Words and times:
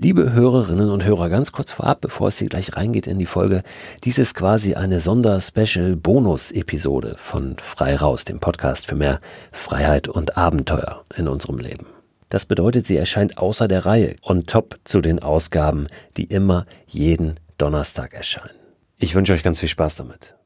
Liebe 0.00 0.32
Hörerinnen 0.32 0.90
und 0.90 1.04
Hörer, 1.04 1.28
ganz 1.28 1.50
kurz 1.50 1.72
vorab, 1.72 2.02
bevor 2.02 2.28
es 2.28 2.38
hier 2.38 2.46
gleich 2.46 2.76
reingeht 2.76 3.08
in 3.08 3.18
die 3.18 3.26
Folge, 3.26 3.64
dies 4.04 4.18
ist 4.18 4.36
quasi 4.36 4.76
eine 4.76 5.00
Sonder-Special-Bonus-Episode 5.00 7.16
von 7.18 7.56
Frei 7.58 7.96
Raus, 7.96 8.24
dem 8.24 8.38
Podcast 8.38 8.86
für 8.86 8.94
mehr 8.94 9.20
Freiheit 9.50 10.06
und 10.06 10.36
Abenteuer 10.36 11.04
in 11.16 11.26
unserem 11.26 11.58
Leben. 11.58 11.88
Das 12.28 12.46
bedeutet, 12.46 12.86
sie 12.86 12.96
erscheint 12.96 13.38
außer 13.38 13.66
der 13.66 13.86
Reihe 13.86 14.14
on 14.22 14.46
top 14.46 14.78
zu 14.84 15.00
den 15.00 15.18
Ausgaben, 15.18 15.88
die 16.16 16.26
immer 16.26 16.64
jeden 16.86 17.34
Donnerstag 17.58 18.14
erscheinen. 18.14 18.54
Ich 18.98 19.16
wünsche 19.16 19.32
euch 19.32 19.42
ganz 19.42 19.58
viel 19.58 19.68
Spaß 19.68 19.96
damit. 19.96 20.37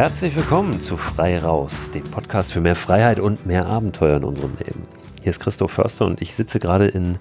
Herzlich 0.00 0.34
willkommen 0.34 0.80
zu 0.80 0.96
Frei 0.96 1.38
Raus, 1.38 1.90
dem 1.90 2.04
Podcast 2.04 2.54
für 2.54 2.62
mehr 2.62 2.74
Freiheit 2.74 3.20
und 3.20 3.44
mehr 3.44 3.66
Abenteuer 3.66 4.16
in 4.16 4.24
unserem 4.24 4.56
Leben. 4.56 4.86
Hier 5.20 5.28
ist 5.28 5.40
Christoph 5.40 5.72
Förster 5.72 6.06
und 6.06 6.22
ich 6.22 6.34
sitze 6.34 6.58
gerade 6.58 6.86
in 6.86 7.18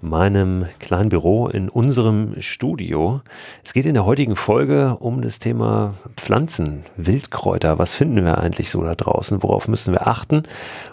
meinem 0.00 0.64
kleinen 0.80 1.10
Büro 1.10 1.48
in 1.48 1.68
unserem 1.68 2.40
Studio. 2.40 3.20
Es 3.62 3.74
geht 3.74 3.84
in 3.84 3.92
der 3.92 4.06
heutigen 4.06 4.34
Folge 4.34 4.96
um 4.98 5.20
das 5.20 5.40
Thema 5.40 5.92
Pflanzen, 6.16 6.84
Wildkräuter. 6.96 7.78
Was 7.78 7.92
finden 7.92 8.24
wir 8.24 8.38
eigentlich 8.38 8.70
so 8.70 8.82
da 8.82 8.94
draußen? 8.94 9.42
Worauf 9.42 9.68
müssen 9.68 9.92
wir 9.92 10.06
achten? 10.06 10.42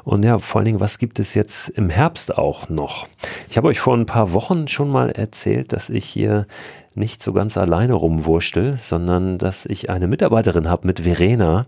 Und 0.04 0.26
ja, 0.26 0.40
vor 0.40 0.60
allen 0.60 0.66
Dingen, 0.66 0.80
was 0.82 1.00
gibt 1.00 1.20
es 1.20 1.36
jetzt 1.36 1.70
im 1.70 1.90
Herbst 1.90 2.38
auch 2.38 2.68
noch? 2.68 3.08
Ich 3.50 3.56
habe 3.56 3.70
euch 3.70 3.80
vor 3.80 3.96
ein 3.96 4.06
paar 4.06 4.34
Wochen 4.34 4.68
schon 4.68 4.90
mal 4.90 5.10
erzählt, 5.10 5.72
dass 5.72 5.90
ich 5.90 6.04
hier 6.04 6.48
nicht 6.96 7.22
so 7.24 7.34
ganz 7.34 7.58
alleine 7.58 7.94
rumwurschtel, 7.94 8.78
sondern 8.78 9.38
dass 9.38 9.66
ich 9.66 9.90
eine 9.90 10.08
Mitarbeiterin 10.08 10.70
habe 10.70 10.88
mit 10.88 11.02
Verena. 11.02 11.66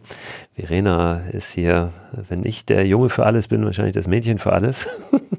Verena 0.56 1.22
ist 1.32 1.52
hier, 1.52 1.92
wenn 2.12 2.46
ich 2.46 2.66
der 2.66 2.88
Junge 2.88 3.10
für 3.10 3.26
alles 3.26 3.48
bin, 3.48 3.66
wahrscheinlich 3.66 3.94
das 3.94 4.08
Mädchen 4.08 4.40
für 4.40 4.54
alles. 4.54 4.88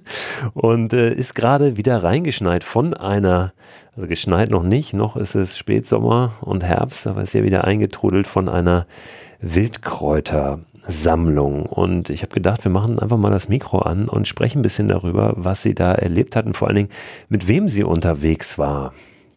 und 0.55 0.93
äh, 0.93 1.13
ist 1.13 1.35
gerade 1.35 1.77
wieder 1.77 2.03
reingeschneit 2.03 2.65
von 2.65 2.95
einer, 2.95 3.53
also 3.97 4.09
geschneit 4.09 4.51
noch 4.51 4.63
nicht, 4.63 4.95
noch 4.95 5.17
ist 5.17 5.35
es 5.35 5.59
Spätsommer 5.59 6.33
und 6.41 6.65
Herbst, 6.65 7.07
aber 7.07 7.21
ist 7.23 7.35
ja 7.35 7.43
wieder 7.43 7.65
eingetrudelt 7.65 8.27
von 8.27 8.49
einer 8.49 8.87
Wildkräutersammlung. 9.41 11.67
Und 11.67 12.09
ich 12.09 12.23
habe 12.23 12.33
gedacht, 12.35 12.65
wir 12.65 12.71
machen 12.71 13.01
einfach 13.01 13.19
mal 13.19 13.31
das 13.31 13.49
Mikro 13.49 13.81
an 13.81 14.09
und 14.09 14.29
sprechen 14.29 14.61
ein 14.61 14.63
bisschen 14.63 14.89
darüber, 14.89 15.35
was 15.37 15.63
sie 15.63 15.75
da 15.75 15.93
erlebt 15.93 16.37
hat 16.37 16.47
und 16.47 16.57
vor 16.57 16.69
allen 16.69 16.77
Dingen, 16.77 16.91
mit 17.29 17.49
wem 17.49 17.69
sie 17.69 17.83
unterwegs 17.83 18.57
war. 18.59 18.93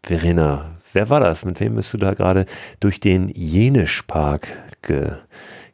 Verena, 0.05 0.65
wer 0.93 1.09
war 1.09 1.19
das? 1.19 1.45
Mit 1.45 1.59
wem 1.59 1.73
bist 1.73 1.91
du 1.91 1.97
da 1.97 2.13
gerade 2.13 2.45
durch 2.79 2.99
den 2.99 3.29
Jenischpark 3.29 4.49
ge 4.83 5.13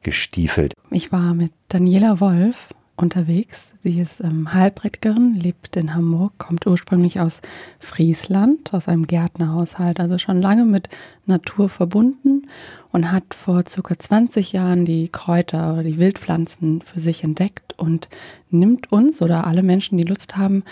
gestiefelt? 0.03 0.73
Ich 0.89 1.11
war 1.11 1.33
mit 1.33 1.51
Daniela 1.67 2.21
Wolf 2.21 2.69
unterwegs. 2.95 3.73
Sie 3.83 3.99
ist 3.99 4.21
ähm, 4.21 4.53
Heilpraktikerin, 4.53 5.33
lebt 5.33 5.75
in 5.75 5.95
Hamburg, 5.95 6.37
kommt 6.37 6.65
ursprünglich 6.65 7.19
aus 7.19 7.41
Friesland, 7.77 8.73
aus 8.73 8.87
einem 8.87 9.05
Gärtnerhaushalt, 9.05 9.99
also 9.99 10.17
schon 10.17 10.41
lange 10.41 10.63
mit 10.63 10.87
Natur 11.25 11.67
verbunden 11.67 12.47
und 12.93 13.11
hat 13.11 13.33
vor 13.33 13.63
circa 13.67 13.99
20 13.99 14.53
Jahren 14.53 14.85
die 14.85 15.09
Kräuter 15.09 15.73
oder 15.73 15.83
die 15.83 15.97
Wildpflanzen 15.97 16.79
für 16.79 17.01
sich 17.01 17.25
entdeckt 17.25 17.77
und 17.77 18.07
nimmt 18.49 18.93
uns 18.93 19.21
oder 19.21 19.45
alle 19.45 19.61
Menschen, 19.61 19.97
die 19.97 20.05
Lust 20.05 20.37
haben, 20.37 20.63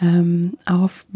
ähm, 0.00 0.54
auf 0.66 1.06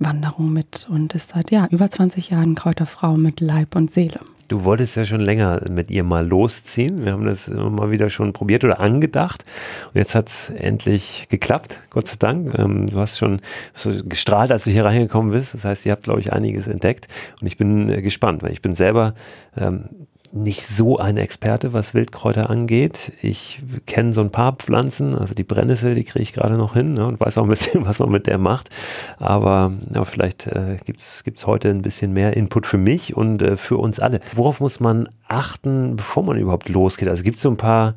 Wildkräuterwanderung 0.00 0.52
mit 0.52 0.88
und 0.90 1.14
ist 1.14 1.30
seit 1.30 1.50
ja, 1.50 1.68
über 1.70 1.90
20 1.90 2.30
Jahren 2.30 2.54
Kräuterfrau 2.54 3.16
mit 3.16 3.40
Leib 3.40 3.76
und 3.76 3.92
Seele. 3.92 4.20
Du 4.48 4.64
wolltest 4.64 4.96
ja 4.96 5.04
schon 5.04 5.20
länger 5.20 5.60
mit 5.70 5.90
ihr 5.90 6.02
mal 6.02 6.26
losziehen. 6.26 7.04
Wir 7.04 7.12
haben 7.12 7.24
das 7.24 7.46
immer 7.46 7.70
mal 7.70 7.92
wieder 7.92 8.10
schon 8.10 8.32
probiert 8.32 8.64
oder 8.64 8.80
angedacht. 8.80 9.44
Und 9.86 9.94
jetzt 9.94 10.16
hat 10.16 10.28
es 10.28 10.50
endlich 10.50 11.28
geklappt, 11.28 11.80
Gott 11.90 12.08
sei 12.08 12.16
Dank. 12.18 12.58
Ähm, 12.58 12.86
du 12.88 12.98
hast 12.98 13.18
schon 13.18 13.40
so 13.74 13.92
gestrahlt, 14.04 14.50
als 14.50 14.64
du 14.64 14.72
hier 14.72 14.84
reingekommen 14.84 15.30
bist. 15.30 15.54
Das 15.54 15.64
heißt, 15.64 15.86
ihr 15.86 15.92
habt, 15.92 16.02
glaube 16.02 16.18
ich, 16.18 16.32
einiges 16.32 16.66
entdeckt. 16.66 17.06
Und 17.40 17.46
ich 17.46 17.58
bin 17.58 17.90
äh, 17.90 18.02
gespannt, 18.02 18.42
weil 18.42 18.50
ich 18.50 18.60
bin 18.60 18.74
selber 18.74 19.14
ähm, 19.56 19.84
nicht 20.32 20.64
so 20.64 20.98
ein 20.98 21.16
Experte, 21.16 21.72
was 21.72 21.92
Wildkräuter 21.92 22.50
angeht. 22.50 23.12
Ich 23.20 23.60
kenne 23.86 24.12
so 24.12 24.20
ein 24.20 24.30
paar 24.30 24.52
Pflanzen, 24.52 25.16
also 25.16 25.34
die 25.34 25.42
Brennnessel, 25.42 25.94
die 25.94 26.04
kriege 26.04 26.22
ich 26.22 26.32
gerade 26.32 26.56
noch 26.56 26.74
hin 26.74 26.94
ne, 26.94 27.04
und 27.04 27.20
weiß 27.20 27.38
auch 27.38 27.42
ein 27.42 27.48
bisschen, 27.48 27.84
was 27.86 27.98
man 27.98 28.10
mit 28.10 28.26
der 28.26 28.38
macht. 28.38 28.70
Aber 29.18 29.72
ja, 29.92 30.04
vielleicht 30.04 30.46
äh, 30.46 30.76
gibt 30.84 31.00
es 31.00 31.46
heute 31.46 31.70
ein 31.70 31.82
bisschen 31.82 32.12
mehr 32.12 32.36
Input 32.36 32.66
für 32.66 32.78
mich 32.78 33.16
und 33.16 33.42
äh, 33.42 33.56
für 33.56 33.76
uns 33.78 33.98
alle. 33.98 34.20
Worauf 34.34 34.60
muss 34.60 34.78
man 34.78 35.08
achten, 35.26 35.96
bevor 35.96 36.22
man 36.22 36.38
überhaupt 36.38 36.68
losgeht? 36.68 37.08
Also 37.08 37.24
gibt 37.24 37.36
es 37.36 37.42
so 37.42 37.50
ein 37.50 37.56
paar 37.56 37.94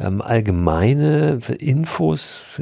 ähm, 0.00 0.22
allgemeine 0.22 1.38
Infos, 1.58 2.60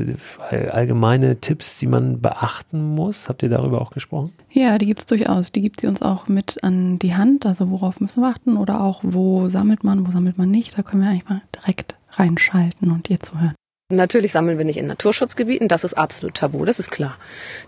allgemeine 0.50 1.40
Tipps, 1.40 1.78
die 1.78 1.86
man 1.86 2.20
beachten 2.20 2.94
muss? 2.94 3.28
Habt 3.28 3.42
ihr 3.42 3.48
darüber 3.48 3.80
auch 3.80 3.90
gesprochen? 3.90 4.32
Ja, 4.50 4.78
die 4.78 4.86
gibt 4.86 5.00
es 5.00 5.06
durchaus. 5.06 5.52
Die 5.52 5.60
gibt 5.60 5.80
sie 5.80 5.86
uns 5.86 6.02
auch 6.02 6.28
mit 6.28 6.62
an 6.64 6.98
die 6.98 7.14
Hand. 7.14 7.46
Also 7.46 7.70
worauf 7.70 8.00
müssen 8.00 8.22
wir 8.22 8.28
achten 8.28 8.56
oder 8.56 8.80
auch 8.80 9.00
wo 9.02 9.48
sammelt 9.48 9.84
man, 9.84 10.06
wo 10.06 10.10
sammelt 10.10 10.38
man 10.38 10.50
nicht. 10.50 10.76
Da 10.76 10.82
können 10.82 11.02
wir 11.02 11.10
eigentlich 11.10 11.28
mal 11.28 11.42
direkt 11.54 11.94
reinschalten 12.12 12.90
und 12.90 13.08
ihr 13.10 13.20
zuhören. 13.20 13.54
Natürlich 13.90 14.32
sammeln 14.32 14.58
wir 14.58 14.66
nicht 14.66 14.76
in 14.76 14.86
Naturschutzgebieten, 14.86 15.66
das 15.66 15.82
ist 15.82 15.94
absolut 15.94 16.34
tabu, 16.34 16.66
das 16.66 16.78
ist 16.78 16.90
klar. 16.90 17.16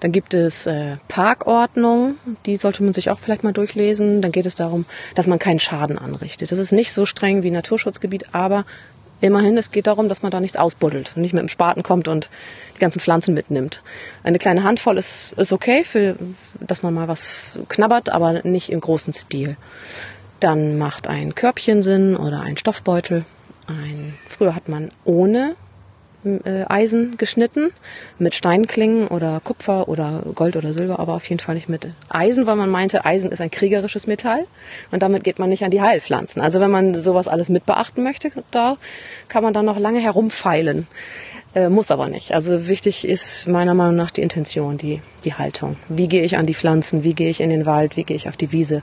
Dann 0.01 0.13
gibt 0.13 0.35
es 0.35 0.67
äh, 0.67 0.99
Parkordnung, 1.09 2.17
die 2.45 2.59
sollte 2.59 2.83
man 2.83 2.93
sich 2.93 3.09
auch 3.09 3.19
vielleicht 3.19 3.43
mal 3.43 3.55
durchlesen. 3.55 4.21
Dann 4.21 4.31
geht 4.31 4.45
es 4.45 4.55
darum, 4.55 4.85
dass 5.15 5.27
man 5.27 5.39
keinen 5.39 5.61
Schaden 5.61 5.97
anrichtet. 5.97 6.53
Das 6.53 6.59
ist 6.59 6.73
nicht 6.73 6.93
so 6.93 7.07
streng 7.07 7.43
wie 7.43 7.51
Naturschutzgebiet, 7.51 8.35
aber 8.35 8.67
Immerhin, 9.21 9.59
es 9.59 9.71
geht 9.71 9.87
darum, 9.87 10.09
dass 10.09 10.23
man 10.23 10.31
da 10.31 10.41
nichts 10.41 10.57
ausbuddelt 10.57 11.13
und 11.15 11.23
nicht 11.23 11.35
mit 11.35 11.43
dem 11.43 11.49
Spaten 11.49 11.83
kommt 11.83 12.09
und 12.09 12.31
die 12.75 12.81
ganzen 12.81 13.01
Pflanzen 13.01 13.35
mitnimmt. 13.35 13.83
Eine 14.23 14.39
kleine 14.39 14.65
Handvoll 14.65 14.97
ist, 14.97 15.33
ist 15.33 15.53
okay, 15.53 15.85
für, 15.85 16.17
dass 16.61 16.83
man 16.83 16.95
mal 16.95 17.09
was 17.09 17.59
knabbert, 17.69 18.09
aber 18.09 18.43
nicht 18.43 18.71
im 18.71 18.81
großen 18.81 19.13
Stil. 19.13 19.57
Dann 20.41 20.79
macht 20.79 21.07
ein 21.07 21.35
Körbchen 21.35 21.83
Sinn 21.83 22.17
oder 22.17 22.41
ein 22.41 22.57
Stoffbeutel. 22.57 23.27
Ein, 23.67 24.15
früher 24.27 24.55
hat 24.55 24.69
man 24.69 24.89
ohne 25.05 25.55
Eisen 26.69 27.17
geschnitten, 27.17 27.71
mit 28.19 28.35
Steinklingen 28.35 29.09
oder 29.09 29.41
Kupfer 29.43 29.89
oder 29.89 30.23
Gold 30.35 30.57
oder 30.57 30.73
Silber, 30.73 30.99
aber 30.99 31.15
auf 31.15 31.29
jeden 31.29 31.41
Fall 31.41 31.55
nicht 31.55 31.69
mit 31.69 31.89
Eisen, 32.09 32.47
weil 32.47 32.57
man 32.57 32.69
meinte, 32.69 33.05
Eisen 33.05 33.33
ist 33.33 33.41
ein 33.41 33.51
kriegerisches 33.51 34.07
Metall 34.07 34.47
und 34.91 35.03
damit 35.03 35.25
geht 35.25 35.39
man 35.39 35.49
nicht 35.49 35.65
an 35.65 35.71
die 35.71 35.81
Heilpflanzen. 35.81 36.43
Also 36.43 36.61
wenn 36.61 36.71
man 36.71 36.95
sowas 36.95 37.27
alles 37.27 37.49
mit 37.49 37.65
beachten 37.65 38.03
möchte, 38.03 38.31
da 38.51 38.77
kann 39.29 39.43
man 39.43 39.55
dann 39.55 39.65
noch 39.65 39.79
lange 39.79 40.01
herumfeilen. 40.01 40.87
Äh, 41.53 41.69
muss 41.69 41.91
aber 41.91 42.09
nicht. 42.09 42.33
Also 42.33 42.69
wichtig 42.69 43.05
ist 43.05 43.49
meiner 43.49 43.75
Meinung 43.75 43.97
nach 43.97 44.13
die 44.13 44.23
Intention, 44.23 44.79
die, 44.79 45.03
die 45.25 45.35
Haltung. 45.35 45.77
Wie 45.89 46.07
gehe 46.07 46.23
ich 46.23 46.37
an 46.37 46.47
die 46.47 46.55
Pflanzen? 46.55 47.03
Wie 47.03 47.15
gehe 47.15 47.29
ich 47.29 47.41
in 47.41 47.51
den 47.51 47.67
Wald? 47.67 47.97
Wie 47.97 48.05
gehe 48.05 48.17
ich 48.17 48.29
auf 48.29 48.37
die 48.37 48.53
Wiese? 48.53 48.83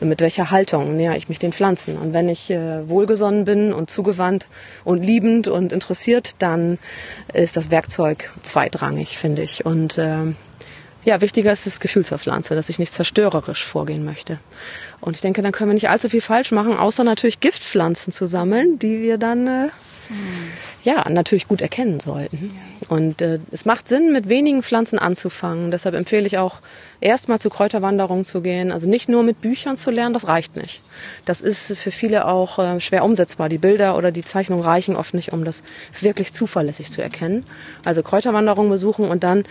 Mit 0.00 0.20
welcher 0.20 0.50
Haltung 0.50 0.96
näher 0.96 1.16
ich 1.16 1.28
mich 1.28 1.38
den 1.38 1.52
Pflanzen? 1.52 1.96
Und 1.96 2.14
wenn 2.14 2.28
ich 2.28 2.50
äh, 2.50 2.88
wohlgesonnen 2.88 3.44
bin 3.44 3.72
und 3.72 3.88
zugewandt 3.88 4.48
und 4.84 5.04
liebend 5.04 5.46
und 5.46 5.72
interessiert, 5.72 6.32
dann 6.40 6.78
ist 7.32 7.56
das 7.56 7.70
Werkzeug 7.70 8.32
zweitrangig, 8.42 9.16
finde 9.16 9.42
ich. 9.42 9.64
Und 9.64 9.96
äh, 9.96 10.34
ja, 11.04 11.20
wichtiger 11.20 11.52
ist 11.52 11.66
das 11.66 11.78
Gefühl 11.78 12.04
zur 12.04 12.18
Pflanze, 12.18 12.56
dass 12.56 12.68
ich 12.68 12.80
nicht 12.80 12.92
zerstörerisch 12.92 13.64
vorgehen 13.64 14.04
möchte. 14.04 14.40
Und 15.00 15.14
ich 15.14 15.22
denke, 15.22 15.42
dann 15.42 15.52
können 15.52 15.70
wir 15.70 15.74
nicht 15.74 15.88
allzu 15.88 16.08
viel 16.08 16.20
falsch 16.20 16.50
machen, 16.50 16.76
außer 16.76 17.04
natürlich 17.04 17.38
Giftpflanzen 17.38 18.12
zu 18.12 18.26
sammeln, 18.26 18.80
die 18.80 19.00
wir 19.02 19.18
dann 19.18 19.46
äh, 19.46 19.68
ja, 20.82 21.08
natürlich 21.08 21.48
gut 21.48 21.60
erkennen 21.60 22.00
sollten. 22.00 22.56
Und 22.88 23.20
äh, 23.20 23.40
es 23.50 23.64
macht 23.64 23.88
Sinn, 23.88 24.12
mit 24.12 24.28
wenigen 24.28 24.62
Pflanzen 24.62 24.98
anzufangen. 24.98 25.70
Deshalb 25.70 25.94
empfehle 25.94 26.26
ich 26.26 26.38
auch, 26.38 26.60
erstmal 27.00 27.38
zu 27.38 27.50
Kräuterwanderungen 27.50 28.24
zu 28.24 28.40
gehen. 28.40 28.72
Also 28.72 28.88
nicht 28.88 29.08
nur 29.08 29.22
mit 29.22 29.40
Büchern 29.40 29.76
zu 29.76 29.90
lernen, 29.90 30.14
das 30.14 30.26
reicht 30.28 30.56
nicht. 30.56 30.82
Das 31.24 31.40
ist 31.40 31.76
für 31.76 31.90
viele 31.90 32.26
auch 32.26 32.58
äh, 32.58 32.80
schwer 32.80 33.04
umsetzbar. 33.04 33.48
Die 33.48 33.58
Bilder 33.58 33.96
oder 33.96 34.10
die 34.10 34.24
Zeichnungen 34.24 34.64
reichen 34.64 34.96
oft 34.96 35.14
nicht, 35.14 35.32
um 35.32 35.44
das 35.44 35.62
wirklich 36.00 36.32
zuverlässig 36.32 36.90
zu 36.90 37.02
erkennen. 37.02 37.44
Also 37.84 38.02
Kräuterwanderungen 38.02 38.70
besuchen 38.70 39.08
und 39.08 39.24
dann 39.24 39.44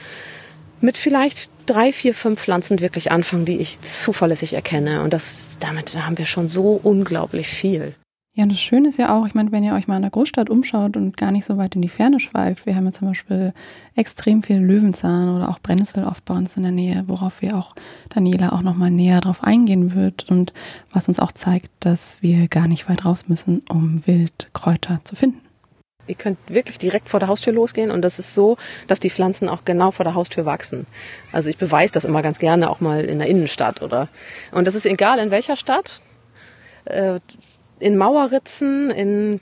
mit 0.81 0.97
vielleicht 0.97 1.49
drei, 1.65 1.91
vier, 1.91 2.13
fünf 2.13 2.41
Pflanzen 2.41 2.79
wirklich 2.79 3.11
anfangen, 3.11 3.45
die 3.45 3.59
ich 3.59 3.81
zuverlässig 3.81 4.53
erkenne. 4.53 5.03
Und 5.03 5.13
das, 5.13 5.57
damit 5.59 5.95
haben 5.95 6.17
wir 6.17 6.25
schon 6.25 6.47
so 6.47 6.79
unglaublich 6.81 7.47
viel. 7.47 7.95
Ja, 8.37 8.43
und 8.43 8.51
das 8.51 8.59
Schöne 8.59 8.89
ist 8.89 8.99
ja 8.99 9.17
auch, 9.17 9.25
ich 9.25 9.33
meine, 9.33 9.51
wenn 9.51 9.63
ihr 9.63 9.73
euch 9.73 9.87
mal 9.87 9.95
in 9.95 10.03
der 10.03 10.11
Großstadt 10.11 10.51
umschaut 10.51 10.95
und 10.95 11.17
gar 11.17 11.31
nicht 11.31 11.43
so 11.43 11.57
weit 11.57 11.73
in 11.73 11.81
die 11.81 11.89
Ferne 11.89 12.19
schweift, 12.19 12.67
wir 12.67 12.75
haben 12.75 12.85
ja 12.85 12.91
zum 12.91 13.07
Beispiel 13.07 13.51
extrem 13.95 14.43
viel 14.43 14.59
Löwenzahn 14.59 15.35
oder 15.35 15.49
auch 15.49 15.57
Brennnessel 15.57 16.03
oft 16.03 16.23
bei 16.23 16.35
uns 16.35 16.55
in 16.55 16.61
der 16.61 16.71
Nähe, 16.71 17.03
worauf 17.07 17.41
wir 17.41 17.57
auch 17.57 17.73
Daniela 18.09 18.51
auch 18.51 18.61
nochmal 18.61 18.91
näher 18.91 19.21
drauf 19.21 19.43
eingehen 19.43 19.95
wird 19.95 20.29
und 20.29 20.53
was 20.91 21.07
uns 21.07 21.19
auch 21.19 21.31
zeigt, 21.31 21.71
dass 21.79 22.21
wir 22.21 22.47
gar 22.47 22.67
nicht 22.67 22.87
weit 22.87 23.05
raus 23.05 23.27
müssen, 23.27 23.63
um 23.69 24.05
Wildkräuter 24.05 25.01
zu 25.03 25.15
finden. 25.15 25.41
Ihr 26.05 26.13
könnt 26.13 26.37
wirklich 26.47 26.77
direkt 26.77 27.09
vor 27.09 27.19
der 27.19 27.29
Haustür 27.29 27.53
losgehen 27.53 27.89
und 27.89 28.03
das 28.03 28.19
ist 28.19 28.35
so, 28.35 28.57
dass 28.85 28.99
die 28.99 29.09
Pflanzen 29.09 29.49
auch 29.49 29.65
genau 29.65 29.89
vor 29.89 30.03
der 30.03 30.13
Haustür 30.13 30.45
wachsen. 30.45 30.85
Also 31.31 31.49
ich 31.49 31.57
beweise 31.57 31.93
das 31.93 32.05
immer 32.05 32.21
ganz 32.21 32.37
gerne 32.37 32.69
auch 32.69 32.81
mal 32.81 33.03
in 33.03 33.17
der 33.17 33.29
Innenstadt 33.29 33.81
oder 33.81 34.09
und 34.51 34.67
das 34.67 34.75
ist 34.75 34.85
egal 34.85 35.17
in 35.17 35.31
welcher 35.31 35.55
Stadt. 35.55 36.03
Äh, 36.85 37.19
in 37.79 37.97
Mauerritzen, 37.97 38.91
in 38.91 39.41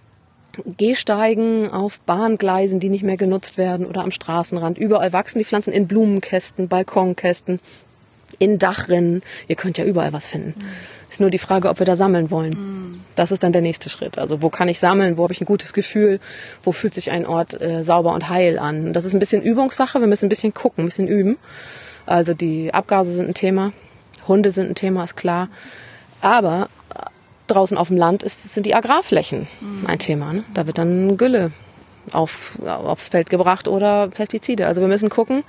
Gehsteigen, 0.77 1.69
auf 1.69 1.99
Bahngleisen, 2.01 2.79
die 2.79 2.89
nicht 2.89 3.03
mehr 3.03 3.17
genutzt 3.17 3.57
werden 3.57 3.85
oder 3.85 4.03
am 4.03 4.11
Straßenrand. 4.11 4.77
Überall 4.77 5.13
wachsen 5.13 5.39
die 5.39 5.45
Pflanzen 5.45 5.73
in 5.73 5.87
Blumenkästen, 5.87 6.67
Balkonkästen, 6.67 7.59
in 8.39 8.59
Dachrinnen. 8.59 9.21
Ihr 9.47 9.55
könnt 9.55 9.77
ja 9.77 9.85
überall 9.85 10.13
was 10.13 10.27
finden. 10.27 10.53
Mhm. 10.57 10.65
Ist 11.09 11.19
nur 11.19 11.29
die 11.29 11.37
Frage, 11.37 11.69
ob 11.69 11.79
wir 11.79 11.85
da 11.85 11.95
sammeln 11.95 12.31
wollen. 12.31 12.49
Mhm. 12.51 13.01
Das 13.15 13.31
ist 13.31 13.43
dann 13.43 13.53
der 13.53 13.61
nächste 13.61 13.89
Schritt. 13.89 14.17
Also 14.17 14.41
wo 14.41 14.49
kann 14.49 14.67
ich 14.67 14.79
sammeln? 14.79 15.17
Wo 15.17 15.23
habe 15.23 15.33
ich 15.33 15.41
ein 15.41 15.45
gutes 15.45 15.73
Gefühl? 15.73 16.19
Wo 16.63 16.71
fühlt 16.71 16.93
sich 16.93 17.11
ein 17.11 17.25
Ort 17.25 17.59
äh, 17.59 17.83
sauber 17.83 18.13
und 18.13 18.29
heil 18.29 18.59
an? 18.59 18.93
Das 18.93 19.05
ist 19.05 19.13
ein 19.13 19.19
bisschen 19.19 19.41
Übungssache. 19.41 19.99
Wir 19.99 20.07
müssen 20.07 20.25
ein 20.25 20.29
bisschen 20.29 20.53
gucken, 20.53 20.83
ein 20.83 20.87
bisschen 20.87 21.07
üben. 21.07 21.37
Also 22.05 22.33
die 22.33 22.73
Abgase 22.73 23.11
sind 23.11 23.27
ein 23.27 23.33
Thema. 23.33 23.71
Hunde 24.27 24.51
sind 24.51 24.69
ein 24.69 24.75
Thema, 24.75 25.03
ist 25.03 25.15
klar. 25.15 25.49
Aber 26.21 26.69
draußen 27.47 27.77
auf 27.77 27.89
dem 27.89 27.97
Land 27.97 28.23
ist, 28.23 28.53
sind 28.53 28.65
die 28.65 28.75
Agrarflächen 28.75 29.47
mhm. 29.61 29.85
ein 29.87 29.99
Thema. 29.99 30.33
Ne? 30.33 30.43
Da 30.53 30.67
wird 30.67 30.77
dann 30.77 31.17
Gülle 31.17 31.51
auf, 32.11 32.59
aufs 32.65 33.07
Feld 33.07 33.29
gebracht 33.29 33.67
oder 33.67 34.07
Pestizide. 34.09 34.67
Also 34.67 34.81
wir 34.81 34.87
müssen 34.87 35.09
gucken. 35.09 35.43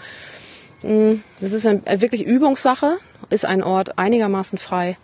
Hm, 0.82 1.22
das 1.40 1.52
ist 1.52 1.66
eine 1.66 1.82
wirklich 2.00 2.24
Übungssache. 2.24 2.98
Ist 3.30 3.44
ein 3.44 3.62
Ort 3.62 3.98
einigermaßen 3.98 4.58
frei? 4.58 4.96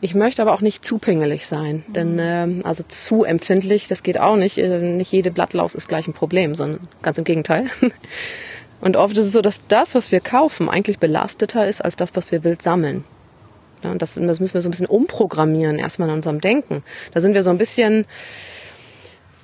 Ich 0.00 0.16
möchte 0.16 0.42
aber 0.42 0.52
auch 0.52 0.62
nicht 0.62 0.84
zu 0.84 0.98
pingelig 0.98 1.46
sein, 1.46 1.84
mhm. 1.86 1.92
denn 1.92 2.18
äh, 2.18 2.48
also 2.64 2.82
zu 2.82 3.22
empfindlich, 3.22 3.86
das 3.86 4.02
geht 4.02 4.18
auch 4.18 4.36
nicht. 4.36 4.58
Äh, 4.58 4.80
nicht 4.80 5.12
jede 5.12 5.30
Blattlaus 5.30 5.76
ist 5.76 5.88
gleich 5.88 6.08
ein 6.08 6.12
Problem, 6.12 6.56
sondern 6.56 6.88
ganz 7.02 7.18
im 7.18 7.24
Gegenteil. 7.24 7.66
Und 8.80 8.96
oft 8.96 9.16
ist 9.16 9.26
es 9.26 9.32
so, 9.32 9.42
dass 9.42 9.64
das, 9.68 9.94
was 9.94 10.10
wir 10.10 10.18
kaufen, 10.18 10.68
eigentlich 10.68 10.98
belasteter 10.98 11.68
ist 11.68 11.84
als 11.84 11.94
das, 11.94 12.16
was 12.16 12.32
wir 12.32 12.42
wild 12.42 12.62
sammeln. 12.62 13.04
Ja, 13.82 13.90
und 13.90 14.00
das, 14.00 14.14
das 14.14 14.40
müssen 14.40 14.54
wir 14.54 14.62
so 14.62 14.68
ein 14.68 14.70
bisschen 14.70 14.86
umprogrammieren, 14.86 15.78
erstmal 15.78 16.08
in 16.08 16.14
unserem 16.16 16.40
Denken. 16.40 16.82
Da 17.12 17.20
sind 17.20 17.34
wir 17.34 17.42
so 17.42 17.50
ein 17.50 17.58
bisschen, 17.58 18.06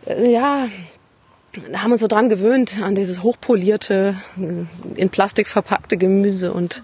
äh, 0.06 0.30
ja, 0.30 0.68
haben 1.74 1.92
uns 1.92 2.00
so 2.00 2.06
dran 2.06 2.28
gewöhnt 2.28 2.80
an 2.82 2.94
dieses 2.94 3.22
hochpolierte, 3.22 4.16
äh, 4.36 5.00
in 5.00 5.10
Plastik 5.10 5.48
verpackte 5.48 5.96
Gemüse 5.96 6.52
und 6.52 6.82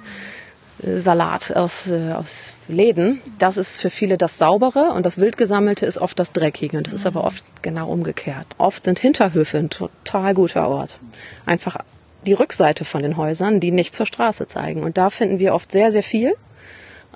äh, 0.82 0.96
Salat 0.96 1.54
aus, 1.54 1.88
äh, 1.90 2.12
aus 2.12 2.54
Läden. 2.68 3.22
Das 3.38 3.56
ist 3.56 3.80
für 3.80 3.90
viele 3.90 4.18
das 4.18 4.38
Saubere 4.38 4.90
und 4.90 5.06
das 5.06 5.18
Wildgesammelte 5.18 5.86
ist 5.86 5.98
oft 5.98 6.18
das 6.18 6.32
Dreckige. 6.32 6.78
Und 6.78 6.86
das 6.86 6.94
ist 6.94 7.06
aber 7.06 7.24
oft 7.24 7.44
genau 7.62 7.88
umgekehrt. 7.90 8.46
Oft 8.58 8.84
sind 8.84 8.98
Hinterhöfe 8.98 9.58
ein 9.58 9.70
total 9.70 10.34
guter 10.34 10.68
Ort. 10.68 10.98
Einfach 11.46 11.78
die 12.26 12.32
Rückseite 12.32 12.84
von 12.84 13.02
den 13.02 13.16
Häusern, 13.16 13.60
die 13.60 13.70
nicht 13.70 13.94
zur 13.94 14.06
Straße 14.06 14.46
zeigen. 14.46 14.82
Und 14.82 14.96
da 14.96 15.10
finden 15.10 15.38
wir 15.38 15.54
oft 15.54 15.70
sehr, 15.70 15.92
sehr 15.92 16.02
viel. 16.02 16.34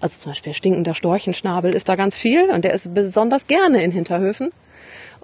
Also 0.00 0.18
zum 0.18 0.32
Beispiel 0.32 0.54
stinkender 0.54 0.94
Storchenschnabel 0.94 1.74
ist 1.74 1.88
da 1.88 1.96
ganz 1.96 2.18
viel 2.18 2.50
und 2.50 2.64
der 2.64 2.72
ist 2.72 2.94
besonders 2.94 3.46
gerne 3.46 3.82
in 3.82 3.90
Hinterhöfen. 3.90 4.52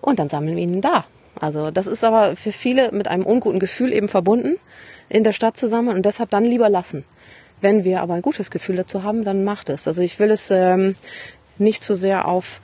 Und 0.00 0.18
dann 0.18 0.28
sammeln 0.28 0.56
wir 0.56 0.62
ihn 0.62 0.80
da. 0.80 1.06
Also 1.38 1.70
das 1.70 1.86
ist 1.86 2.04
aber 2.04 2.36
für 2.36 2.52
viele 2.52 2.92
mit 2.92 3.08
einem 3.08 3.24
unguten 3.26 3.58
Gefühl 3.58 3.92
eben 3.92 4.08
verbunden, 4.08 4.56
in 5.08 5.24
der 5.24 5.32
Stadt 5.32 5.56
zu 5.56 5.68
sammeln 5.68 5.96
und 5.96 6.06
deshalb 6.06 6.30
dann 6.30 6.44
lieber 6.44 6.68
lassen. 6.68 7.04
Wenn 7.60 7.84
wir 7.84 8.02
aber 8.02 8.14
ein 8.14 8.22
gutes 8.22 8.50
Gefühl 8.50 8.76
dazu 8.76 9.02
haben, 9.02 9.24
dann 9.24 9.44
macht 9.44 9.68
es. 9.68 9.88
Also 9.88 10.02
ich 10.02 10.18
will 10.18 10.30
es 10.30 10.50
ähm, 10.50 10.96
nicht 11.58 11.82
so 11.82 11.94
sehr 11.94 12.28
auf 12.28 12.60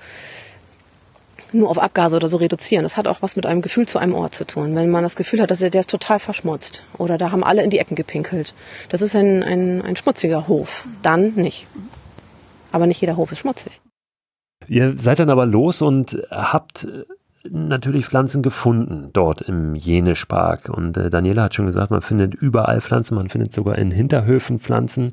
nur 1.52 1.68
auf 1.68 1.78
Abgase 1.78 2.14
oder 2.14 2.28
so 2.28 2.36
reduzieren. 2.36 2.84
Das 2.84 2.96
hat 2.96 3.08
auch 3.08 3.22
was 3.22 3.34
mit 3.34 3.44
einem 3.44 3.60
Gefühl 3.60 3.86
zu 3.86 3.98
einem 3.98 4.14
Ort 4.14 4.34
zu 4.34 4.46
tun. 4.46 4.76
Wenn 4.76 4.90
man 4.90 5.02
das 5.02 5.16
Gefühl 5.16 5.40
hat, 5.40 5.50
dass 5.50 5.58
der, 5.58 5.70
der 5.70 5.80
ist 5.80 5.90
total 5.90 6.20
verschmutzt 6.20 6.84
oder 6.96 7.18
da 7.18 7.32
haben 7.32 7.42
alle 7.42 7.62
in 7.62 7.70
die 7.70 7.78
Ecken 7.78 7.96
gepinkelt. 7.96 8.54
Das 8.88 9.02
ist 9.02 9.16
ein, 9.16 9.42
ein, 9.42 9.82
ein 9.82 9.96
schmutziger 9.96 10.46
Hof. 10.46 10.86
Dann 11.02 11.34
nicht. 11.34 11.66
Aber 12.72 12.86
nicht 12.86 13.00
jeder 13.00 13.16
Hof 13.16 13.32
ist 13.32 13.38
schmutzig. 13.38 13.80
Ihr 14.68 14.96
seid 14.96 15.18
dann 15.18 15.30
aber 15.30 15.46
los 15.46 15.82
und 15.82 16.20
habt 16.30 16.84
äh, 16.84 17.04
natürlich 17.48 18.06
Pflanzen 18.06 18.42
gefunden 18.42 19.10
dort 19.12 19.40
im 19.40 19.74
Jenischpark. 19.74 20.68
Und 20.68 20.96
äh, 20.96 21.10
Daniela 21.10 21.44
hat 21.44 21.54
schon 21.54 21.66
gesagt, 21.66 21.90
man 21.90 22.02
findet 22.02 22.34
überall 22.34 22.80
Pflanzen, 22.80 23.14
man 23.14 23.28
findet 23.28 23.54
sogar 23.54 23.78
in 23.78 23.90
Hinterhöfen 23.90 24.58
Pflanzen. 24.58 25.12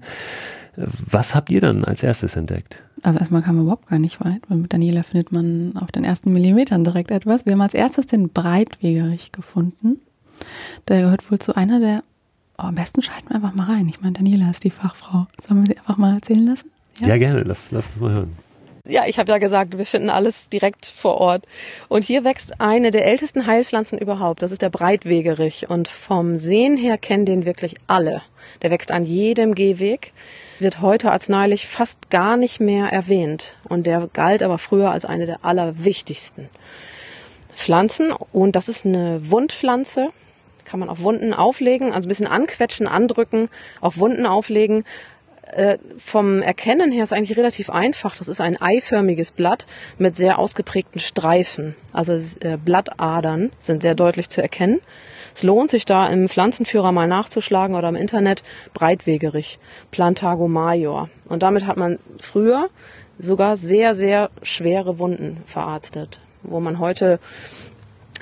Was 0.76 1.34
habt 1.34 1.50
ihr 1.50 1.62
dann 1.62 1.86
als 1.86 2.04
erstes 2.04 2.36
entdeckt? 2.36 2.84
Also 3.02 3.18
erstmal 3.18 3.42
kam 3.42 3.56
wir 3.56 3.64
überhaupt 3.64 3.88
gar 3.88 3.98
nicht 3.98 4.24
weit, 4.24 4.42
weil 4.48 4.58
mit 4.60 4.74
Daniela 4.74 5.02
findet 5.02 5.32
man 5.32 5.76
auf 5.76 5.92
den 5.92 6.04
ersten 6.04 6.32
Millimetern 6.32 6.84
direkt 6.84 7.10
etwas. 7.10 7.46
Wir 7.46 7.54
haben 7.54 7.62
als 7.62 7.74
erstes 7.74 8.06
den 8.06 8.30
Breitwegerich 8.30 9.32
gefunden. 9.32 10.00
Der 10.88 11.02
gehört 11.02 11.32
wohl 11.32 11.40
zu 11.40 11.56
einer 11.56 11.80
der, 11.80 12.04
oh, 12.60 12.64
am 12.64 12.76
besten 12.76 13.02
schalten 13.02 13.30
wir 13.30 13.38
einfach 13.38 13.56
mal 13.56 13.66
rein. 13.66 13.88
Ich 13.88 14.02
meine, 14.02 14.14
Daniela 14.14 14.52
ist 14.52 14.64
die 14.64 14.70
Fachfrau. 14.70 15.26
Sollen 15.48 15.62
wir 15.62 15.74
sie 15.74 15.80
einfach 15.80 15.98
mal 15.98 16.14
erzählen 16.14 16.46
lassen? 16.46 16.70
Ja, 17.00 17.08
ja 17.10 17.18
gerne, 17.18 17.44
lass, 17.44 17.72
lass 17.72 17.96
es 17.96 18.00
mal 18.00 18.12
hören. 18.12 18.38
Ja, 18.90 19.06
ich 19.06 19.20
habe 19.20 19.32
ja 19.32 19.38
gesagt, 19.38 19.78
wir 19.78 19.86
finden 19.86 20.10
alles 20.10 20.48
direkt 20.48 20.86
vor 20.86 21.16
Ort. 21.16 21.46
Und 21.90 22.06
hier 22.06 22.24
wächst 22.24 22.62
eine 22.62 22.90
der 22.90 23.06
ältesten 23.06 23.46
Heilpflanzen 23.46 23.98
überhaupt. 23.98 24.42
Das 24.42 24.52
ist 24.52 24.62
der 24.62 24.70
Breitwegerich. 24.70 25.70
Und 25.70 25.90
vom 25.90 26.38
Sehen 26.38 26.78
her 26.78 26.98
kennen 26.98 27.26
den 27.26 27.46
wirklich 27.46 27.76
alle. 27.88 28.22
Der 28.62 28.72
wächst 28.72 28.94
an 28.94 29.06
jedem 29.06 29.56
Gehweg, 29.56 30.14
wird 30.60 30.80
heute 30.80 31.12
arzneilich 31.12 31.68
fast 31.68 32.10
gar 32.10 32.38
nicht 32.38 32.62
mehr 32.62 32.88
erwähnt. 32.88 33.58
Und 33.66 33.86
der 33.86 34.10
galt 34.14 34.42
aber 34.42 34.58
früher 34.58 34.90
als 34.92 35.04
eine 35.04 35.26
der 35.26 35.44
allerwichtigsten 35.44 36.48
Pflanzen. 37.56 38.14
Und 38.32 38.56
das 38.56 38.70
ist 38.70 38.86
eine 38.86 39.30
Wundpflanze. 39.30 40.12
Kann 40.64 40.80
man 40.80 40.90
auf 40.90 41.02
Wunden 41.02 41.34
auflegen, 41.34 41.92
also 41.92 42.08
ein 42.08 42.10
bisschen 42.10 42.28
anquetschen, 42.28 42.88
andrücken, 42.88 43.50
auf 43.82 43.98
Wunden 43.98 44.26
auflegen 44.26 44.86
äh, 45.54 45.78
vom 45.98 46.42
Erkennen 46.42 46.92
her 46.92 47.04
ist 47.04 47.14
eigentlich 47.14 47.38
relativ 47.38 47.70
einfach. 47.70 48.16
Das 48.16 48.28
ist 48.28 48.42
ein 48.42 48.62
eiförmiges 48.62 49.32
Blatt 49.32 49.66
mit 49.98 50.16
sehr 50.16 50.40
ausgeprägten 50.40 51.00
Streifen. 51.00 51.76
Also 51.94 52.14
äh, 52.14 52.58
Blattadern 52.58 53.52
sind 53.60 53.82
sehr 53.82 53.96
deutlich 53.96 54.30
zu 54.30 54.42
erkennen. 54.42 54.80
Es 55.34 55.44
lohnt 55.44 55.70
sich 55.70 55.86
da 55.86 56.08
im 56.08 56.30
Pflanzenführer 56.30 56.92
mal 56.92 57.08
nachzuschlagen 57.08 57.76
oder 57.76 57.90
im 57.90 57.96
Internet 57.96 58.44
breitwegerig, 58.74 59.60
Plantago 59.92 60.48
major. 60.48 61.10
Und 61.30 61.44
damit 61.44 61.68
hat 61.68 61.78
man 61.78 62.00
früher 62.20 62.70
sogar 63.20 63.56
sehr, 63.56 63.94
sehr 63.94 64.32
schwere 64.42 65.00
Wunden 65.00 65.44
verarztet, 65.46 66.20
wo 66.42 66.60
man 66.60 66.80
heute 66.80 67.20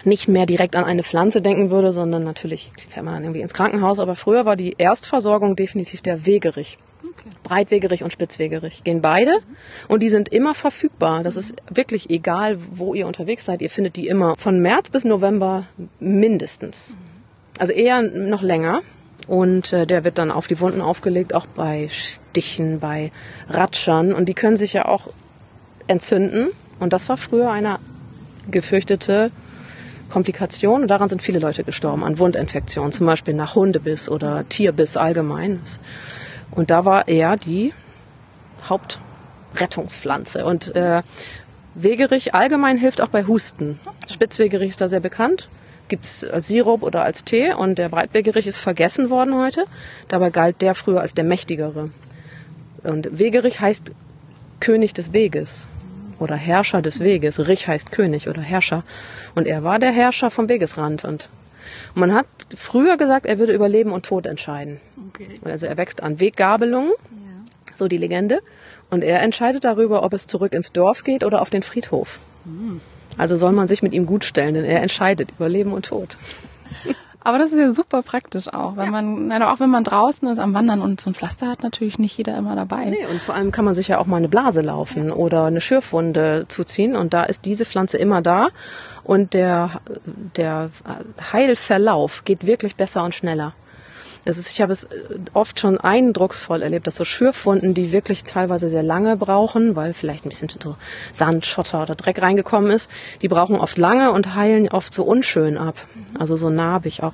nicht 0.03 0.27
mehr 0.27 0.45
direkt 0.45 0.75
an 0.75 0.83
eine 0.83 1.03
Pflanze 1.03 1.41
denken 1.41 1.69
würde, 1.69 1.91
sondern 1.91 2.23
natürlich 2.23 2.71
fährt 2.89 3.05
man 3.05 3.15
dann 3.15 3.23
irgendwie 3.23 3.41
ins 3.41 3.53
Krankenhaus. 3.53 3.99
Aber 3.99 4.15
früher 4.15 4.45
war 4.45 4.55
die 4.55 4.75
Erstversorgung 4.77 5.55
definitiv 5.55 6.01
der 6.01 6.25
Wegerich. 6.25 6.77
Okay. 7.11 7.29
Breitwegerich 7.43 8.03
und 8.03 8.11
Spitzwegerich 8.11 8.83
gehen 8.83 9.01
beide 9.01 9.39
und 9.87 10.01
die 10.01 10.09
sind 10.09 10.29
immer 10.29 10.53
verfügbar. 10.53 11.23
Das 11.23 11.35
ist 11.35 11.55
wirklich 11.69 12.09
egal, 12.09 12.57
wo 12.71 12.93
ihr 12.93 13.07
unterwegs 13.07 13.45
seid. 13.45 13.61
Ihr 13.61 13.69
findet 13.69 13.95
die 13.95 14.07
immer 14.07 14.35
von 14.37 14.59
März 14.59 14.89
bis 14.89 15.03
November 15.03 15.67
mindestens. 15.99 16.97
Also 17.59 17.73
eher 17.73 18.01
noch 18.01 18.41
länger. 18.41 18.81
Und 19.27 19.73
äh, 19.73 19.87
der 19.87 20.03
wird 20.03 20.17
dann 20.17 20.29
auf 20.29 20.45
die 20.47 20.59
Wunden 20.59 20.81
aufgelegt, 20.81 21.33
auch 21.33 21.47
bei 21.47 21.87
Stichen, 21.89 22.79
bei 22.79 23.11
Ratschern. 23.49 24.13
Und 24.13 24.29
die 24.29 24.35
können 24.35 24.57
sich 24.57 24.73
ja 24.73 24.85
auch 24.85 25.09
entzünden. 25.87 26.49
Und 26.79 26.93
das 26.93 27.09
war 27.09 27.17
früher 27.17 27.49
eine 27.49 27.79
gefürchtete 28.51 29.31
Komplikation. 30.09 30.83
Und 30.83 30.89
daran 30.89 31.09
sind 31.09 31.21
viele 31.21 31.39
Leute 31.39 31.63
gestorben, 31.63 32.03
an 32.03 32.19
Wundinfektionen, 32.19 32.91
zum 32.91 33.07
Beispiel 33.07 33.33
nach 33.33 33.55
Hundebiss 33.55 34.09
oder 34.09 34.47
Tierbiss 34.47 34.97
allgemein. 34.97 35.61
Und 36.51 36.71
da 36.71 36.85
war 36.85 37.07
er 37.07 37.37
die 37.37 37.73
Hauptrettungspflanze. 38.67 40.45
Und 40.45 40.75
äh, 40.75 41.01
Wegerich 41.75 42.33
allgemein 42.33 42.77
hilft 42.77 43.01
auch 43.01 43.09
bei 43.09 43.25
Husten. 43.25 43.79
Spitzwegerich 44.07 44.71
ist 44.71 44.81
da 44.81 44.87
sehr 44.87 45.01
bekannt. 45.01 45.49
Gibt 45.87 46.05
es 46.05 46.23
als 46.23 46.47
Sirup 46.47 46.81
oder 46.83 47.03
als 47.03 47.23
Tee. 47.23 47.53
Und 47.53 47.77
der 47.77 47.89
Breitwegerich 47.89 48.47
ist 48.47 48.57
vergessen 48.57 49.09
worden 49.09 49.35
heute. 49.35 49.65
Dabei 50.07 50.29
galt 50.29 50.61
der 50.61 50.75
früher 50.75 51.01
als 51.01 51.13
der 51.13 51.25
mächtigere. 51.25 51.89
Und 52.83 53.19
Wegerich 53.19 53.59
heißt 53.59 53.91
König 54.59 54.93
des 54.93 55.13
Weges 55.13 55.67
oder 56.19 56.35
Herrscher 56.35 56.81
des 56.81 56.99
Weges. 57.01 57.47
Rich 57.47 57.67
heißt 57.67 57.91
König 57.91 58.29
oder 58.29 58.41
Herrscher. 58.41 58.83
Und 59.35 59.47
er 59.47 59.63
war 59.63 59.79
der 59.79 59.91
Herrscher 59.91 60.29
vom 60.29 60.47
Wegesrand. 60.49 61.03
Und 61.03 61.29
man 61.93 62.13
hat 62.13 62.27
früher 62.55 62.97
gesagt, 62.97 63.25
er 63.25 63.37
würde 63.37 63.53
über 63.53 63.67
Leben 63.67 63.91
und 63.91 64.05
Tod 64.05 64.25
entscheiden. 64.25 64.79
Okay. 65.15 65.39
Also 65.43 65.65
er 65.65 65.77
wächst 65.77 66.03
an 66.03 66.19
Weggabelungen, 66.19 66.91
ja. 66.91 67.75
so 67.75 67.87
die 67.87 67.97
Legende. 67.97 68.41
Und 68.89 69.03
er 69.03 69.21
entscheidet 69.21 69.65
darüber, 69.65 70.03
ob 70.03 70.13
es 70.13 70.27
zurück 70.27 70.53
ins 70.53 70.71
Dorf 70.71 71.03
geht 71.03 71.23
oder 71.23 71.41
auf 71.41 71.49
den 71.49 71.63
Friedhof. 71.63 72.19
Mhm. 72.45 72.81
Also 73.17 73.35
soll 73.37 73.51
man 73.51 73.67
sich 73.67 73.81
mit 73.81 73.93
ihm 73.93 74.05
gut 74.05 74.25
stellen, 74.25 74.55
denn 74.55 74.65
er 74.65 74.81
entscheidet 74.81 75.31
über 75.31 75.49
Leben 75.49 75.73
und 75.73 75.85
Tod. 75.85 76.17
Aber 77.25 77.39
das 77.39 77.51
ist 77.51 77.57
ja 77.57 77.73
super 77.73 78.03
praktisch 78.03 78.53
auch, 78.53 78.77
wenn 78.77 78.85
ja. 78.85 78.91
man, 78.91 79.31
also 79.31 79.47
auch 79.47 79.59
wenn 79.59 79.71
man 79.71 79.83
draußen 79.83 80.27
ist 80.27 80.37
am 80.37 80.53
Wandern 80.53 80.79
und 80.79 81.01
so 81.01 81.09
ein 81.09 81.15
Pflaster 81.15 81.47
hat, 81.47 81.63
natürlich 81.63 81.97
nicht 81.97 82.15
jeder 82.15 82.37
immer 82.37 82.55
dabei. 82.55 82.85
Nee, 82.85 83.07
und 83.11 83.19
vor 83.19 83.33
allem 83.33 83.51
kann 83.51 83.65
man 83.65 83.73
sich 83.73 83.87
ja 83.87 83.97
auch 83.97 84.05
mal 84.05 84.17
eine 84.17 84.29
Blase 84.29 84.61
laufen 84.61 85.09
oder 85.09 85.45
eine 85.45 85.59
Schürfwunde 85.59 86.45
zuziehen 86.49 86.95
und 86.95 87.15
da 87.15 87.23
ist 87.23 87.43
diese 87.43 87.65
Pflanze 87.65 87.97
immer 87.97 88.21
da 88.21 88.49
und 89.03 89.33
der, 89.33 89.81
der 90.35 90.69
Heilverlauf 91.33 92.25
geht 92.25 92.45
wirklich 92.45 92.75
besser 92.75 93.03
und 93.03 93.15
schneller. 93.15 93.53
Es 94.25 94.39
ist, 94.39 94.51
ich 94.51 94.59
habe 94.61 94.73
es 94.73 94.85
äh, 94.85 94.89
oft 95.33 95.59
schon 95.59 95.77
eindrucksvoll 95.79 96.63
erlebt, 96.63 96.87
dass 96.87 96.95
so 96.95 97.05
Schürfwunden, 97.05 97.75
die 97.75 97.91
wirklich 97.91 98.23
teilweise 98.23 98.69
sehr 98.69 98.83
lange 98.83 99.15
brauchen, 99.17 99.75
weil 99.75 99.93
vielleicht 99.93 100.25
ein 100.25 100.29
bisschen 100.29 100.49
so 100.49 100.75
Sand, 101.13 101.45
Schotter 101.45 101.83
oder 101.83 101.95
Dreck 101.95 102.21
reingekommen 102.21 102.71
ist, 102.71 102.89
die 103.21 103.27
brauchen 103.27 103.55
oft 103.55 103.77
lange 103.77 104.11
und 104.11 104.33
heilen 104.35 104.67
oft 104.67 104.93
so 104.93 105.03
unschön 105.03 105.57
ab. 105.57 105.75
Also 106.17 106.35
so 106.35 106.49
narbig 106.49 107.03
auch. 107.03 107.13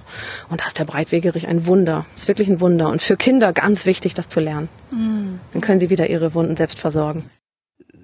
Und 0.50 0.62
da 0.62 0.68
ist 0.68 0.80
der 0.80 0.86
Breitwegerich 0.86 1.48
ein 1.48 1.66
Wunder. 1.66 2.06
Ist 2.16 2.30
wirklich 2.30 2.48
ein 2.48 2.62
Wunder. 2.62 2.90
Und 2.90 3.02
für 3.02 3.18
Kinder 3.18 3.52
ganz 3.52 3.86
wichtig, 3.86 4.14
das 4.14 4.30
zu 4.30 4.40
lernen. 4.40 4.70
Mhm. 4.92 5.40
Dann 5.52 5.62
können 5.62 5.82
sie 5.82 5.90
wieder 5.90 6.10
ihre 6.10 6.34
Wunden 6.34 6.56
selbst 6.56 6.80
versorgen. 6.80 7.30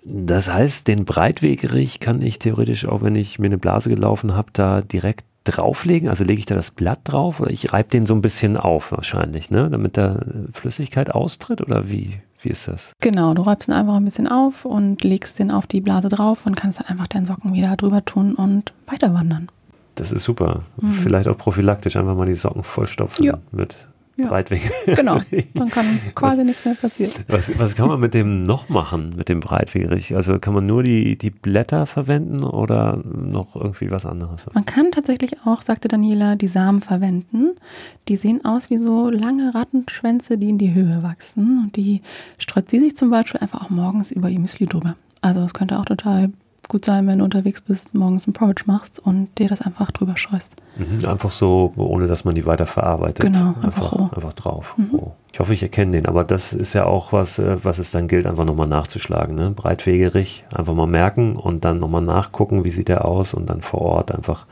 Das 0.04 0.52
heißt, 0.52 0.88
den 0.88 1.06
Breitwegerich 1.06 2.00
kann 2.00 2.22
ich 2.22 2.40
theoretisch 2.40 2.88
auch, 2.88 3.02
wenn 3.02 3.16
ich 3.16 3.40
mir 3.40 3.48
eine 3.48 3.58
Blase 3.58 3.90
gelaufen 3.90 4.36
habe, 4.36 4.50
da 4.54 4.82
direkt 4.82 5.26
drauflegen? 5.48 6.10
Also 6.10 6.24
lege 6.24 6.40
ich 6.40 6.46
da 6.46 6.56
das 6.56 6.72
Blatt 6.72 7.00
drauf 7.04 7.40
oder 7.40 7.52
ich 7.52 7.74
reibe 7.74 7.90
den 7.90 8.06
so 8.06 8.14
ein 8.14 8.22
bisschen 8.22 8.58
auf 8.58 8.92
wahrscheinlich, 8.92 9.50
ne? 9.50 9.70
damit 9.70 9.98
da 9.98 10.20
Flüssigkeit 10.52 11.12
austritt 11.12 11.62
oder 11.62 11.90
wie, 11.90 12.20
wie 12.42 12.50
ist 12.50 12.68
das? 12.68 12.94
Genau, 13.00 13.34
du 13.34 13.42
reibst 13.42 13.68
ihn 13.68 13.74
einfach 13.74 13.96
ein 13.96 14.06
bisschen 14.06 14.28
auf 14.28 14.66
und 14.66 15.04
legst 15.04 15.40
den 15.40 15.52
auf 15.52 15.68
die 15.68 15.82
Blase 15.82 16.10
drauf 16.10 16.46
und 16.46 16.56
kannst 16.56 16.80
dann 16.80 16.88
einfach 16.88 17.08
deinen 17.08 17.26
Socken 17.26 17.54
wieder 17.54 17.76
drüber 17.76 18.04
tun 18.06 18.36
und 18.36 18.74
weiter 18.88 19.14
wandern. 19.14 19.50
Das 19.96 20.12
ist 20.12 20.24
super. 20.24 20.64
Mhm. 20.80 20.92
Vielleicht 20.92 21.28
auch 21.28 21.38
prophylaktisch 21.38 21.96
einfach 21.96 22.16
mal 22.16 22.28
die 22.28 22.36
Socken 22.36 22.64
vollstopfen 22.64 23.26
ja. 23.26 23.40
mit 23.52 23.76
ja. 24.18 24.28
Breitweg. 24.28 24.72
Genau, 24.86 25.20
dann 25.54 25.70
kann 25.70 25.86
quasi 26.16 26.40
was, 26.40 26.46
nichts 26.46 26.66
mehr 26.66 26.76
passieren. 26.76 27.14
Was, 27.28 27.58
was 27.60 27.76
kann 27.76 27.88
man 27.88 28.00
mit 28.00 28.14
dem 28.14 28.46
noch 28.46 28.70
machen, 28.70 29.16
mit 29.16 29.30
dem 29.30 29.40
Breitwegerich? 29.40 30.16
Also 30.16 30.40
kann 30.40 30.54
man 30.54 30.66
nur 30.66 30.84
die, 30.84 31.18
die 31.18 31.30
Blätter 31.30 31.86
verwenden 31.86 32.44
oder 32.44 32.98
noch 32.98 33.56
irgendwie 33.56 33.92
was 33.92 34.06
anderes? 34.06 34.48
Man 34.54 34.66
kann 34.66 34.92
tatsächlich 34.92 35.46
auch, 35.46 35.62
sagte 35.62 35.88
Daniela, 35.88 36.36
die 36.36 36.48
Samen 36.48 36.82
verwenden. 36.82 37.52
Die 38.08 38.16
sehen 38.16 38.44
aus 38.44 38.70
wie 38.70 38.78
so 38.78 39.10
lange 39.10 39.54
Rattenschwänze, 39.54 40.38
die 40.38 40.50
in 40.50 40.58
die 40.58 40.74
Höhe 40.74 41.04
wachsen. 41.04 41.60
Und 41.64 41.76
die 41.76 42.02
streut 42.40 42.70
sie 42.70 42.80
sich 42.80 42.98
zum 42.98 43.10
Beispiel 43.10 43.40
einfach 43.40 43.66
auch 43.66 43.70
morgens 43.70 44.12
über 44.12 44.30
ihr 44.30 44.40
Müsli 44.40 44.66
drüber. 44.66 44.96
Also 45.22 45.42
es 45.42 45.54
könnte 45.54 45.78
auch 45.80 45.86
total 45.86 46.32
gut 46.68 46.86
sein, 46.86 47.08
wenn 47.08 47.20
du 47.20 47.26
unterwegs 47.26 47.62
bist, 47.62 47.94
morgens 47.94 48.28
ein 48.28 48.34
Porridge 48.34 48.64
machst 48.66 49.00
und 49.00 49.38
dir 49.38 49.48
das 49.48 49.62
einfach 49.62 49.92
drüber 49.92 50.18
schreust. 50.18 50.56
Mhm, 50.78 51.08
einfach 51.08 51.32
so, 51.32 51.72
ohne 51.76 52.08
dass 52.08 52.26
man 52.26 52.36
die 52.36 52.46
weiter 52.46 52.66
verarbeitet. 52.66 53.26
Genau, 53.26 53.54
einfach, 53.62 53.94
einfach, 53.94 54.14
einfach 54.14 54.34
drauf. 54.34 54.76
Mhm. 54.78 54.90
Roh. 54.92 55.12
Ich 55.32 55.40
hoffe, 55.40 55.54
ich 55.54 55.62
erkenne 55.64 55.92
den, 55.92 56.06
aber 56.06 56.24
das 56.24 56.54
ist 56.54 56.74
ja 56.74 56.86
auch 56.86 57.14
was, 57.14 57.40
äh, 57.40 57.64
was 57.64 57.80
es 57.80 57.92
dann 57.92 58.08
gilt, 58.08 58.26
einfach 58.26 58.46
nochmal 58.46 58.68
nachzuschlagen. 58.68 59.36
Ne? 59.36 59.52
Breitwegerig, 59.52 60.46
einfach 60.54 60.74
mal 60.74 60.88
merken 60.88 61.36
und 61.36 61.66
dann 61.66 61.80
nochmal 61.80 62.02
nachgucken, 62.02 62.64
wie 62.64 62.72
sieht 62.72 62.88
der 62.88 63.06
aus 63.06 63.34
und 63.34 63.50
dann 63.50 63.62
vor 63.62 63.82
Ort 63.82 64.12
einfach, 64.12 64.46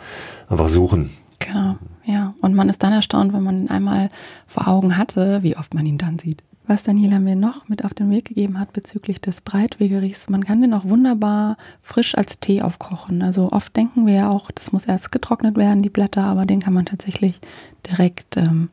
einfach 0.49 0.69
suchen. 0.69 1.09
Genau, 1.39 1.75
ja. 2.05 2.33
Und 2.41 2.55
man 2.55 2.69
ist 2.69 2.81
dann 2.83 2.93
erstaunt, 2.93 3.33
wenn 3.33 3.43
man 3.43 3.63
ihn 3.63 3.69
einmal 3.69 4.09
vor 4.47 4.67
Augen 4.67 4.97
hatte, 4.97 5.39
wie 5.41 5.57
oft 5.57 5.73
man 5.73 5.85
ihn 5.85 5.97
dann 5.97 6.17
sieht 6.17 6.43
was 6.67 6.83
Daniela 6.83 7.19
mir 7.19 7.35
noch 7.35 7.67
mit 7.67 7.85
auf 7.85 7.93
den 7.93 8.09
Weg 8.09 8.25
gegeben 8.25 8.59
hat 8.59 8.73
bezüglich 8.73 9.21
des 9.21 9.41
Breitwegerichs. 9.41 10.29
Man 10.29 10.43
kann 10.43 10.61
den 10.61 10.73
auch 10.73 10.85
wunderbar 10.85 11.57
frisch 11.81 12.15
als 12.15 12.39
Tee 12.39 12.61
aufkochen. 12.61 13.21
Also 13.21 13.51
oft 13.51 13.75
denken 13.75 14.05
wir 14.05 14.13
ja 14.13 14.29
auch, 14.29 14.51
das 14.51 14.71
muss 14.71 14.85
erst 14.85 15.11
getrocknet 15.11 15.57
werden, 15.57 15.81
die 15.81 15.89
Blätter, 15.89 16.23
aber 16.23 16.45
den 16.45 16.59
kann 16.59 16.73
man 16.73 16.85
tatsächlich 16.85 17.39
direkt 17.87 18.37
ähm, 18.37 18.69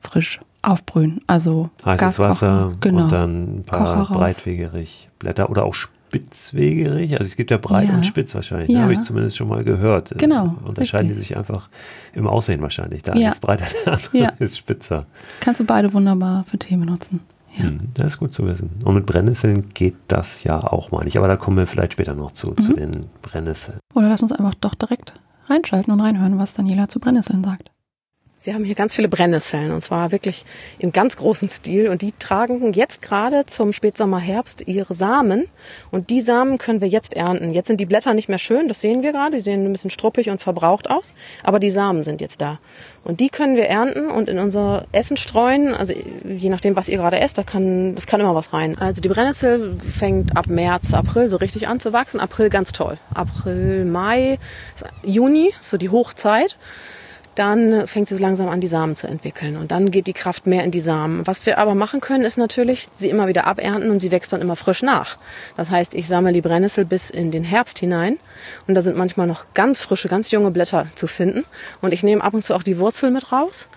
frisch 0.00 0.40
aufbrühen. 0.62 1.20
Also 1.26 1.70
heißes 1.84 2.18
Wasser 2.18 2.72
genau. 2.80 3.04
und 3.04 3.12
dann 3.12 3.56
ein 3.56 3.64
paar 3.64 4.08
Breitwegerich-Blätter 4.08 5.50
oder 5.50 5.64
auch 5.64 5.74
Spitzwegerich. 6.12 7.12
Also 7.14 7.24
es 7.24 7.36
gibt 7.36 7.50
ja 7.50 7.56
breit 7.56 7.88
ja. 7.88 7.94
und 7.94 8.04
spitz 8.04 8.34
wahrscheinlich. 8.34 8.68
Ne? 8.68 8.74
Ja. 8.76 8.82
Habe 8.82 8.92
ich 8.92 9.00
zumindest 9.00 9.38
schon 9.38 9.48
mal 9.48 9.64
gehört. 9.64 10.12
Genau. 10.18 10.56
Unterscheiden 10.62 11.06
richtig. 11.06 11.22
die 11.24 11.28
sich 11.28 11.36
einfach 11.38 11.70
im 12.12 12.26
Aussehen 12.26 12.60
wahrscheinlich. 12.60 13.02
Der 13.02 13.14
ja. 13.14 13.20
eine 13.20 13.32
ist 13.32 13.40
breiter, 13.40 13.64
der 13.86 13.94
andere 13.94 14.18
ja. 14.18 14.28
ist 14.38 14.58
spitzer. 14.58 15.06
Kannst 15.40 15.60
du 15.60 15.64
beide 15.64 15.92
wunderbar 15.94 16.44
für 16.44 16.58
Tee 16.58 16.76
benutzen. 16.76 17.20
Ja. 17.56 17.64
Hm, 17.64 17.80
das 17.94 18.08
ist 18.08 18.18
gut 18.18 18.34
zu 18.34 18.46
wissen. 18.46 18.70
Und 18.84 18.94
mit 18.94 19.06
Brennnesseln 19.06 19.70
geht 19.70 19.96
das 20.08 20.44
ja 20.44 20.62
auch 20.62 20.90
mal 20.90 21.04
nicht. 21.04 21.16
Aber 21.16 21.28
da 21.28 21.36
kommen 21.36 21.56
wir 21.56 21.66
vielleicht 21.66 21.94
später 21.94 22.14
noch 22.14 22.32
zu, 22.32 22.50
mhm. 22.50 22.62
zu 22.62 22.72
den 22.74 23.06
Brennnesseln. 23.22 23.78
Oder 23.94 24.10
lass 24.10 24.22
uns 24.22 24.32
einfach 24.32 24.54
doch 24.54 24.74
direkt 24.74 25.14
reinschalten 25.48 25.92
und 25.94 26.00
reinhören, 26.00 26.38
was 26.38 26.52
Daniela 26.52 26.88
zu 26.88 27.00
Brennnesseln 27.00 27.42
sagt. 27.42 27.71
Wir 28.44 28.54
haben 28.54 28.64
hier 28.64 28.74
ganz 28.74 28.96
viele 28.96 29.06
Brennnesseln 29.06 29.70
und 29.70 29.82
zwar 29.82 30.10
wirklich 30.10 30.44
in 30.80 30.90
ganz 30.90 31.16
großen 31.16 31.48
Stil. 31.48 31.88
Und 31.88 32.02
die 32.02 32.10
tragen 32.10 32.72
jetzt 32.72 33.00
gerade 33.00 33.46
zum 33.46 33.72
Spätsommer, 33.72 34.18
Herbst 34.18 34.66
ihre 34.66 34.94
Samen. 34.94 35.46
Und 35.92 36.10
die 36.10 36.20
Samen 36.20 36.58
können 36.58 36.80
wir 36.80 36.88
jetzt 36.88 37.14
ernten. 37.14 37.50
Jetzt 37.50 37.68
sind 37.68 37.78
die 37.78 37.86
Blätter 37.86 38.14
nicht 38.14 38.28
mehr 38.28 38.38
schön, 38.38 38.66
das 38.66 38.80
sehen 38.80 39.04
wir 39.04 39.12
gerade, 39.12 39.36
die 39.36 39.42
sehen 39.42 39.64
ein 39.64 39.72
bisschen 39.72 39.90
struppig 39.90 40.28
und 40.28 40.42
verbraucht 40.42 40.90
aus, 40.90 41.14
aber 41.44 41.60
die 41.60 41.70
Samen 41.70 42.02
sind 42.02 42.20
jetzt 42.20 42.40
da. 42.40 42.58
Und 43.04 43.20
die 43.20 43.28
können 43.28 43.54
wir 43.54 43.66
ernten 43.66 44.10
und 44.10 44.28
in 44.28 44.40
unser 44.40 44.86
Essen 44.90 45.16
streuen, 45.16 45.72
also 45.72 45.94
je 46.24 46.48
nachdem, 46.48 46.76
was 46.76 46.88
ihr 46.88 46.96
gerade 46.96 47.20
esst, 47.20 47.38
da 47.38 47.44
kann, 47.44 47.94
das 47.94 48.06
kann 48.06 48.20
immer 48.20 48.34
was 48.34 48.52
rein. 48.52 48.76
Also 48.76 49.00
die 49.00 49.08
Brennnessel 49.08 49.76
fängt 49.78 50.36
ab 50.36 50.48
März, 50.48 50.94
April 50.94 51.30
so 51.30 51.36
richtig 51.36 51.68
an 51.68 51.78
zu 51.78 51.92
wachsen, 51.92 52.18
April 52.18 52.50
ganz 52.50 52.72
toll. 52.72 52.98
April, 53.14 53.84
Mai, 53.84 54.38
Juni, 55.04 55.54
so 55.60 55.76
die 55.76 55.90
Hochzeit 55.90 56.56
dann 57.34 57.86
fängt 57.86 58.08
sie 58.08 58.16
langsam 58.18 58.48
an, 58.48 58.60
die 58.60 58.68
Samen 58.68 58.94
zu 58.94 59.06
entwickeln. 59.06 59.56
Und 59.56 59.70
dann 59.70 59.90
geht 59.90 60.06
die 60.06 60.12
Kraft 60.12 60.46
mehr 60.46 60.64
in 60.64 60.70
die 60.70 60.80
Samen. 60.80 61.26
Was 61.26 61.44
wir 61.46 61.58
aber 61.58 61.74
machen 61.74 62.00
können, 62.00 62.24
ist 62.24 62.36
natürlich, 62.36 62.88
sie 62.94 63.08
immer 63.08 63.26
wieder 63.26 63.46
abernten 63.46 63.90
und 63.90 63.98
sie 63.98 64.10
wächst 64.10 64.32
dann 64.32 64.42
immer 64.42 64.56
frisch 64.56 64.82
nach. 64.82 65.16
Das 65.56 65.70
heißt, 65.70 65.94
ich 65.94 66.08
sammle 66.08 66.32
die 66.32 66.42
Brennnessel 66.42 66.84
bis 66.84 67.10
in 67.10 67.30
den 67.30 67.44
Herbst 67.44 67.78
hinein. 67.78 68.18
Und 68.66 68.74
da 68.74 68.82
sind 68.82 68.96
manchmal 68.96 69.26
noch 69.26 69.46
ganz 69.54 69.80
frische, 69.80 70.08
ganz 70.08 70.30
junge 70.30 70.50
Blätter 70.50 70.86
zu 70.94 71.06
finden. 71.06 71.44
Und 71.80 71.92
ich 71.92 72.02
nehme 72.02 72.22
ab 72.22 72.34
und 72.34 72.42
zu 72.42 72.54
auch 72.54 72.62
die 72.62 72.78
Wurzel 72.78 73.10
mit 73.10 73.32
raus. 73.32 73.68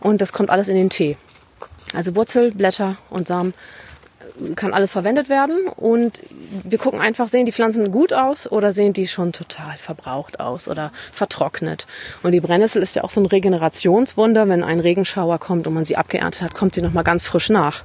Und 0.00 0.20
das 0.20 0.32
kommt 0.32 0.50
alles 0.50 0.68
in 0.68 0.76
den 0.76 0.90
Tee. 0.90 1.16
Also 1.94 2.16
Wurzel, 2.16 2.50
Blätter 2.52 2.96
und 3.10 3.28
Samen 3.28 3.54
kann 4.56 4.74
alles 4.74 4.90
verwendet 4.90 5.28
werden 5.28 5.68
und 5.68 6.20
wir 6.64 6.78
gucken 6.78 7.00
einfach, 7.00 7.28
sehen 7.28 7.46
die 7.46 7.52
Pflanzen 7.52 7.92
gut 7.92 8.12
aus 8.12 8.50
oder 8.50 8.72
sehen 8.72 8.92
die 8.92 9.06
schon 9.06 9.32
total 9.32 9.76
verbraucht 9.76 10.40
aus 10.40 10.66
oder 10.66 10.90
vertrocknet. 11.12 11.86
Und 12.22 12.32
die 12.32 12.40
Brennnessel 12.40 12.82
ist 12.82 12.96
ja 12.96 13.04
auch 13.04 13.10
so 13.10 13.20
ein 13.20 13.26
Regenerationswunder. 13.26 14.48
Wenn 14.48 14.64
ein 14.64 14.80
Regenschauer 14.80 15.38
kommt 15.38 15.66
und 15.66 15.74
man 15.74 15.84
sie 15.84 15.96
abgeerntet 15.96 16.42
hat, 16.42 16.54
kommt 16.54 16.74
sie 16.74 16.82
nochmal 16.82 17.04
ganz 17.04 17.22
frisch 17.22 17.48
nach. 17.48 17.84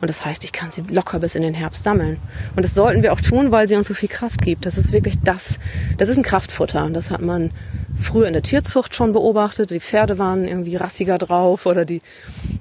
Und 0.00 0.08
das 0.08 0.24
heißt, 0.24 0.44
ich 0.44 0.52
kann 0.52 0.70
sie 0.70 0.82
locker 0.82 1.18
bis 1.18 1.34
in 1.34 1.42
den 1.42 1.54
Herbst 1.54 1.82
sammeln. 1.82 2.18
Und 2.54 2.64
das 2.64 2.74
sollten 2.74 3.02
wir 3.02 3.12
auch 3.12 3.20
tun, 3.20 3.50
weil 3.50 3.68
sie 3.68 3.74
uns 3.74 3.88
so 3.88 3.94
viel 3.94 4.08
Kraft 4.08 4.40
gibt. 4.42 4.66
Das 4.66 4.78
ist 4.78 4.92
wirklich 4.92 5.18
das, 5.24 5.58
das 5.98 6.08
ist 6.08 6.16
ein 6.16 6.22
Kraftfutter. 6.22 6.84
Und 6.84 6.94
das 6.94 7.10
hat 7.10 7.22
man 7.22 7.50
früher 8.00 8.26
in 8.26 8.32
der 8.32 8.42
Tierzucht 8.42 8.94
schon 8.94 9.12
beobachtet. 9.12 9.70
Die 9.70 9.80
Pferde 9.80 10.18
waren 10.18 10.46
irgendwie 10.46 10.76
rassiger 10.76 11.18
drauf 11.18 11.66
oder 11.66 11.84
die 11.84 12.02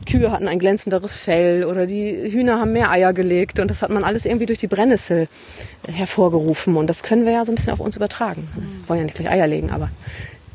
Kühe 0.10 0.32
hatten 0.32 0.48
ein 0.48 0.60
glänzenderes 0.60 1.18
Fell 1.18 1.64
oder 1.64 1.86
die 1.86 2.32
Hühner 2.32 2.60
haben 2.60 2.74
mehr 2.74 2.92
Eier 2.92 3.14
gelegt 3.14 3.60
und 3.60 3.70
das 3.70 3.82
hat 3.82 3.90
man 3.90 4.04
alles 4.04 4.26
irgendwie 4.26 4.46
durch 4.46 4.60
die 4.60 4.68
Brennnessel 4.68 5.28
hervorgerufen 5.88 6.76
und 6.76 6.88
das 6.88 7.04
können 7.04 7.26
wir 7.26 7.34
ja 7.34 7.46
so 7.46 7.52
ein 7.52 7.56
bisschen 7.56 7.74
auf 7.74 7.80
uns 7.80 7.96
übertragen. 7.96 8.48
Wir 8.56 8.90
wollen 8.90 9.00
ja 9.00 9.06
nicht 9.06 9.16
gleich 9.16 9.30
Eier 9.30 9.48
legen, 9.48 9.72
aber 9.72 9.90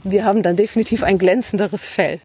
wir 0.04 0.24
haben 0.24 0.42
dann 0.42 0.56
definitiv 0.56 1.02
ein 1.02 1.18
glänzenderes 1.18 1.88
Fell. 1.88 2.20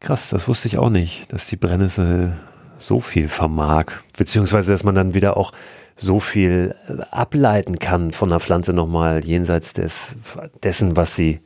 Krass, 0.00 0.30
das 0.30 0.48
wusste 0.48 0.68
ich 0.68 0.78
auch 0.78 0.90
nicht, 0.90 1.32
dass 1.32 1.48
die 1.48 1.56
Brennnessel 1.56 2.36
so 2.78 3.00
viel 3.00 3.28
vermag, 3.28 3.86
beziehungsweise 4.16 4.72
dass 4.72 4.84
man 4.84 4.94
dann 4.94 5.14
wieder 5.14 5.36
auch 5.36 5.52
so 5.96 6.20
viel 6.20 6.76
ableiten 7.10 7.78
kann 7.80 8.12
von 8.12 8.28
der 8.28 8.38
Pflanze 8.38 8.72
nochmal 8.72 9.24
jenseits 9.24 9.72
des, 9.72 10.16
dessen, 10.62 10.96
was 10.96 11.16
sie 11.16 11.40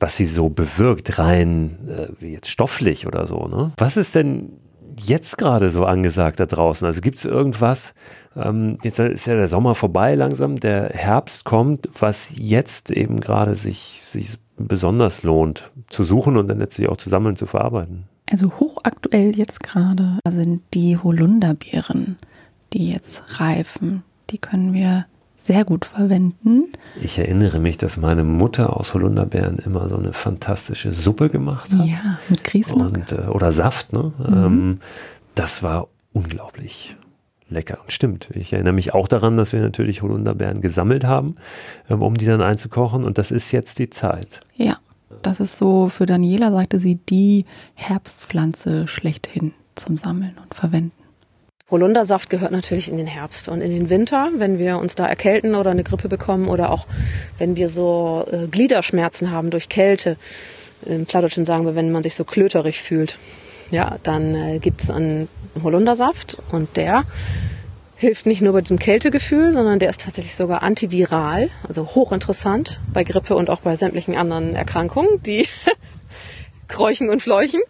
was 0.00 0.16
sie 0.16 0.24
so 0.24 0.48
bewirkt, 0.48 1.18
rein 1.18 1.78
äh, 1.88 2.26
jetzt 2.26 2.50
stofflich 2.50 3.06
oder 3.06 3.26
so. 3.26 3.46
Ne? 3.46 3.72
Was 3.76 3.96
ist 3.96 4.14
denn 4.14 4.52
jetzt 4.98 5.38
gerade 5.38 5.70
so 5.70 5.82
angesagt 5.82 6.40
da 6.40 6.46
draußen? 6.46 6.86
Also 6.86 7.02
gibt 7.02 7.18
es 7.18 7.26
irgendwas, 7.26 7.94
ähm, 8.34 8.78
jetzt 8.82 8.98
ist 8.98 9.26
ja 9.26 9.34
der 9.34 9.48
Sommer 9.48 9.74
vorbei 9.74 10.14
langsam, 10.14 10.56
der 10.56 10.88
Herbst 10.88 11.44
kommt, 11.44 11.88
was 11.98 12.32
jetzt 12.36 12.90
eben 12.90 13.20
gerade 13.20 13.54
sich, 13.54 14.00
sich 14.02 14.38
besonders 14.56 15.22
lohnt 15.22 15.70
zu 15.88 16.04
suchen 16.04 16.36
und 16.36 16.48
dann 16.48 16.58
letztlich 16.58 16.88
auch 16.88 16.96
zu 16.96 17.10
sammeln, 17.10 17.36
zu 17.36 17.46
verarbeiten? 17.46 18.04
Also 18.30 18.50
hochaktuell 18.58 19.36
jetzt 19.36 19.62
gerade 19.62 20.18
sind 20.30 20.62
die 20.72 20.96
Holunderbeeren, 20.96 22.16
die 22.72 22.90
jetzt 22.90 23.40
reifen. 23.40 24.04
Die 24.30 24.38
können 24.38 24.72
wir 24.72 25.06
sehr 25.46 25.64
gut 25.64 25.84
verwenden. 25.84 26.72
Ich 27.00 27.18
erinnere 27.18 27.60
mich, 27.60 27.76
dass 27.76 27.96
meine 27.96 28.24
Mutter 28.24 28.76
aus 28.76 28.94
Holunderbeeren 28.94 29.58
immer 29.58 29.88
so 29.88 29.96
eine 29.96 30.12
fantastische 30.12 30.92
Suppe 30.92 31.28
gemacht 31.30 31.72
hat. 31.72 31.86
Ja, 31.86 32.18
mit 32.28 32.44
Grießnock. 32.44 32.96
Und, 32.96 33.12
äh, 33.12 33.22
oder 33.28 33.50
Saft. 33.52 33.92
Ne? 33.92 34.12
Mhm. 34.18 34.34
Ähm, 34.34 34.80
das 35.34 35.62
war 35.62 35.88
unglaublich 36.12 36.96
lecker. 37.48 37.78
Und 37.82 37.90
stimmt. 37.92 38.28
Ich 38.34 38.52
erinnere 38.52 38.74
mich 38.74 38.94
auch 38.94 39.08
daran, 39.08 39.36
dass 39.36 39.52
wir 39.52 39.60
natürlich 39.60 40.02
Holunderbeeren 40.02 40.60
gesammelt 40.60 41.04
haben, 41.04 41.36
ähm, 41.88 42.02
um 42.02 42.16
die 42.16 42.26
dann 42.26 42.42
einzukochen. 42.42 43.04
Und 43.04 43.18
das 43.18 43.30
ist 43.30 43.50
jetzt 43.52 43.78
die 43.78 43.90
Zeit. 43.90 44.40
Ja, 44.56 44.76
Das 45.22 45.40
ist 45.40 45.58
so, 45.58 45.88
für 45.88 46.06
Daniela 46.06 46.52
sagte 46.52 46.78
sie, 46.80 46.94
die 46.96 47.44
Herbstpflanze 47.74 48.86
schlechthin 48.86 49.52
zum 49.74 49.96
Sammeln 49.96 50.36
und 50.42 50.54
Verwenden. 50.54 50.92
Holundersaft 51.70 52.30
gehört 52.30 52.52
natürlich 52.52 52.88
in 52.88 52.96
den 52.96 53.06
Herbst 53.06 53.48
und 53.48 53.60
in 53.60 53.70
den 53.70 53.90
Winter, 53.90 54.30
wenn 54.36 54.58
wir 54.58 54.78
uns 54.78 54.94
da 54.94 55.06
erkälten 55.06 55.54
oder 55.54 55.70
eine 55.70 55.84
Grippe 55.84 56.08
bekommen 56.08 56.48
oder 56.48 56.70
auch 56.72 56.86
wenn 57.38 57.56
wir 57.56 57.68
so 57.68 58.26
äh, 58.30 58.48
Gliederschmerzen 58.48 59.30
haben 59.30 59.50
durch 59.50 59.68
Kälte. 59.68 60.16
Im 60.84 61.06
Plattdeutschen 61.06 61.44
sagen 61.44 61.66
wir, 61.66 61.76
wenn 61.76 61.92
man 61.92 62.02
sich 62.02 62.14
so 62.14 62.24
klöterig 62.24 62.80
fühlt. 62.80 63.18
Ja, 63.70 63.98
dann 64.02 64.34
äh, 64.34 64.58
gibt's 64.58 64.90
einen 64.90 65.28
Holundersaft 65.62 66.38
und 66.50 66.76
der 66.76 67.04
hilft 68.00 68.24
nicht 68.24 68.40
nur 68.40 68.54
bei 68.54 68.62
diesem 68.62 68.78
Kältegefühl, 68.78 69.52
sondern 69.52 69.78
der 69.78 69.90
ist 69.90 70.00
tatsächlich 70.00 70.34
sogar 70.34 70.62
antiviral, 70.62 71.50
also 71.68 71.84
hochinteressant 71.84 72.80
bei 72.92 73.04
Grippe 73.04 73.36
und 73.36 73.50
auch 73.50 73.60
bei 73.60 73.76
sämtlichen 73.76 74.16
anderen 74.16 74.56
Erkrankungen, 74.56 75.22
die 75.22 75.46
kräuchen 76.68 77.10
und 77.10 77.20
fleuchen. 77.22 77.60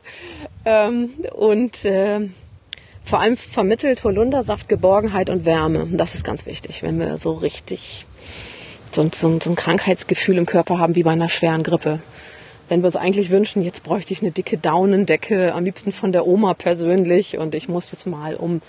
Ähm, 0.65 1.11
und 1.35 1.85
äh, 1.85 2.29
vor 3.05 3.21
allem 3.21 3.37
vermittelt 3.37 4.05
Holundersaft 4.05 4.69
Geborgenheit 4.69 5.31
und 5.31 5.45
Wärme. 5.45 5.83
Und 5.83 5.97
das 5.97 6.15
ist 6.15 6.25
ganz 6.25 6.47
wichtig, 6.47 6.83
wenn 6.83 6.99
wir 6.99 7.19
so 7.19 7.33
richtig 7.33 8.07
so, 8.93 9.09
so, 9.13 9.39
so 9.41 9.51
ein 9.51 9.57
Krankheitsgefühl 9.57 10.39
im 10.39 10.47
Körper 10.47 10.79
haben 10.79 10.95
wie 10.95 11.03
bei 11.03 11.13
einer 11.13 11.29
schweren 11.29 11.63
Grippe. 11.63 12.01
Wenn 12.69 12.83
wir 12.83 12.87
uns 12.87 12.97
eigentlich 12.97 13.31
wünschen, 13.31 13.63
jetzt 13.63 13.83
bräuchte 13.83 14.13
ich 14.13 14.21
eine 14.21 14.31
dicke 14.31 14.57
Daunendecke, 14.57 15.55
am 15.55 15.65
liebsten 15.65 15.93
von 15.93 16.13
der 16.13 16.27
Oma 16.27 16.55
persönlich 16.55 17.37
und 17.37 17.55
ich 17.55 17.69
muss 17.69 17.91
jetzt 17.93 18.07
mal 18.07 18.37
um 18.37 18.63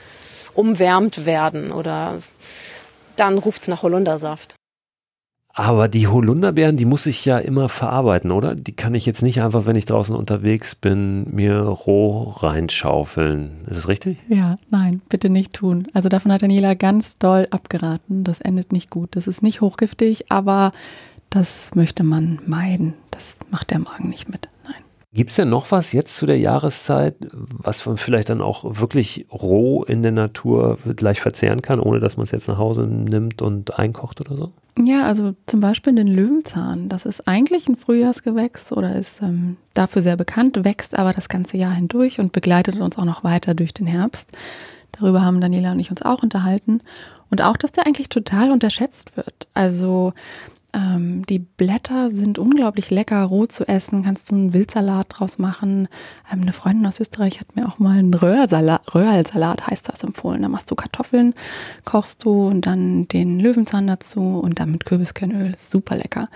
umwärmt 0.54 1.26
werden 1.26 1.72
oder 1.72 2.20
dann 3.16 3.38
ruft's 3.38 3.68
nach 3.68 3.84
Holundersaft. 3.84 4.56
Aber 5.54 5.90
die 5.90 6.08
Holunderbeeren, 6.08 6.78
die 6.78 6.86
muss 6.86 7.06
ich 7.06 7.26
ja 7.26 7.38
immer 7.38 7.68
verarbeiten, 7.68 8.32
oder? 8.32 8.56
Die 8.56 8.72
kann 8.72 8.94
ich 8.94 9.06
jetzt 9.06 9.22
nicht 9.22 9.42
einfach, 9.42 9.66
wenn 9.66 9.76
ich 9.76 9.86
draußen 9.86 10.16
unterwegs 10.16 10.76
bin, 10.76 11.34
mir 11.34 11.60
roh 11.62 12.30
reinschaufeln. 12.30 13.66
Ist 13.70 13.78
es 13.78 13.88
richtig? 13.88 14.18
Ja, 14.30 14.58
nein, 14.70 15.02
bitte 15.10 15.30
nicht 15.30 15.54
tun. 15.54 15.88
Also 15.94 16.10
davon 16.10 16.32
hat 16.32 16.42
Daniela 16.42 16.74
ganz 16.74 17.18
doll 17.18 17.48
abgeraten. 17.52 18.24
Das 18.24 18.40
endet 18.40 18.72
nicht 18.72 18.90
gut. 18.90 19.16
Das 19.16 19.28
ist 19.28 19.44
nicht 19.44 19.62
hochgiftig, 19.62 20.32
aber 20.32 20.72
das 21.30 21.72
möchte 21.76 22.04
man 22.04 22.40
meiden. 22.46 22.94
Das 23.12 23.36
macht 23.50 23.72
der 23.72 23.80
Magen 23.80 24.10
nicht 24.10 24.30
mit. 24.30 24.50
Gibt 25.14 25.32
es 25.32 25.36
denn 25.36 25.50
noch 25.50 25.72
was 25.72 25.92
jetzt 25.92 26.16
zu 26.16 26.26
der 26.26 26.40
Jahreszeit, 26.40 27.16
was 27.32 27.86
man 27.86 27.98
vielleicht 27.98 28.30
dann 28.30 28.42
auch 28.42 28.80
wirklich 28.80 29.26
roh 29.30 29.84
in 29.84 30.04
der 30.04 30.14
Natur 30.14 30.78
gleich 30.96 31.20
verzehren 31.20 31.62
kann, 31.62 31.82
ohne 31.82 32.00
dass 32.00 32.16
man 32.16 32.24
es 32.24 32.32
jetzt 32.32 32.48
nach 32.48 32.58
Hause 32.58 32.84
nimmt 32.84 33.42
und 33.42 33.78
einkocht 33.78 34.22
oder 34.22 34.38
so? 34.38 34.52
Ja, 34.82 35.04
also 35.04 35.36
zum 35.48 35.60
Beispiel 35.60 35.94
den 35.94 36.08
Löwenzahn. 36.08 36.88
Das 36.88 37.06
ist 37.06 37.28
eigentlich 37.28 37.68
ein 37.68 37.76
Frühjahrsgewächs 37.76 38.72
oder 38.72 38.96
ist 38.96 39.22
ähm, 39.22 39.58
dafür 39.74 40.02
sehr 40.02 40.16
bekannt, 40.16 40.64
wächst 40.64 40.98
aber 40.98 41.12
das 41.12 41.28
ganze 41.28 41.58
Jahr 41.58 41.74
hindurch 41.74 42.20
und 42.20 42.32
begleitet 42.32 42.80
uns 42.80 42.98
auch 42.98 43.04
noch 43.04 43.26
weiter 43.26 43.54
durch 43.54 43.74
den 43.74 43.88
Herbst. 43.88 44.32
Darüber 44.94 45.24
haben 45.24 45.42
Daniela 45.42 45.74
und 45.74 45.80
ich 45.82 45.92
uns 45.92 46.02
auch 46.02 46.24
unterhalten. 46.24 46.82
Und 47.30 47.42
auch, 47.42 47.58
dass 47.58 47.74
der 47.74 47.86
eigentlich 47.86 48.10
total 48.10 48.52
unterschätzt 48.52 49.18
wird. 49.18 49.48
Also 49.54 50.14
ähm, 50.74 51.26
die 51.26 51.40
Blätter 51.40 52.10
sind 52.10 52.40
unglaublich 52.40 52.90
lecker, 52.90 53.24
roh 53.24 53.46
zu 53.46 53.68
essen. 53.68 54.04
Kannst 54.04 54.32
du 54.32 54.36
einen 54.36 54.54
Wildsalat 54.54 55.08
draus 55.10 55.38
machen. 55.38 55.90
Ähm, 56.32 56.42
eine 56.42 56.54
Freundin 56.54 56.86
aus 56.86 57.00
Österreich 57.00 57.40
hat 57.40 57.56
mir 57.56 57.68
auch 57.68 57.80
mal 57.80 57.98
einen 57.98 58.14
Röhrsalat, 58.14 59.68
heißt 59.68 59.90
das, 59.90 60.04
empfohlen. 60.04 60.42
Da 60.42 60.50
machst 60.50 60.72
du 60.72 60.76
Kartoffeln, 60.76 61.34
kochst 61.84 62.24
du 62.24 62.48
und 62.48 62.66
dann 62.66 63.08
den 63.10 63.40
Löwenzahn 63.40 63.88
dazu 63.88 64.40
und 64.40 64.60
dann 64.60 64.72
mit 64.72 64.86
Kürbiskernöl. 64.86 65.56
Super 65.58 65.98
lecker. 65.98 66.28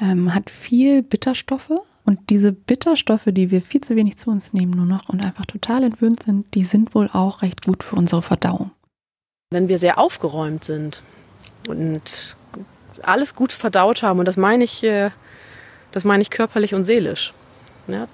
Ähm, 0.00 0.34
hat 0.34 0.50
viel 0.50 1.02
Bitterstoffe. 1.02 1.72
Und 2.04 2.30
diese 2.30 2.52
Bitterstoffe, 2.52 3.26
die 3.26 3.50
wir 3.50 3.60
viel 3.60 3.80
zu 3.80 3.96
wenig 3.96 4.16
zu 4.16 4.30
uns 4.30 4.52
nehmen 4.52 4.72
nur 4.72 4.86
noch 4.86 5.08
und 5.08 5.24
einfach 5.24 5.46
total 5.46 5.82
entwöhnt 5.82 6.22
sind, 6.22 6.46
die 6.54 6.62
sind 6.62 6.94
wohl 6.94 7.10
auch 7.12 7.42
recht 7.42 7.64
gut 7.64 7.82
für 7.82 7.96
unsere 7.96 8.22
Verdauung. 8.22 8.70
Wenn 9.50 9.68
wir 9.68 9.78
sehr 9.78 9.98
aufgeräumt 9.98 10.62
sind 10.62 11.02
und 11.68 12.36
alles 13.02 13.34
gut 13.34 13.52
verdaut 13.52 14.02
haben, 14.02 14.18
und 14.18 14.26
das 14.26 14.36
meine 14.36 14.64
ich, 14.64 14.82
äh, 14.84 15.10
das 15.92 16.04
meine 16.04 16.22
ich 16.22 16.30
körperlich 16.30 16.74
und 16.74 16.84
seelisch, 16.84 17.32
ja, 17.88 18.08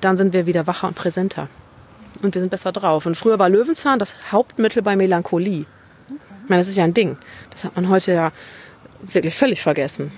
dann 0.00 0.16
sind 0.16 0.32
wir 0.32 0.46
wieder 0.46 0.66
wacher 0.66 0.88
und 0.88 0.94
präsenter. 0.94 1.48
Und 2.22 2.34
wir 2.34 2.40
sind 2.40 2.50
besser 2.50 2.72
drauf. 2.72 3.06
Und 3.06 3.16
früher 3.16 3.38
war 3.38 3.48
Löwenzahn 3.48 3.98
das 3.98 4.16
Hauptmittel 4.30 4.82
bei 4.82 4.96
Melancholie. 4.96 5.64
Ich 6.42 6.48
meine, 6.48 6.60
das 6.60 6.68
ist 6.68 6.76
ja 6.76 6.84
ein 6.84 6.94
Ding. 6.94 7.16
Das 7.50 7.64
hat 7.64 7.76
man 7.76 7.88
heute 7.88 8.12
ja 8.12 8.32
wirklich 9.02 9.34
völlig 9.34 9.62
vergessen. 9.62 10.12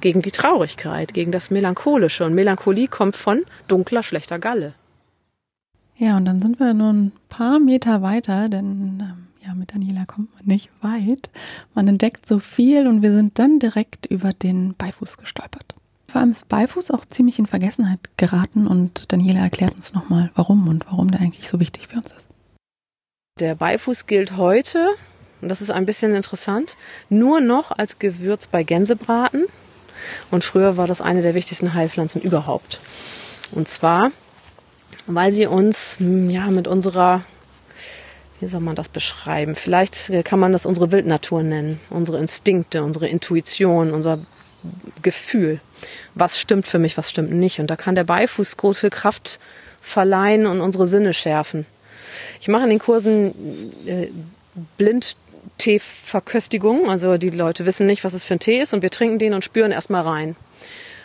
Gegen 0.00 0.22
die 0.22 0.30
Traurigkeit, 0.30 1.14
gegen 1.14 1.32
das 1.32 1.50
Melancholische. 1.50 2.24
Und 2.24 2.34
Melancholie 2.34 2.88
kommt 2.88 3.16
von 3.16 3.44
dunkler, 3.68 4.02
schlechter 4.02 4.38
Galle. 4.38 4.74
Ja, 5.96 6.16
und 6.16 6.24
dann 6.24 6.42
sind 6.42 6.58
wir 6.58 6.74
nur 6.74 6.92
ein 6.92 7.12
paar 7.28 7.60
Meter 7.60 8.02
weiter, 8.02 8.48
denn 8.48 8.98
ähm, 9.00 9.26
ja, 9.44 9.54
mit 9.54 9.74
Daniela 9.74 10.04
kommt 10.04 10.34
man 10.34 10.44
nicht 10.44 10.70
weit. 10.82 11.30
Man 11.74 11.88
entdeckt 11.88 12.28
so 12.28 12.38
viel 12.38 12.86
und 12.86 13.02
wir 13.02 13.12
sind 13.12 13.38
dann 13.38 13.58
direkt 13.58 14.06
über 14.06 14.32
den 14.32 14.74
Beifuß 14.74 15.18
gestolpert. 15.18 15.74
Vor 16.06 16.20
allem 16.20 16.30
ist 16.30 16.48
Beifuß 16.48 16.90
auch 16.90 17.04
ziemlich 17.04 17.38
in 17.38 17.46
Vergessenheit 17.46 17.98
geraten 18.16 18.66
und 18.66 19.10
Daniela 19.12 19.40
erklärt 19.40 19.74
uns 19.74 19.94
nochmal, 19.94 20.30
warum 20.34 20.68
und 20.68 20.86
warum 20.86 21.10
der 21.10 21.20
eigentlich 21.20 21.48
so 21.48 21.58
wichtig 21.58 21.88
für 21.88 21.96
uns 21.96 22.12
ist. 22.12 22.28
Der 23.40 23.54
Beifuß 23.54 24.06
gilt 24.06 24.36
heute, 24.36 24.90
und 25.40 25.48
das 25.48 25.62
ist 25.62 25.70
ein 25.70 25.86
bisschen 25.86 26.14
interessant, 26.14 26.76
nur 27.08 27.40
noch 27.40 27.70
als 27.70 27.98
Gewürz 27.98 28.46
bei 28.46 28.62
Gänsebraten. 28.62 29.46
Und 30.30 30.44
früher 30.44 30.76
war 30.76 30.86
das 30.86 31.00
eine 31.00 31.22
der 31.22 31.34
wichtigsten 31.34 31.72
Heilpflanzen 31.72 32.20
überhaupt. 32.20 32.80
Und 33.52 33.68
zwar, 33.68 34.10
weil 35.06 35.32
sie 35.32 35.46
uns 35.46 35.96
ja 36.00 36.48
mit 36.48 36.68
unserer 36.68 37.24
wie 38.42 38.48
soll 38.48 38.60
man 38.60 38.74
das 38.74 38.88
beschreiben? 38.88 39.54
Vielleicht 39.54 40.10
kann 40.24 40.40
man 40.40 40.50
das 40.52 40.66
unsere 40.66 40.90
Wildnatur 40.90 41.44
nennen, 41.44 41.78
unsere 41.90 42.18
Instinkte, 42.18 42.82
unsere 42.82 43.06
Intuition, 43.06 43.92
unser 43.92 44.18
Gefühl. 45.00 45.60
Was 46.16 46.40
stimmt 46.40 46.66
für 46.66 46.80
mich, 46.80 46.96
was 46.96 47.08
stimmt 47.08 47.30
nicht? 47.30 47.60
Und 47.60 47.68
da 47.68 47.76
kann 47.76 47.94
der 47.94 48.02
Beifuß 48.02 48.56
große 48.56 48.90
Kraft 48.90 49.38
verleihen 49.80 50.46
und 50.46 50.60
unsere 50.60 50.88
Sinne 50.88 51.14
schärfen. 51.14 51.66
Ich 52.40 52.48
mache 52.48 52.64
in 52.64 52.70
den 52.70 52.80
Kursen 52.80 53.72
äh, 53.86 54.08
Blindtee-Verköstigung. 54.76 56.90
Also 56.90 57.18
die 57.18 57.30
Leute 57.30 57.64
wissen 57.64 57.86
nicht, 57.86 58.02
was 58.02 58.12
es 58.12 58.24
für 58.24 58.34
ein 58.34 58.40
Tee 58.40 58.58
ist 58.58 58.74
und 58.74 58.82
wir 58.82 58.90
trinken 58.90 59.20
den 59.20 59.34
und 59.34 59.44
spüren 59.44 59.70
erstmal 59.70 60.02
rein. 60.02 60.34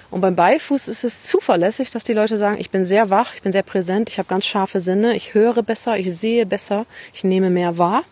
Und 0.09 0.21
beim 0.21 0.35
Beifuß 0.35 0.87
ist 0.87 1.03
es 1.03 1.23
zuverlässig, 1.23 1.91
dass 1.91 2.03
die 2.03 2.13
Leute 2.13 2.37
sagen, 2.37 2.57
ich 2.59 2.69
bin 2.69 2.85
sehr 2.85 3.09
wach, 3.09 3.33
ich 3.35 3.41
bin 3.41 3.51
sehr 3.51 3.63
präsent, 3.63 4.09
ich 4.09 4.19
habe 4.19 4.29
ganz 4.29 4.45
scharfe 4.45 4.79
Sinne, 4.79 5.15
ich 5.15 5.33
höre 5.33 5.63
besser, 5.63 5.97
ich 5.97 6.13
sehe 6.15 6.45
besser, 6.45 6.85
ich 7.13 7.23
nehme 7.23 7.49
mehr 7.49 7.77
wahr 7.77 8.03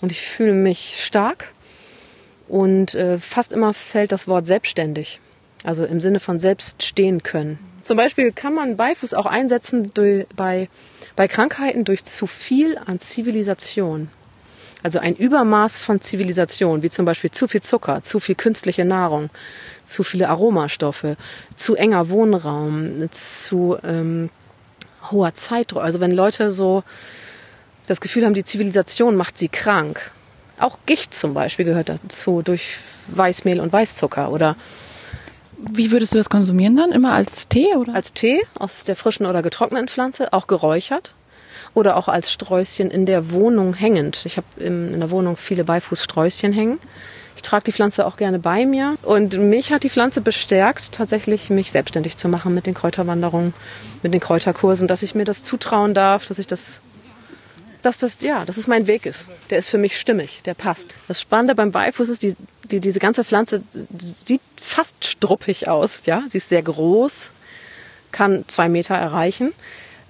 und 0.00 0.12
ich 0.12 0.20
fühle 0.20 0.52
mich 0.52 1.02
stark. 1.02 1.52
Und 2.48 2.94
äh, 2.94 3.18
fast 3.18 3.52
immer 3.52 3.72
fällt 3.72 4.12
das 4.12 4.26
Wort 4.26 4.46
selbstständig, 4.46 5.20
also 5.64 5.84
im 5.84 6.00
Sinne 6.00 6.20
von 6.20 6.38
selbst 6.38 6.82
stehen 6.82 7.22
können. 7.22 7.58
Zum 7.82 7.96
Beispiel 7.96 8.32
kann 8.32 8.54
man 8.54 8.76
Beifuß 8.76 9.14
auch 9.14 9.26
einsetzen 9.26 9.92
durch, 9.94 10.26
bei, 10.36 10.68
bei 11.16 11.28
Krankheiten 11.28 11.84
durch 11.84 12.04
zu 12.04 12.26
viel 12.26 12.76
an 12.76 13.00
Zivilisation. 13.00 14.10
Also 14.82 14.98
ein 14.98 15.14
Übermaß 15.14 15.78
von 15.78 16.00
Zivilisation, 16.00 16.82
wie 16.82 16.90
zum 16.90 17.04
Beispiel 17.04 17.30
zu 17.30 17.48
viel 17.48 17.60
Zucker, 17.60 18.02
zu 18.02 18.20
viel 18.20 18.34
künstliche 18.34 18.84
Nahrung, 18.84 19.30
zu 19.84 20.04
viele 20.04 20.28
Aromastoffe, 20.28 21.16
zu 21.54 21.76
enger 21.76 22.08
Wohnraum, 22.08 23.10
zu 23.10 23.76
ähm, 23.84 24.30
hoher 25.10 25.34
Zeitdruck. 25.34 25.82
Also 25.82 26.00
wenn 26.00 26.12
Leute 26.12 26.50
so 26.50 26.82
das 27.86 28.00
Gefühl 28.00 28.24
haben, 28.24 28.34
die 28.34 28.44
Zivilisation 28.44 29.16
macht 29.16 29.36
sie 29.36 29.48
krank. 29.48 30.12
Auch 30.58 30.78
Gicht 30.86 31.14
zum 31.14 31.34
Beispiel 31.34 31.64
gehört 31.64 31.88
dazu 31.88 32.42
durch 32.42 32.78
Weißmehl 33.08 33.60
und 33.60 33.72
Weißzucker 33.72 34.30
oder 34.30 34.56
wie 35.58 35.90
würdest 35.90 36.14
du 36.14 36.18
das 36.18 36.30
konsumieren 36.30 36.76
dann? 36.76 36.92
Immer 36.92 37.12
als 37.12 37.48
Tee 37.48 37.74
oder? 37.76 37.94
Als 37.94 38.14
Tee 38.14 38.40
aus 38.58 38.84
der 38.84 38.96
frischen 38.96 39.26
oder 39.26 39.42
getrockneten 39.42 39.88
Pflanze, 39.88 40.32
auch 40.32 40.46
geräuchert 40.46 41.14
oder 41.74 41.96
auch 41.96 42.08
als 42.08 42.32
Sträußchen 42.32 42.90
in 42.90 43.06
der 43.06 43.30
Wohnung 43.30 43.74
hängend. 43.74 44.24
Ich 44.24 44.36
habe 44.36 44.46
in 44.58 44.98
der 44.98 45.10
Wohnung 45.10 45.36
viele 45.36 45.64
Beifußsträußchen 45.64 46.52
hängen. 46.52 46.78
Ich 47.36 47.42
trage 47.42 47.64
die 47.64 47.72
Pflanze 47.72 48.06
auch 48.06 48.16
gerne 48.16 48.38
bei 48.38 48.66
mir. 48.66 48.96
Und 49.02 49.38
mich 49.38 49.72
hat 49.72 49.82
die 49.82 49.90
Pflanze 49.90 50.20
bestärkt, 50.20 50.92
tatsächlich 50.92 51.48
mich 51.48 51.70
selbstständig 51.70 52.16
zu 52.16 52.28
machen 52.28 52.54
mit 52.54 52.66
den 52.66 52.74
Kräuterwanderungen, 52.74 53.54
mit 54.02 54.12
den 54.12 54.20
Kräuterkursen, 54.20 54.88
dass 54.88 55.02
ich 55.02 55.14
mir 55.14 55.24
das 55.24 55.42
zutrauen 55.42 55.94
darf, 55.94 56.26
dass 56.26 56.38
ich 56.38 56.46
das 56.46 56.82
dass 57.82 57.98
das, 57.98 58.18
ja, 58.20 58.44
dass 58.44 58.56
es 58.56 58.66
mein 58.66 58.86
Weg 58.86 59.06
ist. 59.06 59.30
Der 59.48 59.58
ist 59.58 59.70
für 59.70 59.78
mich 59.78 59.98
stimmig, 59.98 60.42
der 60.44 60.54
passt. 60.54 60.94
Das 61.08 61.20
Spannende 61.20 61.54
beim 61.54 61.72
Beifuß 61.72 62.08
ist, 62.10 62.22
die, 62.22 62.34
die, 62.70 62.80
diese 62.80 62.98
ganze 62.98 63.24
Pflanze 63.24 63.62
sieht 63.72 64.42
fast 64.56 65.02
struppig 65.04 65.68
aus, 65.68 66.02
ja. 66.06 66.24
Sie 66.28 66.38
ist 66.38 66.48
sehr 66.48 66.62
groß, 66.62 67.32
kann 68.12 68.44
zwei 68.48 68.68
Meter 68.68 68.94
erreichen. 68.96 69.52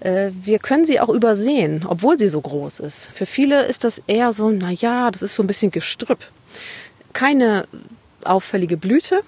Äh, 0.01 0.31
wir 0.33 0.59
können 0.59 0.85
sie 0.85 1.01
auch 1.01 1.09
übersehen, 1.09 1.85
obwohl 1.87 2.19
sie 2.19 2.29
so 2.29 2.41
groß 2.41 2.81
ist. 2.81 3.11
Für 3.15 3.27
viele 3.27 3.65
ist 3.67 3.85
das 3.85 4.03
eher 4.07 4.33
so, 4.33 4.51
na 4.51 4.71
ja, 4.71 5.11
das 5.11 5.23
ist 5.23 5.35
so 5.35 5.43
ein 5.43 5.47
bisschen 5.47 5.71
Gestrüpp 5.71 6.31
keine 7.13 7.67
auffällige 8.25 8.77
Blüte, 8.77 9.23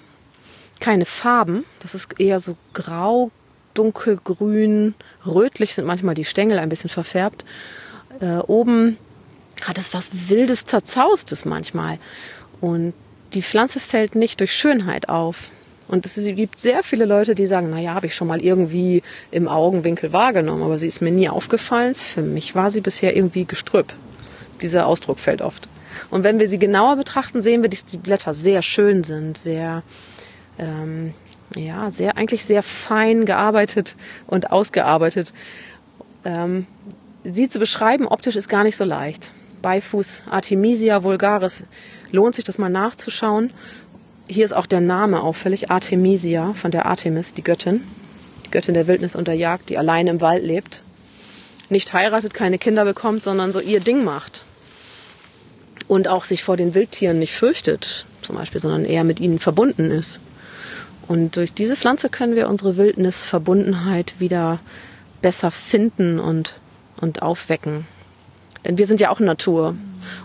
keine 0.79 1.05
Farben. 1.05 1.65
Das 1.79 1.93
ist 1.93 2.19
eher 2.19 2.39
so 2.39 2.57
grau, 2.73 3.31
dunkelgrün, 3.73 4.95
rötlich 5.25 5.75
sind 5.75 5.85
manchmal 5.85 6.15
die 6.15 6.25
Stängel 6.25 6.59
ein 6.59 6.69
bisschen 6.69 6.89
verfärbt. 6.89 7.45
Äh, 8.19 8.37
oben 8.37 8.97
hat 9.63 9.77
es 9.77 9.93
was 9.93 10.29
wildes, 10.29 10.65
zerzaustes 10.65 11.45
manchmal. 11.45 11.97
Und 12.61 12.93
die 13.33 13.41
Pflanze 13.41 13.79
fällt 13.79 14.15
nicht 14.15 14.39
durch 14.39 14.55
Schönheit 14.55 15.09
auf. 15.09 15.51
Und 15.87 16.05
es 16.05 16.15
gibt 16.15 16.59
sehr 16.59 16.81
viele 16.81 17.05
Leute, 17.05 17.35
die 17.35 17.45
sagen, 17.45 17.69
naja, 17.69 17.93
habe 17.93 18.07
ich 18.07 18.15
schon 18.15 18.27
mal 18.27 18.41
irgendwie 18.41 19.03
im 19.31 19.47
Augenwinkel 19.47 20.13
wahrgenommen, 20.13 20.63
aber 20.63 20.79
sie 20.79 20.87
ist 20.87 21.01
mir 21.01 21.11
nie 21.11 21.29
aufgefallen. 21.29 21.93
Für 21.95 22.21
mich 22.21 22.55
war 22.55 22.71
sie 22.71 22.81
bisher 22.81 23.15
irgendwie 23.15 23.45
Gestrüpp. 23.45 23.93
Dieser 24.61 24.87
Ausdruck 24.87 25.19
fällt 25.19 25.41
oft. 25.41 25.67
Und 26.09 26.23
wenn 26.23 26.39
wir 26.39 26.47
sie 26.47 26.59
genauer 26.59 26.95
betrachten, 26.95 27.41
sehen 27.41 27.61
wir, 27.61 27.69
dass 27.69 27.85
die 27.85 27.97
Blätter 27.97 28.33
sehr 28.33 28.61
schön 28.61 29.03
sind, 29.03 29.37
sehr, 29.37 29.83
ähm, 30.57 31.13
ja, 31.55 31.91
sehr, 31.91 32.17
eigentlich 32.17 32.45
sehr 32.45 32.63
fein 32.63 33.25
gearbeitet 33.25 33.95
und 34.27 34.51
ausgearbeitet. 34.51 35.33
Ähm, 36.25 36.65
sie 37.23 37.49
zu 37.49 37.59
beschreiben 37.59 38.07
optisch 38.07 38.35
ist 38.35 38.47
gar 38.47 38.63
nicht 38.63 38.77
so 38.77 38.85
leicht. 38.85 39.33
Beifuß 39.61 40.25
Artemisia 40.29 41.03
vulgaris 41.03 41.65
lohnt 42.11 42.35
sich 42.35 42.45
das 42.45 42.57
mal 42.57 42.69
nachzuschauen. 42.69 43.51
Hier 44.27 44.45
ist 44.45 44.53
auch 44.53 44.65
der 44.65 44.81
Name 44.81 45.21
auffällig, 45.21 45.69
Artemisia 45.69 46.53
von 46.53 46.71
der 46.71 46.85
Artemis, 46.85 47.33
die 47.33 47.43
Göttin, 47.43 47.83
die 48.45 48.51
Göttin 48.51 48.73
der 48.73 48.87
Wildnis 48.87 49.15
und 49.15 49.27
der 49.27 49.35
Jagd, 49.35 49.69
die 49.69 49.77
allein 49.77 50.07
im 50.07 50.21
Wald 50.21 50.43
lebt, 50.43 50.81
nicht 51.69 51.93
heiratet, 51.93 52.33
keine 52.33 52.57
Kinder 52.57 52.85
bekommt, 52.85 53.23
sondern 53.23 53.51
so 53.51 53.59
ihr 53.59 53.79
Ding 53.81 54.03
macht 54.03 54.45
und 55.87 56.07
auch 56.07 56.23
sich 56.23 56.43
vor 56.43 56.55
den 56.55 56.73
Wildtieren 56.73 57.19
nicht 57.19 57.33
fürchtet, 57.33 58.05
zum 58.21 58.37
Beispiel, 58.37 58.61
sondern 58.61 58.85
eher 58.85 59.03
mit 59.03 59.19
ihnen 59.19 59.39
verbunden 59.39 59.91
ist. 59.91 60.21
Und 61.07 61.35
durch 61.35 61.53
diese 61.53 61.75
Pflanze 61.75 62.09
können 62.09 62.35
wir 62.35 62.47
unsere 62.47 62.77
Wildnisverbundenheit 62.77 64.19
wieder 64.19 64.59
besser 65.21 65.51
finden 65.51 66.19
und, 66.19 66.55
und 67.01 67.21
aufwecken. 67.21 67.85
Denn 68.63 68.77
wir 68.77 68.87
sind 68.87 69.01
ja 69.01 69.09
auch 69.09 69.19
Natur 69.19 69.75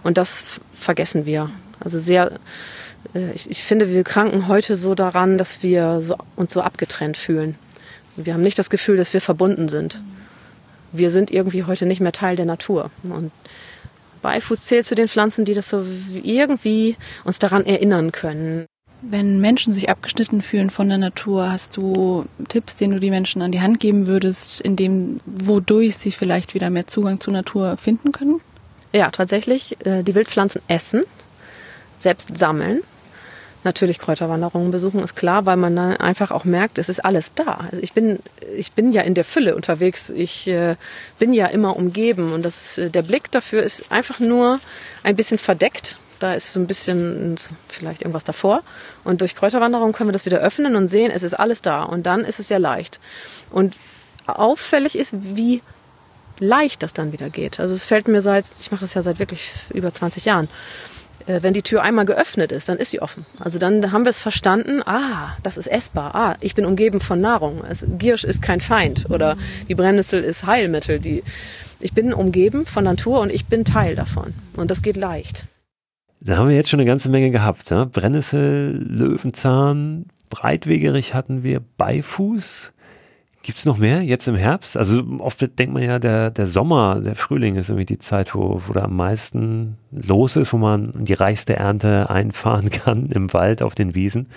und 0.05 0.19
das 0.19 0.45
vergessen 0.73 1.27
wir. 1.27 1.51
Also 1.81 1.99
sehr, 1.99 2.39
ich, 3.35 3.51
ich 3.51 3.63
finde, 3.63 3.91
wir 3.91 4.05
kranken 4.05 4.49
heute 4.49 4.77
so 4.77 4.95
daran, 4.95 5.39
dass 5.39 5.63
wir 5.63 6.01
so, 6.03 6.17
uns 6.37 6.53
so 6.53 6.61
abgetrennt 6.61 7.17
fühlen. 7.17 7.57
Wir 8.17 8.35
haben 8.35 8.43
nicht 8.43 8.59
das 8.59 8.71
Gefühl, 8.71 8.97
dass 8.97 9.13
wir 9.13 9.21
verbunden 9.21 9.69
sind. 9.69 10.01
Wir 10.93 11.11
sind 11.11 11.31
irgendwie 11.31 11.65
heute 11.65 11.87
nicht 11.87 12.01
mehr 12.01 12.13
Teil 12.13 12.37
der 12.37 12.47
Natur. 12.47 12.91
Und 13.05 13.31
Beifuß 14.23 14.65
zählt 14.65 14.87
zu 14.87 14.95
den 14.95 15.09
Pflanzen, 15.09 15.45
die 15.45 15.55
das 15.55 15.69
so 15.69 15.85
irgendwie 16.23 16.97
uns 17.25 17.39
daran 17.39 17.65
erinnern 17.65 18.13
können. 18.13 18.67
Wenn 19.01 19.41
Menschen 19.41 19.73
sich 19.73 19.89
abgeschnitten 19.89 20.43
fühlen 20.43 20.71
von 20.71 20.89
der 20.89 20.99
Natur, 20.99 21.53
hast 21.53 21.77
du 21.77 22.25
Tipps, 22.49 22.75
den 22.75 22.91
du 22.91 22.99
die 22.99 23.11
Menschen 23.11 23.43
an 23.43 23.53
die 23.53 23.61
Hand 23.61 23.79
geben 23.79 24.09
würdest, 24.09 24.61
in 24.61 24.75
dem, 24.75 25.19
wodurch 25.25 25.97
sie 25.97 26.11
vielleicht 26.11 26.55
wieder 26.55 26.69
mehr 26.69 26.89
Zugang 26.89 27.21
zur 27.21 27.33
Natur 27.33 27.77
finden 27.77 28.11
können? 28.11 28.41
Ja, 28.93 29.11
tatsächlich. 29.11 29.77
Äh, 29.87 30.03
die 30.03 30.15
Wildpflanzen 30.17 30.63
essen 30.67 31.03
selbst 31.97 32.37
sammeln. 32.37 32.83
Natürlich 33.65 33.99
Kräuterwanderungen 33.99 34.71
besuchen, 34.71 35.03
ist 35.03 35.17
klar, 35.17 35.45
weil 35.45 35.57
man 35.57 35.75
dann 35.75 35.97
einfach 35.97 36.31
auch 36.31 36.45
merkt, 36.45 36.79
es 36.79 36.89
ist 36.89 37.05
alles 37.05 37.35
da. 37.35 37.67
Also 37.71 37.83
ich 37.83 37.93
bin, 37.93 38.21
ich 38.57 38.73
bin 38.73 38.93
ja 38.93 39.03
in 39.03 39.15
der 39.15 39.25
Fülle 39.25 39.57
unterwegs. 39.57 40.11
Ich 40.11 40.47
äh, 40.47 40.77
bin 41.19 41.33
ja 41.33 41.47
immer 41.47 41.77
umgeben 41.77 42.33
und 42.33 42.45
das, 42.45 42.79
äh, 42.79 42.89
der 42.89 43.03
Blick 43.03 43.31
dafür 43.33 43.63
ist 43.65 43.91
einfach 43.91 44.21
nur 44.21 44.61
ein 45.03 45.17
bisschen 45.17 45.39
verdeckt. 45.39 45.99
Da 46.21 46.35
ist 46.35 46.53
so 46.53 46.61
ein 46.61 46.67
bisschen 46.67 47.37
vielleicht 47.69 48.03
irgendwas 48.03 48.25
davor. 48.25 48.63
Und 49.05 49.21
durch 49.21 49.35
Kräuterwanderung 49.35 49.93
können 49.93 50.09
wir 50.09 50.13
das 50.13 50.27
wieder 50.27 50.39
öffnen 50.39 50.77
und 50.77 50.89
sehen, 50.89 51.11
es 51.11 51.23
ist 51.23 51.35
alles 51.35 51.61
da. 51.61 51.83
Und 51.83 52.07
dann 52.07 52.21
ist 52.21 52.39
es 52.39 52.49
ja 52.49 52.59
leicht. 52.59 53.01
Und 53.51 53.77
auffällig 54.27 54.97
ist, 54.97 55.15
wie 55.19 55.63
leicht 56.39 56.83
das 56.83 56.93
dann 56.93 57.13
wieder 57.13 57.31
geht. 57.31 57.59
Also 57.61 57.75
es 57.75 57.87
fällt 57.87 58.09
mir 58.09 58.21
seit, 58.21 58.47
ich 58.61 58.71
mache 58.71 58.83
das 58.83 58.95
ja 58.95 59.03
seit 59.03 59.19
wirklich 59.19 59.51
über 59.73 59.93
20 59.93 60.25
Jahren 60.25 60.49
wenn 61.29 61.55
die 61.55 61.63
Tür 61.63 61.83
einmal 61.83 62.05
geöffnet 62.05 62.53
ist, 62.53 62.69
dann 62.69 62.79
ist 62.79 62.91
sie 62.91 63.01
offen. 63.01 63.27
Also 63.39 63.59
dann 63.59 63.93
haben 63.93 64.05
wir 64.05 64.11
es 64.11 64.23
verstanden, 64.23 64.83
ah, 64.85 65.37
das 65.43 65.59
ist 65.59 65.67
essbar, 65.67 66.15
ah, 66.15 66.37
ich 66.41 66.55
bin 66.55 66.65
umgeben 66.65 67.01
von 67.01 67.21
Nahrung. 67.21 67.63
Also 67.63 67.87
Giersch 67.87 68.25
ist 68.25 68.43
kein 68.43 68.61
Feind 68.61 69.11
oder 69.11 69.37
die 69.69 69.75
Brennnessel 69.75 70.25
ist 70.25 70.47
Heilmittel. 70.47 70.99
Die, 70.99 71.23
ich 71.81 71.93
bin 71.93 72.13
umgeben 72.13 72.67
von 72.67 72.85
Natur 72.85 73.21
und 73.21 73.31
ich 73.31 73.47
bin 73.47 73.65
Teil 73.65 73.95
davon. 73.95 74.35
Und 74.57 74.71
das 74.71 74.83
geht 74.83 74.97
leicht. 74.97 75.47
Da 76.21 76.37
haben 76.37 76.49
wir 76.49 76.57
jetzt 76.57 76.71
schon 76.71 76.81
eine 76.81 76.89
ganze 76.89 77.11
Menge 77.11 77.31
gehabt. 77.31 77.71
Ne? 77.71 77.87
Brennnessel, 77.87 78.85
Löwenzahn, 78.89 80.07
Breitwegerich 80.31 81.15
hatten 81.15 81.43
wir, 81.43 81.61
Beifuß. 81.77 82.73
Gibt 83.43 83.59
es 83.59 83.65
noch 83.65 83.79
mehr 83.79 84.03
jetzt 84.03 84.27
im 84.27 84.35
Herbst? 84.35 84.77
Also 84.77 85.03
oft 85.21 85.41
denkt 85.41 85.73
man 85.73 85.83
ja, 85.83 85.99
der, 85.99 86.31
der 86.31 86.47
Sommer, 86.47 87.01
der 87.01 87.15
Frühling 87.15 87.57
ist 87.57 87.71
irgendwie 87.71 87.87
die 87.87 87.99
Zeit, 87.99 88.35
wo, 88.35 88.61
wo 88.67 88.73
da 88.73 88.83
am 88.83 88.97
meisten 88.97 89.79
los 89.91 90.37
ist, 90.37 90.53
wo 90.53 90.59
man 90.59 90.93
die 90.95 91.15
reichste 91.15 91.57
Ernte 91.57 92.11
einfahren 92.11 92.71
kann 92.71 93.07
im 93.07 93.33
Wald, 93.33 93.63
auf 93.63 93.75
den 93.75 93.95
Wiesen. 93.95 94.29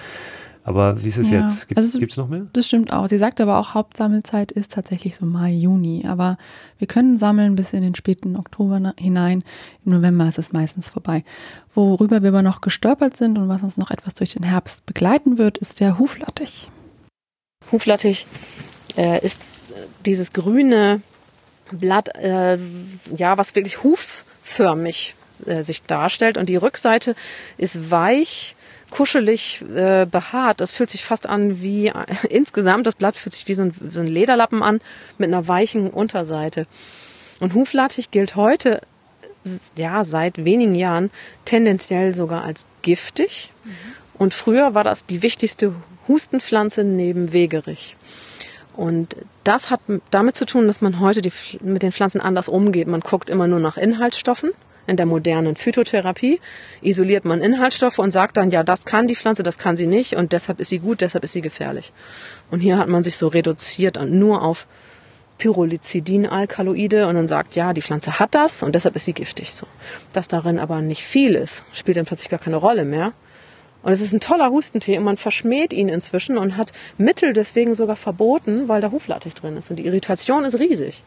Aber 0.64 1.04
wie 1.04 1.08
ist 1.08 1.18
es 1.18 1.32
ja, 1.32 1.42
jetzt? 1.42 1.68
Gibt 1.68 1.80
es 1.80 1.96
also, 1.96 2.22
noch 2.22 2.30
mehr? 2.30 2.46
Das 2.54 2.68
stimmt 2.68 2.94
auch. 2.94 3.08
Sie 3.08 3.18
sagt 3.18 3.42
aber 3.42 3.58
auch, 3.58 3.74
Hauptsammelzeit 3.74 4.52
ist 4.52 4.72
tatsächlich 4.72 5.16
so 5.16 5.26
Mai, 5.26 5.52
Juni. 5.52 6.06
Aber 6.08 6.38
wir 6.78 6.86
können 6.86 7.18
sammeln 7.18 7.56
bis 7.56 7.74
in 7.74 7.82
den 7.82 7.96
späten 7.96 8.36
Oktober 8.36 8.94
hinein. 8.98 9.44
Im 9.84 9.94
November 9.94 10.28
ist 10.28 10.38
es 10.38 10.54
meistens 10.54 10.88
vorbei. 10.88 11.24
Worüber 11.74 12.22
wir 12.22 12.30
aber 12.30 12.44
noch 12.44 12.62
gestolpert 12.62 13.18
sind 13.18 13.40
und 13.40 13.50
was 13.50 13.64
uns 13.64 13.78
noch 13.78 13.90
etwas 13.90 14.14
durch 14.14 14.34
den 14.34 14.44
Herbst 14.44 14.86
begleiten 14.86 15.40
wird, 15.40 15.58
ist 15.58 15.80
der 15.80 15.98
Huflattich. 15.98 16.70
Huflattich 17.72 18.28
äh, 18.98 19.24
ist 19.24 19.42
dieses 20.06 20.34
grüne 20.34 21.02
Blatt, 21.72 22.16
äh, 22.16 22.58
ja, 23.16 23.38
was 23.38 23.56
wirklich 23.56 23.84
hufförmig 23.84 25.16
äh, 25.46 25.64
sich 25.64 25.84
darstellt. 25.84 26.38
Und 26.38 26.50
die 26.50 26.56
Rückseite 26.56 27.16
ist 27.58 27.92
weich, 27.92 28.56
kuschelig 28.92 29.64
äh, 29.74 30.06
behaart. 30.06 30.62
Das 30.62 30.72
fühlt 30.72 30.90
sich 30.90 31.04
fast 31.04 31.28
an 31.28 31.62
wie 31.62 31.88
äh, 31.88 31.94
insgesamt 32.30 32.86
das 32.86 32.96
Blatt 32.96 33.18
fühlt 33.18 33.34
sich 33.34 33.48
wie 33.48 33.56
so 33.56 33.64
ein, 33.64 33.74
so 33.90 34.02
ein 34.02 34.08
Lederlappen 34.08 34.62
an 34.62 34.82
mit 35.18 35.30
einer 35.30 35.48
weichen 35.48 35.90
Unterseite. 35.90 36.68
Und 37.40 37.56
Huflattich 37.56 38.12
gilt 38.12 38.36
heute 38.36 38.82
ja 39.76 40.04
seit 40.04 40.46
wenigen 40.46 40.76
Jahren 40.76 41.10
tendenziell 41.46 42.14
sogar 42.14 42.44
als 42.44 42.68
giftig. 42.84 43.52
Mhm. 43.64 43.72
Und 44.20 44.34
früher 44.36 44.76
war 44.76 44.84
das 44.84 45.08
die 45.08 45.24
wichtigste 45.24 45.74
Hustenpflanze 46.08 46.84
neben 46.84 47.34
Wegerich. 47.34 47.96
Und 48.76 49.16
das 49.44 49.70
hat 49.70 49.82
damit 50.12 50.36
zu 50.36 50.46
tun, 50.46 50.68
dass 50.68 50.82
man 50.82 51.00
heute 51.00 51.22
die, 51.22 51.32
mit 51.62 51.84
den 51.84 51.92
Pflanzen 51.92 52.22
anders 52.22 52.48
umgeht. 52.48 52.88
Man 52.88 53.02
guckt 53.02 53.30
immer 53.30 53.48
nur 53.48 53.60
nach 53.60 53.78
Inhaltsstoffen. 53.78 54.52
In 54.88 54.98
der 54.98 55.06
modernen 55.06 55.56
Phytotherapie 55.56 56.42
isoliert 56.82 57.24
man 57.24 57.42
Inhaltsstoffe 57.42 58.00
und 58.00 58.12
sagt 58.12 58.38
dann, 58.38 58.50
ja, 58.50 58.64
das 58.64 58.86
kann 58.86 59.08
die 59.08 59.16
Pflanze, 59.16 59.44
das 59.44 59.60
kann 59.60 59.76
sie 59.76 59.86
nicht 59.86 60.16
und 60.16 60.34
deshalb 60.34 60.60
ist 60.60 60.70
sie 60.70 60.80
gut, 60.80 61.02
deshalb 61.02 61.24
ist 61.24 61.34
sie 61.34 61.42
gefährlich. 61.42 61.94
Und 62.50 62.62
hier 62.62 62.80
hat 62.80 62.88
man 62.88 63.04
sich 63.04 63.16
so 63.16 63.28
reduziert 63.28 64.04
nur 64.04 64.42
auf 64.42 64.66
Pyrrolizidin-Alkaloide 65.38 67.08
und 67.08 67.16
dann 67.16 67.28
sagt, 67.28 67.56
ja, 67.56 67.74
die 67.74 67.82
Pflanze 67.82 68.20
hat 68.20 68.36
das 68.36 68.64
und 68.64 68.74
deshalb 68.76 68.96
ist 68.96 69.06
sie 69.06 69.14
giftig. 69.14 69.54
So. 69.54 69.68
Dass 70.14 70.28
darin 70.28 70.60
aber 70.60 70.82
nicht 70.82 71.04
viel 71.04 71.36
ist, 71.36 71.64
spielt 71.74 71.98
dann 71.98 72.06
plötzlich 72.06 72.30
gar 72.30 72.40
keine 72.40 72.58
Rolle 72.58 72.84
mehr. 72.84 73.14
Und 73.84 73.92
es 73.92 74.02
ist 74.02 74.14
ein 74.14 74.20
toller 74.20 74.52
Hustentee 74.52 74.98
und 74.98 75.04
man 75.04 75.18
verschmäht 75.18 75.74
ihn 75.74 75.90
inzwischen 75.90 76.38
und 76.38 76.58
hat 76.58 76.72
Mittel 76.98 77.34
deswegen 77.34 77.74
sogar 77.74 77.96
verboten, 77.96 78.68
weil 78.68 78.82
da 78.82 78.92
Huflattich 78.92 79.34
drin 79.34 79.58
ist. 79.58 79.70
Und 79.72 79.78
die 79.78 79.86
Irritation 79.86 80.46
ist 80.46 80.60
riesig. 80.60 81.04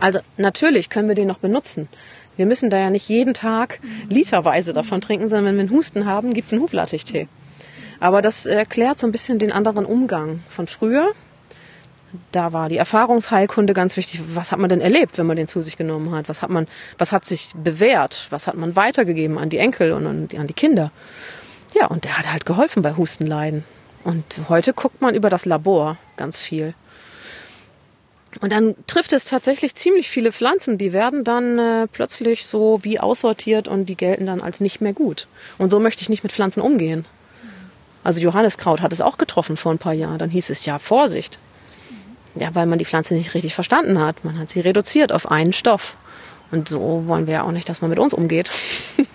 Also 0.00 0.20
natürlich 0.36 0.90
können 0.90 1.08
wir 1.08 1.14
den 1.14 1.28
noch 1.28 1.38
benutzen. 1.38 1.88
Wir 2.36 2.46
müssen 2.46 2.70
da 2.70 2.78
ja 2.78 2.90
nicht 2.90 3.08
jeden 3.08 3.34
Tag 3.34 3.80
literweise 4.08 4.72
davon 4.72 5.00
trinken, 5.00 5.28
sondern 5.28 5.46
wenn 5.46 5.54
wir 5.56 5.60
einen 5.62 5.70
Husten 5.70 6.06
haben, 6.06 6.34
gibt's 6.34 6.52
einen 6.52 6.62
Huflattichtee. 6.62 7.28
Aber 7.98 8.20
das 8.20 8.44
erklärt 8.44 8.98
so 8.98 9.06
ein 9.06 9.12
bisschen 9.12 9.38
den 9.38 9.52
anderen 9.52 9.86
Umgang 9.86 10.40
von 10.48 10.66
früher. 10.66 11.12
Da 12.32 12.52
war 12.52 12.68
die 12.68 12.76
Erfahrungsheilkunde 12.76 13.74
ganz 13.74 13.96
wichtig. 13.96 14.20
Was 14.34 14.52
hat 14.52 14.58
man 14.58 14.68
denn 14.68 14.80
erlebt, 14.80 15.18
wenn 15.18 15.26
man 15.26 15.36
den 15.36 15.48
zu 15.48 15.62
sich 15.62 15.76
genommen 15.76 16.14
hat? 16.14 16.28
Was 16.28 16.42
hat 16.42 16.50
man, 16.50 16.66
was 16.98 17.12
hat 17.12 17.24
sich 17.24 17.52
bewährt? 17.56 18.26
Was 18.30 18.46
hat 18.46 18.54
man 18.54 18.76
weitergegeben 18.76 19.38
an 19.38 19.48
die 19.48 19.58
Enkel 19.58 19.92
und 19.92 20.06
an 20.06 20.28
die, 20.28 20.38
an 20.38 20.46
die 20.46 20.54
Kinder? 20.54 20.92
Ja, 21.78 21.86
und 21.86 22.04
der 22.04 22.16
hat 22.16 22.30
halt 22.30 22.46
geholfen 22.46 22.82
bei 22.82 22.96
Hustenleiden. 22.96 23.64
Und 24.02 24.42
heute 24.48 24.72
guckt 24.72 25.02
man 25.02 25.14
über 25.14 25.30
das 25.30 25.44
Labor 25.44 25.98
ganz 26.16 26.40
viel. 26.40 26.74
Und 28.40 28.52
dann 28.52 28.74
trifft 28.86 29.12
es 29.12 29.24
tatsächlich 29.24 29.74
ziemlich 29.74 30.08
viele 30.08 30.30
Pflanzen, 30.30 30.78
die 30.78 30.92
werden 30.92 31.24
dann 31.24 31.58
äh, 31.58 31.86
plötzlich 31.86 32.46
so 32.46 32.80
wie 32.82 33.00
aussortiert 33.00 33.66
und 33.66 33.86
die 33.86 33.96
gelten 33.96 34.26
dann 34.26 34.42
als 34.42 34.60
nicht 34.60 34.80
mehr 34.80 34.92
gut. 34.92 35.26
Und 35.58 35.70
so 35.70 35.80
möchte 35.80 36.02
ich 36.02 36.08
nicht 36.08 36.22
mit 36.22 36.32
Pflanzen 36.32 36.60
umgehen. 36.60 37.06
Also 38.04 38.20
Johanneskraut 38.20 38.82
hat 38.82 38.92
es 38.92 39.00
auch 39.00 39.18
getroffen 39.18 39.56
vor 39.56 39.72
ein 39.72 39.78
paar 39.78 39.94
Jahren. 39.94 40.18
Dann 40.18 40.30
hieß 40.30 40.50
es 40.50 40.64
ja 40.64 40.78
Vorsicht. 40.78 41.38
Ja, 42.34 42.54
weil 42.54 42.66
man 42.66 42.78
die 42.78 42.84
Pflanze 42.84 43.14
nicht 43.14 43.34
richtig 43.34 43.54
verstanden 43.54 43.98
hat. 43.98 44.24
Man 44.24 44.38
hat 44.38 44.50
sie 44.50 44.60
reduziert 44.60 45.12
auf 45.12 45.30
einen 45.30 45.52
Stoff. 45.52 45.96
Und 46.50 46.68
so 46.68 47.04
wollen 47.06 47.26
wir 47.26 47.34
ja 47.34 47.42
auch 47.42 47.52
nicht, 47.52 47.68
dass 47.68 47.80
man 47.80 47.90
mit 47.90 47.98
uns 47.98 48.14
umgeht. 48.14 48.50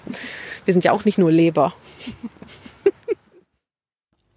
wir 0.65 0.73
sind 0.73 0.83
ja 0.83 0.91
auch 0.91 1.05
nicht 1.05 1.17
nur 1.17 1.31
Leber. 1.31 1.73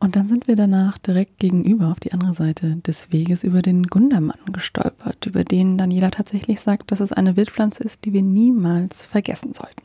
Und 0.05 0.17
dann 0.17 0.29
sind 0.29 0.49
wir 0.49 0.55
danach 0.55 0.99
direkt 0.99 1.39
gegenüber 1.39 1.89
auf 1.89 1.99
die 1.99 2.13
andere 2.13 2.35
Seite 2.35 2.77
des 2.87 3.11
Weges 3.11 3.43
über 3.43 3.63
den 3.63 3.85
Gundermann 3.85 4.53
gestolpert, 4.53 5.25
über 5.25 5.45
den 5.45 5.79
Daniela 5.79 6.11
tatsächlich 6.11 6.61
sagt, 6.61 6.93
dass 6.93 7.01
es 7.01 7.11
eine 7.11 7.39
Wildpflanze 7.39 7.83
ist, 7.83 8.05
die 8.05 8.13
wir 8.13 8.21
niemals 8.21 9.03
vergessen 9.03 9.55
sollten. 9.55 9.81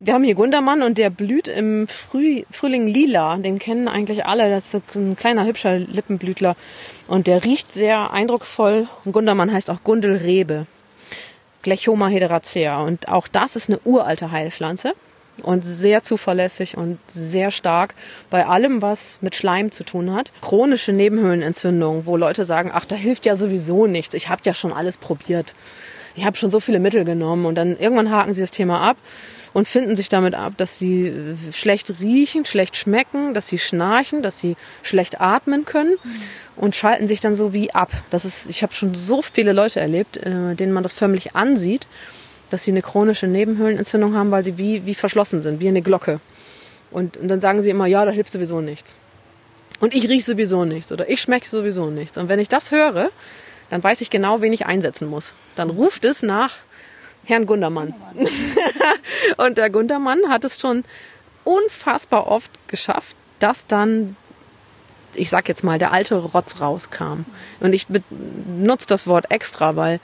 Wir 0.00 0.12
haben 0.12 0.24
hier 0.24 0.34
Gundermann 0.34 0.82
und 0.82 0.98
der 0.98 1.08
blüht 1.08 1.48
im 1.48 1.88
Früh, 1.88 2.42
Frühling 2.50 2.88
lila. 2.88 3.38
Den 3.38 3.58
kennen 3.58 3.88
eigentlich 3.88 4.26
alle. 4.26 4.50
Das 4.50 4.74
ist 4.74 4.94
ein 4.94 5.16
kleiner, 5.16 5.46
hübscher 5.46 5.78
Lippenblütler. 5.78 6.54
Und 7.06 7.26
der 7.26 7.42
riecht 7.42 7.72
sehr 7.72 8.10
eindrucksvoll. 8.10 8.86
Und 9.06 9.12
Gundermann 9.12 9.50
heißt 9.50 9.70
auch 9.70 9.82
Gundelrebe. 9.82 10.66
Glechoma 11.62 12.08
hederacea. 12.08 12.82
Und 12.82 13.08
auch 13.08 13.26
das 13.26 13.56
ist 13.56 13.70
eine 13.70 13.80
uralte 13.86 14.30
Heilpflanze 14.30 14.92
und 15.42 15.64
sehr 15.64 16.02
zuverlässig 16.02 16.76
und 16.76 16.98
sehr 17.06 17.50
stark 17.50 17.94
bei 18.30 18.46
allem, 18.46 18.82
was 18.82 19.22
mit 19.22 19.34
Schleim 19.34 19.70
zu 19.70 19.84
tun 19.84 20.12
hat. 20.12 20.32
Chronische 20.40 20.92
Nebenhöhlenentzündung, 20.92 22.06
wo 22.06 22.16
Leute 22.16 22.44
sagen, 22.44 22.70
ach, 22.72 22.84
da 22.84 22.96
hilft 22.96 23.26
ja 23.26 23.36
sowieso 23.36 23.86
nichts. 23.86 24.14
Ich 24.14 24.28
habe 24.28 24.42
ja 24.44 24.54
schon 24.54 24.72
alles 24.72 24.98
probiert. 24.98 25.54
Ich 26.14 26.24
habe 26.24 26.36
schon 26.36 26.50
so 26.50 26.58
viele 26.58 26.80
Mittel 26.80 27.04
genommen 27.04 27.46
und 27.46 27.54
dann 27.54 27.76
irgendwann 27.78 28.10
haken 28.10 28.34
sie 28.34 28.40
das 28.40 28.50
Thema 28.50 28.80
ab 28.80 28.96
und 29.52 29.68
finden 29.68 29.96
sich 29.96 30.08
damit 30.08 30.34
ab, 30.34 30.54
dass 30.56 30.78
sie 30.78 31.06
äh, 31.06 31.52
schlecht 31.52 32.00
riechen, 32.00 32.44
schlecht 32.44 32.76
schmecken, 32.76 33.34
dass 33.34 33.48
sie 33.48 33.58
schnarchen, 33.58 34.22
dass 34.22 34.38
sie 34.38 34.56
schlecht 34.82 35.20
atmen 35.20 35.64
können 35.64 35.96
und 36.56 36.76
schalten 36.76 37.06
sich 37.06 37.20
dann 37.20 37.34
so 37.34 37.52
wie 37.52 37.72
ab. 37.72 37.90
Das 38.10 38.24
ist, 38.24 38.48
ich 38.50 38.62
habe 38.62 38.74
schon 38.74 38.94
so 38.94 39.22
viele 39.22 39.52
Leute 39.52 39.80
erlebt, 39.80 40.16
äh, 40.18 40.54
denen 40.54 40.72
man 40.72 40.82
das 40.82 40.92
förmlich 40.92 41.36
ansieht, 41.36 41.86
dass 42.50 42.62
sie 42.62 42.70
eine 42.70 42.82
chronische 42.82 43.26
Nebenhöhlenentzündung 43.26 44.14
haben, 44.14 44.30
weil 44.30 44.44
sie 44.44 44.58
wie, 44.58 44.86
wie 44.86 44.94
verschlossen 44.94 45.42
sind, 45.42 45.60
wie 45.60 45.68
eine 45.68 45.82
Glocke. 45.82 46.20
Und, 46.90 47.16
und 47.16 47.28
dann 47.28 47.40
sagen 47.40 47.60
sie 47.60 47.70
immer, 47.70 47.86
ja, 47.86 48.04
da 48.04 48.10
hilft 48.10 48.32
sowieso 48.32 48.60
nichts. 48.60 48.96
Und 49.80 49.94
ich 49.94 50.08
rieche 50.08 50.24
sowieso 50.24 50.64
nichts 50.64 50.90
oder 50.90 51.08
ich 51.08 51.20
schmecke 51.20 51.48
sowieso 51.48 51.90
nichts. 51.90 52.18
Und 52.18 52.28
wenn 52.28 52.40
ich 52.40 52.48
das 52.48 52.70
höre, 52.70 53.10
dann 53.70 53.82
weiß 53.82 54.00
ich 54.00 54.10
genau, 54.10 54.40
wen 54.40 54.52
ich 54.52 54.66
einsetzen 54.66 55.08
muss. 55.08 55.34
Dann 55.54 55.70
ruft 55.70 56.04
es 56.04 56.22
nach 56.22 56.56
Herrn 57.24 57.46
Gundermann. 57.46 57.94
und 59.36 59.58
der 59.58 59.70
Gundermann 59.70 60.28
hat 60.28 60.44
es 60.44 60.58
schon 60.58 60.84
unfassbar 61.44 62.26
oft 62.26 62.50
geschafft, 62.68 63.14
dass 63.38 63.66
dann, 63.66 64.16
ich 65.14 65.30
sag 65.30 65.48
jetzt 65.48 65.62
mal, 65.62 65.78
der 65.78 65.92
alte 65.92 66.16
Rotz 66.16 66.60
rauskam. 66.60 67.24
Und 67.60 67.72
ich 67.72 67.86
benutze 67.86 68.86
das 68.88 69.06
Wort 69.06 69.30
extra, 69.30 69.76
weil 69.76 70.00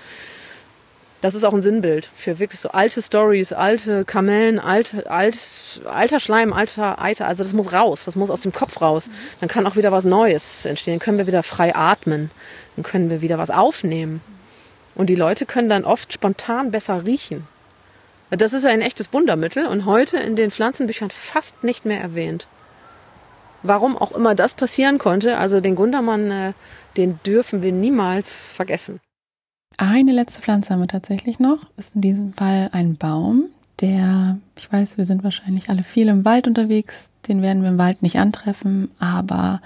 das 1.25 1.35
ist 1.35 1.45
auch 1.45 1.55
ein 1.55 1.63
Sinnbild 1.63 2.11
für 2.15 2.39
wirklich 2.39 2.61
so 2.61 2.69
alte 2.69 3.01
Stories, 3.01 3.55
alte 3.55 4.05
Kamellen, 4.05 4.59
alte, 4.59 5.11
alt, 5.11 5.81
alter 5.87 6.21
Schleim, 6.21 6.53
alter 6.53 7.01
Eiter. 7.01 7.27
Also 7.27 7.43
das 7.43 7.55
muss 7.55 7.73
raus, 7.73 8.05
das 8.05 8.15
muss 8.15 8.29
aus 8.29 8.43
dem 8.43 8.53
Kopf 8.53 8.83
raus. 8.83 9.09
Dann 9.41 9.49
kann 9.49 9.67
auch 9.67 9.75
wieder 9.75 9.91
was 9.91 10.05
Neues 10.05 10.67
entstehen. 10.67 10.93
Dann 10.93 11.01
können 11.01 11.17
wir 11.17 11.27
wieder 11.27 11.43
frei 11.43 11.75
atmen. 11.75 12.31
Dann 12.77 12.83
können 12.83 13.09
wir 13.09 13.23
wieder 13.23 13.39
was 13.39 13.49
aufnehmen. 13.49 14.21
Und 14.97 15.09
die 15.09 15.15
Leute 15.15 15.47
können 15.47 15.71
dann 15.71 15.87
oft 15.87 16.13
spontan 16.13 16.71
besser 16.71 17.07
riechen. 17.07 17.49
Das 18.29 18.53
ist 18.53 18.67
ein 18.67 18.83
echtes 18.83 19.11
Wundermittel 19.15 19.67
und 19.67 19.87
heute 19.87 20.19
in 20.19 20.37
den 20.37 20.51
Pflanzenbüchern 20.51 21.09
fast 21.09 21.65
nicht 21.65 21.87
mehr 21.87 22.03
erwähnt. 22.03 22.49
Warum 23.63 23.97
auch 23.97 24.13
immer 24.13 24.35
das 24.35 24.55
passieren 24.55 24.99
konnte, 24.99 25.39
also 25.39 25.63
den 25.63 25.75
Gundermann, 25.75 26.31
äh, 26.31 26.53
den 26.99 27.19
dürfen 27.25 27.63
wir 27.63 27.73
niemals 27.73 28.53
vergessen. 28.53 29.01
Eine 29.77 30.13
letzte 30.13 30.41
Pflanze 30.41 30.73
haben 30.73 30.81
wir 30.81 30.89
tatsächlich 30.89 31.39
noch. 31.39 31.59
Ist 31.77 31.95
in 31.95 32.01
diesem 32.01 32.33
Fall 32.33 32.71
ein 32.73 32.97
Baum, 32.97 33.47
der, 33.81 34.39
ich 34.57 34.73
weiß, 34.73 34.99
wir 34.99 35.05
sind 35.05 35.25
wahrscheinlich 35.25 35.69
alle 35.69 35.83
viel 35.83 36.09
im 36.09 36.25
Wald 36.25 36.47
unterwegs. 36.47 37.11
Den 37.27 37.43
werden 37.43 37.63
wir 37.63 37.71
im 37.71 37.79
Wald 37.79 38.03
nicht 38.03 38.19
antreffen, 38.19 38.91
aber 38.99 39.61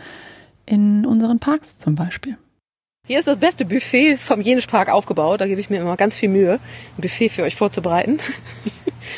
in 0.65 1.05
unseren 1.05 1.41
Parks 1.41 1.79
zum 1.79 1.95
Beispiel. 1.95 2.37
Hier 3.07 3.19
ist 3.19 3.29
das 3.29 3.39
beste 3.39 3.65
Buffet 3.65 4.17
vom 4.19 4.41
Jenischpark 4.41 4.91
aufgebaut. 4.91 5.41
Da 5.41 5.47
gebe 5.47 5.61
ich 5.61 5.71
mir 5.71 5.81
immer 5.81 5.97
ganz 5.97 6.17
viel 6.17 6.29
Mühe, 6.29 6.55
ein 6.55 7.01
Buffet 7.01 7.29
für 7.31 7.43
euch 7.43 7.57
vorzubereiten. 7.57 8.19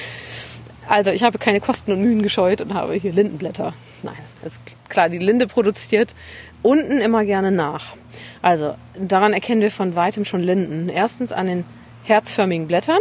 also 0.88 1.10
ich 1.10 1.22
habe 1.22 1.38
keine 1.38 1.60
Kosten 1.60 1.92
und 1.92 2.00
Mühen 2.00 2.22
gescheut 2.22 2.60
und 2.60 2.74
habe 2.74 2.94
hier 2.94 3.12
Lindenblätter. 3.12 3.74
Nein, 4.02 4.14
ist 4.44 4.60
klar, 4.88 5.08
die 5.08 5.18
Linde 5.18 5.46
produziert 5.46 6.14
unten 6.62 6.98
immer 6.98 7.24
gerne 7.24 7.50
nach. 7.50 7.96
Also 8.42 8.74
daran 8.98 9.32
erkennen 9.32 9.60
wir 9.60 9.70
von 9.70 9.94
weitem 9.94 10.24
schon 10.24 10.40
Linden. 10.40 10.88
Erstens 10.88 11.32
an 11.32 11.46
den 11.46 11.64
herzförmigen 12.04 12.66
Blättern 12.66 13.00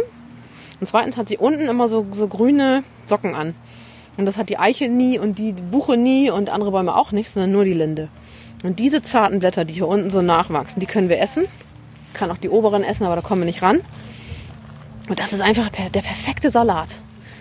und 0.80 0.86
zweitens 0.86 1.16
hat 1.16 1.28
sie 1.28 1.38
unten 1.38 1.68
immer 1.68 1.88
so, 1.88 2.06
so 2.10 2.26
grüne 2.28 2.84
Socken 3.06 3.34
an. 3.34 3.54
Und 4.16 4.26
das 4.26 4.38
hat 4.38 4.48
die 4.48 4.58
Eiche 4.58 4.88
nie 4.88 5.18
und 5.18 5.38
die 5.38 5.52
Buche 5.52 5.96
nie 5.96 6.30
und 6.30 6.50
andere 6.50 6.70
Bäume 6.70 6.96
auch 6.96 7.12
nicht, 7.12 7.30
sondern 7.30 7.52
nur 7.52 7.64
die 7.64 7.74
Linde. 7.74 8.08
Und 8.62 8.78
diese 8.78 9.00
zarten 9.02 9.38
Blätter, 9.38 9.64
die 9.64 9.74
hier 9.74 9.88
unten 9.88 10.10
so 10.10 10.20
nachwachsen, 10.20 10.80
die 10.80 10.86
können 10.86 11.08
wir 11.08 11.20
essen. 11.20 11.44
Kann 12.12 12.30
auch 12.30 12.36
die 12.36 12.50
oberen 12.50 12.82
essen, 12.82 13.04
aber 13.06 13.16
da 13.16 13.22
kommen 13.22 13.42
wir 13.42 13.46
nicht 13.46 13.62
ran. 13.62 13.80
Und 15.08 15.18
das 15.18 15.32
ist 15.32 15.40
einfach 15.40 15.70
der 15.70 16.02
perfekte 16.02 16.50
Salat. 16.50 17.00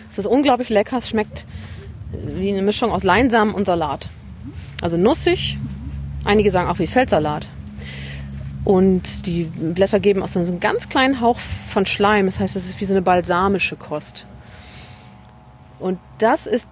Es 0.09 0.17
ist 0.17 0.25
unglaublich 0.25 0.69
lecker. 0.69 0.97
Es 0.97 1.09
schmeckt 1.09 1.45
wie 2.11 2.51
eine 2.51 2.61
Mischung 2.61 2.91
aus 2.91 3.03
Leinsamen 3.03 3.53
und 3.53 3.65
Salat. 3.65 4.09
Also 4.81 4.97
nussig. 4.97 5.57
Einige 6.25 6.51
sagen 6.51 6.69
auch 6.69 6.79
wie 6.79 6.87
Feldsalat. 6.87 7.47
Und 8.65 9.25
die 9.25 9.45
Blätter 9.45 9.99
geben 9.99 10.21
auch 10.21 10.27
so 10.27 10.39
einen 10.39 10.59
ganz 10.59 10.89
kleinen 10.89 11.21
Hauch 11.21 11.39
von 11.39 11.85
Schleim. 11.85 12.25
Das 12.25 12.39
heißt, 12.39 12.55
es 12.55 12.67
ist 12.67 12.79
wie 12.81 12.85
so 12.85 12.93
eine 12.93 13.01
balsamische 13.01 13.75
Kost. 13.75 14.27
Und 15.79 15.97
das 16.17 16.45
ist 16.45 16.67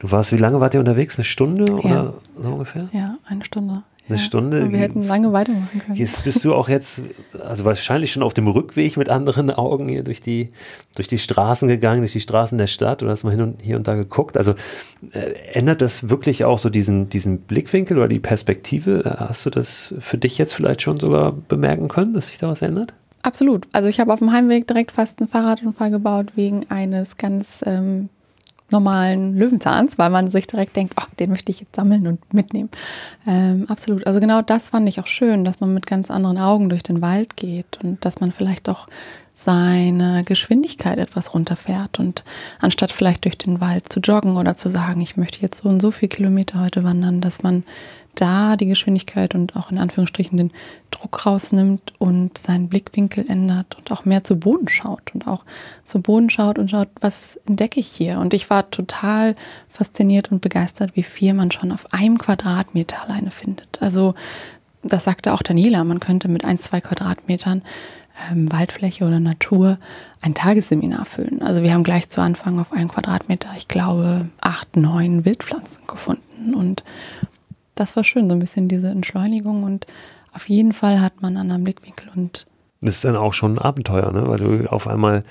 Du 0.00 0.10
warst, 0.10 0.32
wie 0.32 0.36
lange 0.36 0.60
wart 0.60 0.72
ihr 0.72 0.80
unterwegs? 0.80 1.18
Eine 1.18 1.24
Stunde 1.24 1.66
ja. 1.66 1.78
oder 1.78 2.14
so 2.40 2.48
ungefähr? 2.48 2.88
Ja, 2.92 3.18
eine 3.26 3.44
Stunde. 3.44 3.82
Eine 4.08 4.18
ja. 4.18 4.24
Stunde. 4.24 4.62
Und 4.62 4.72
wir 4.72 4.78
hätten 4.78 5.02
lange 5.02 5.32
weitermachen 5.32 5.80
können. 5.84 5.96
Jetzt 5.96 6.24
bist 6.24 6.44
du 6.44 6.54
auch 6.54 6.68
jetzt, 6.68 7.02
also 7.38 7.64
wahrscheinlich 7.64 8.12
schon 8.12 8.22
auf 8.22 8.34
dem 8.34 8.48
Rückweg 8.48 8.96
mit 8.96 9.08
anderen 9.08 9.50
Augen 9.50 9.88
hier 9.88 10.02
durch 10.02 10.20
die, 10.20 10.50
durch 10.96 11.06
die 11.06 11.18
Straßen 11.18 11.68
gegangen, 11.68 12.00
durch 12.00 12.12
die 12.12 12.20
Straßen 12.20 12.58
der 12.58 12.66
Stadt 12.66 13.02
oder 13.02 13.12
hast 13.12 13.24
mal 13.24 13.30
hin 13.30 13.40
und, 13.40 13.62
hier 13.62 13.76
und 13.76 13.86
da 13.86 13.92
geguckt. 13.92 14.36
Also 14.36 14.54
äh, 15.12 15.32
ändert 15.52 15.80
das 15.80 16.08
wirklich 16.08 16.44
auch 16.44 16.58
so 16.58 16.70
diesen, 16.70 17.08
diesen 17.08 17.42
Blickwinkel 17.42 17.98
oder 17.98 18.08
die 18.08 18.18
Perspektive? 18.18 19.16
Hast 19.18 19.46
du 19.46 19.50
das 19.50 19.94
für 20.00 20.18
dich 20.18 20.38
jetzt 20.38 20.54
vielleicht 20.54 20.82
schon 20.82 20.98
sogar 20.98 21.32
bemerken 21.32 21.88
können, 21.88 22.12
dass 22.14 22.28
sich 22.28 22.38
da 22.38 22.48
was 22.48 22.62
ändert? 22.62 22.92
Absolut. 23.22 23.68
Also 23.72 23.88
ich 23.88 24.00
habe 24.00 24.12
auf 24.12 24.18
dem 24.18 24.32
Heimweg 24.32 24.66
direkt 24.66 24.92
fast 24.92 25.20
einen 25.20 25.28
Fahrradunfall 25.28 25.90
gebaut 25.90 26.32
wegen 26.36 26.70
eines 26.70 27.16
ganz 27.16 27.62
ähm, 27.66 28.08
normalen 28.70 29.36
Löwenzahns, 29.36 29.98
weil 29.98 30.10
man 30.10 30.30
sich 30.30 30.46
direkt 30.46 30.76
denkt, 30.76 30.94
oh, 31.00 31.04
den 31.18 31.30
möchte 31.30 31.52
ich 31.52 31.60
jetzt 31.60 31.76
sammeln 31.76 32.06
und 32.06 32.34
mitnehmen. 32.34 32.70
Ähm, 33.26 33.66
absolut. 33.68 34.06
Also 34.06 34.20
genau 34.20 34.42
das 34.42 34.70
fand 34.70 34.88
ich 34.88 35.00
auch 35.00 35.06
schön, 35.06 35.44
dass 35.44 35.60
man 35.60 35.74
mit 35.74 35.86
ganz 35.86 36.10
anderen 36.10 36.38
Augen 36.38 36.68
durch 36.68 36.82
den 36.82 37.02
Wald 37.02 37.36
geht 37.36 37.78
und 37.82 38.04
dass 38.04 38.20
man 38.20 38.32
vielleicht 38.32 38.68
auch 38.68 38.86
seine 39.34 40.22
Geschwindigkeit 40.24 40.98
etwas 40.98 41.32
runterfährt 41.32 41.98
und 41.98 42.24
anstatt 42.60 42.92
vielleicht 42.92 43.24
durch 43.24 43.38
den 43.38 43.60
Wald 43.60 43.90
zu 43.90 44.00
joggen 44.00 44.36
oder 44.36 44.58
zu 44.58 44.68
sagen, 44.68 45.00
ich 45.00 45.16
möchte 45.16 45.40
jetzt 45.40 45.62
so 45.62 45.68
und 45.68 45.80
so 45.80 45.90
viele 45.90 46.10
Kilometer 46.10 46.60
heute 46.60 46.84
wandern, 46.84 47.22
dass 47.22 47.42
man 47.42 47.64
da 48.14 48.56
die 48.56 48.66
Geschwindigkeit 48.66 49.34
und 49.34 49.56
auch 49.56 49.70
in 49.70 49.78
Anführungsstrichen 49.78 50.36
den 50.36 50.52
Druck 50.90 51.24
rausnimmt 51.26 51.94
und 51.98 52.36
seinen 52.36 52.68
Blickwinkel 52.68 53.24
ändert 53.28 53.76
und 53.78 53.90
auch 53.92 54.04
mehr 54.04 54.24
zu 54.24 54.36
Boden 54.36 54.68
schaut 54.68 55.14
und 55.14 55.26
auch 55.26 55.44
zu 55.84 56.00
Boden 56.00 56.30
schaut 56.30 56.58
und 56.58 56.70
schaut, 56.70 56.88
was 57.00 57.36
entdecke 57.46 57.80
ich 57.80 57.86
hier? 57.86 58.18
Und 58.18 58.34
ich 58.34 58.50
war 58.50 58.70
total 58.70 59.36
fasziniert 59.68 60.30
und 60.32 60.40
begeistert, 60.40 60.96
wie 60.96 61.02
viel 61.02 61.34
man 61.34 61.50
schon 61.50 61.72
auf 61.72 61.92
einem 61.92 62.18
Quadratmeter 62.18 63.02
alleine 63.02 63.30
findet. 63.30 63.80
Also 63.80 64.14
das 64.82 65.04
sagte 65.04 65.32
auch 65.32 65.42
Daniela, 65.42 65.84
man 65.84 66.00
könnte 66.00 66.28
mit 66.28 66.44
ein, 66.44 66.58
zwei 66.58 66.80
Quadratmetern 66.80 67.62
ähm, 68.30 68.50
Waldfläche 68.50 69.04
oder 69.04 69.20
Natur 69.20 69.78
ein 70.20 70.34
Tagesseminar 70.34 71.04
füllen. 71.04 71.42
Also 71.42 71.62
wir 71.62 71.72
haben 71.72 71.84
gleich 71.84 72.08
zu 72.08 72.20
Anfang 72.20 72.58
auf 72.58 72.72
einem 72.72 72.88
Quadratmeter, 72.88 73.50
ich 73.56 73.68
glaube, 73.68 74.28
acht, 74.40 74.76
neun 74.76 75.24
Wildpflanzen 75.24 75.86
gefunden. 75.86 76.54
Und 76.54 76.82
das 77.80 77.96
war 77.96 78.04
schön, 78.04 78.28
so 78.28 78.34
ein 78.34 78.40
bisschen 78.40 78.68
diese 78.68 78.88
Entschleunigung 78.88 79.62
und 79.62 79.86
auf 80.32 80.48
jeden 80.48 80.72
Fall 80.72 81.00
hat 81.00 81.22
man 81.22 81.36
einen 81.36 81.42
anderen 81.42 81.64
Blickwinkel 81.64 82.08
und 82.14 82.46
das 82.82 82.96
ist 82.96 83.04
dann 83.04 83.16
auch 83.16 83.34
schon 83.34 83.54
ein 83.54 83.58
Abenteuer, 83.58 84.10
ne? 84.10 84.26
weil 84.26 84.38
du 84.38 84.70
auf 84.70 84.88
einmal 84.88 85.22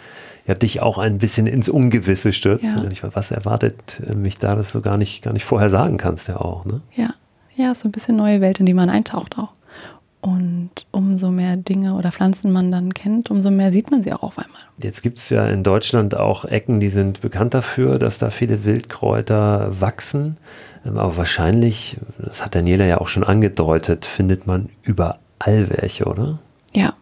ja 0.45 0.53
dich 0.53 0.81
auch 0.81 0.99
ein 0.99 1.17
bisschen 1.17 1.47
ins 1.47 1.67
Ungewisse 1.67 2.31
stürzt. 2.31 2.75
Ja. 2.75 3.09
Was 3.13 3.31
erwartet 3.31 4.01
mich 4.15 4.37
da, 4.37 4.55
dass 4.55 4.71
du 4.71 4.81
gar 4.81 4.97
nicht, 4.97 5.23
gar 5.23 5.33
nicht 5.33 5.45
vorher 5.45 5.69
sagen 5.69 5.97
kannst, 5.97 6.27
ja 6.27 6.37
auch. 6.37 6.65
Ne? 6.65 6.81
Ja, 6.95 7.15
ja, 7.55 7.73
so 7.73 7.87
ein 7.87 7.91
bisschen 7.91 8.17
neue 8.17 8.39
Welt, 8.41 8.59
in 8.59 8.67
die 8.67 8.75
man 8.75 8.89
eintaucht 8.89 9.37
auch. 9.39 9.53
Und 10.21 10.71
umso 10.91 11.31
mehr 11.31 11.55
Dinge 11.55 11.93
oder 11.95 12.11
Pflanzen 12.11 12.51
man 12.51 12.71
dann 12.71 12.93
kennt, 12.93 13.31
umso 13.31 13.51
mehr 13.51 13.71
sieht 13.71 13.89
man 13.89 14.03
sie 14.03 14.11
auch 14.11 14.21
auf 14.21 14.37
einmal. 14.37 14.61
Jetzt 14.77 15.01
gibt 15.01 15.17
es 15.17 15.29
ja 15.29 15.47
in 15.47 15.63
Deutschland 15.63 16.15
auch 16.15 16.43
Ecken, 16.45 16.79
die 16.79 16.89
sind 16.89 17.21
bekannt 17.21 17.53
dafür, 17.53 17.99
dass 17.99 18.17
da 18.17 18.29
viele 18.29 18.65
Wildkräuter 18.65 19.79
wachsen. 19.79 20.35
Ähm, 20.85 20.97
aber 20.97 21.17
wahrscheinlich, 21.17 21.97
das 22.17 22.43
hat 22.43 22.55
Daniela 22.55 22.85
ja 22.85 22.99
auch 22.99 23.07
schon 23.07 23.23
angedeutet, 23.23 24.05
findet 24.05 24.47
man 24.47 24.69
überall 24.83 25.69
welche, 25.69 26.05
oder? 26.05 26.39
Ja, 26.73 26.93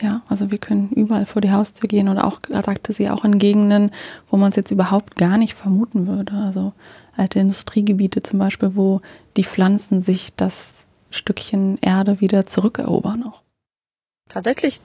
ja, 0.00 0.22
also 0.28 0.50
wir 0.50 0.58
können 0.58 0.88
überall 0.90 1.26
vor 1.26 1.42
die 1.42 1.52
Haustür 1.52 1.86
gehen 1.88 2.08
oder 2.08 2.26
auch, 2.26 2.40
sagte 2.64 2.92
sie, 2.92 3.10
auch 3.10 3.24
in 3.24 3.38
Gegenden, 3.38 3.90
wo 4.30 4.36
man 4.36 4.50
es 4.50 4.56
jetzt 4.56 4.70
überhaupt 4.70 5.16
gar 5.16 5.36
nicht 5.36 5.54
vermuten 5.54 6.06
würde. 6.06 6.32
Also 6.32 6.72
alte 7.16 7.38
Industriegebiete 7.38 8.22
zum 8.22 8.38
Beispiel, 8.38 8.74
wo 8.76 9.02
die 9.36 9.44
Pflanzen 9.44 10.02
sich 10.02 10.34
das 10.34 10.86
Stückchen 11.10 11.78
Erde 11.82 12.20
wieder 12.20 12.46
zurückerobern 12.46 13.24
auch. 13.24 13.42
Tatsächlich 14.30 14.80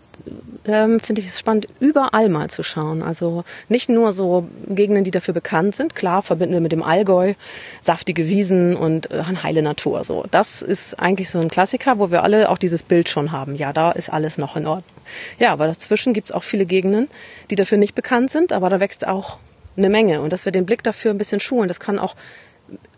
ähm, 0.68 1.00
finde 1.00 1.22
ich 1.22 1.28
es 1.28 1.38
spannend, 1.38 1.68
überall 1.80 2.30
mal 2.30 2.50
zu 2.50 2.64
schauen. 2.64 3.04
Also 3.04 3.44
nicht 3.70 3.90
nur 3.90 4.12
so 4.12 4.48
Gegenden, 4.68 5.04
die 5.04 5.12
dafür 5.12 5.36
bekannt 5.36 5.76
sind. 5.76 5.94
Klar 5.94 6.24
verbinden 6.24 6.56
wir 6.56 6.62
mit 6.62 6.72
dem 6.72 6.82
Allgäu 6.82 7.36
saftige 7.80 8.28
Wiesen 8.28 8.76
und 8.76 9.12
äh, 9.12 9.24
heile 9.44 9.62
Natur. 9.62 10.04
So, 10.04 10.26
das 10.32 10.64
ist 10.64 11.00
eigentlich 11.00 11.30
so 11.30 11.40
ein 11.40 11.50
Klassiker, 11.50 12.00
wo 12.00 12.10
wir 12.10 12.24
alle 12.24 12.50
auch 12.50 12.58
dieses 12.58 12.82
Bild 12.82 13.08
schon 13.08 13.32
haben. 13.32 13.56
Ja, 13.56 13.72
da 13.72 13.92
ist 13.92 14.12
alles 14.12 14.40
noch 14.40 14.56
in 14.56 14.66
Ordnung. 14.66 14.98
Ja, 15.38 15.54
aber 15.54 15.68
dazwischen 15.68 16.14
gibt 16.14 16.30
es 16.30 16.32
auch 16.32 16.44
viele 16.44 16.66
Gegenden, 16.66 17.08
die 17.52 17.56
dafür 17.56 17.78
nicht 17.78 17.94
bekannt 17.94 18.32
sind, 18.32 18.52
aber 18.52 18.72
da 18.72 18.80
wächst 18.80 19.08
auch 19.08 19.38
eine 19.78 19.92
Menge. 19.92 20.22
Und 20.22 20.34
dass 20.34 20.46
wir 20.46 20.52
den 20.52 20.66
Blick 20.66 20.82
dafür 20.82 21.12
ein 21.12 21.20
bisschen 21.20 21.40
schulen, 21.40 21.68
das 21.68 21.80
kann 21.80 22.00
auch 22.00 22.16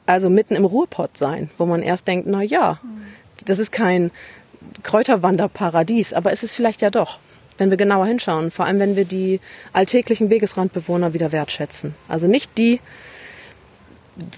also 0.05 0.29
mitten 0.29 0.55
im 0.55 0.63
Ruhrpott 0.63 1.17
sein, 1.17 1.49
wo 1.57 1.65
man 1.65 1.81
erst 1.81 2.07
denkt, 2.07 2.25
na 2.29 2.41
ja, 2.41 2.79
das 3.45 3.59
ist 3.59 3.73
kein 3.73 4.11
Kräuterwanderparadies, 4.83 6.13
aber 6.13 6.31
es 6.31 6.43
ist 6.43 6.51
vielleicht 6.51 6.81
ja 6.81 6.89
doch, 6.89 7.19
wenn 7.57 7.69
wir 7.69 7.77
genauer 7.77 8.05
hinschauen, 8.05 8.51
vor 8.51 8.65
allem 8.65 8.79
wenn 8.79 8.95
wir 8.95 9.05
die 9.05 9.39
alltäglichen 9.73 10.29
Wegesrandbewohner 10.29 11.13
wieder 11.13 11.31
wertschätzen. 11.31 11.95
Also 12.07 12.27
nicht 12.27 12.57
die 12.57 12.79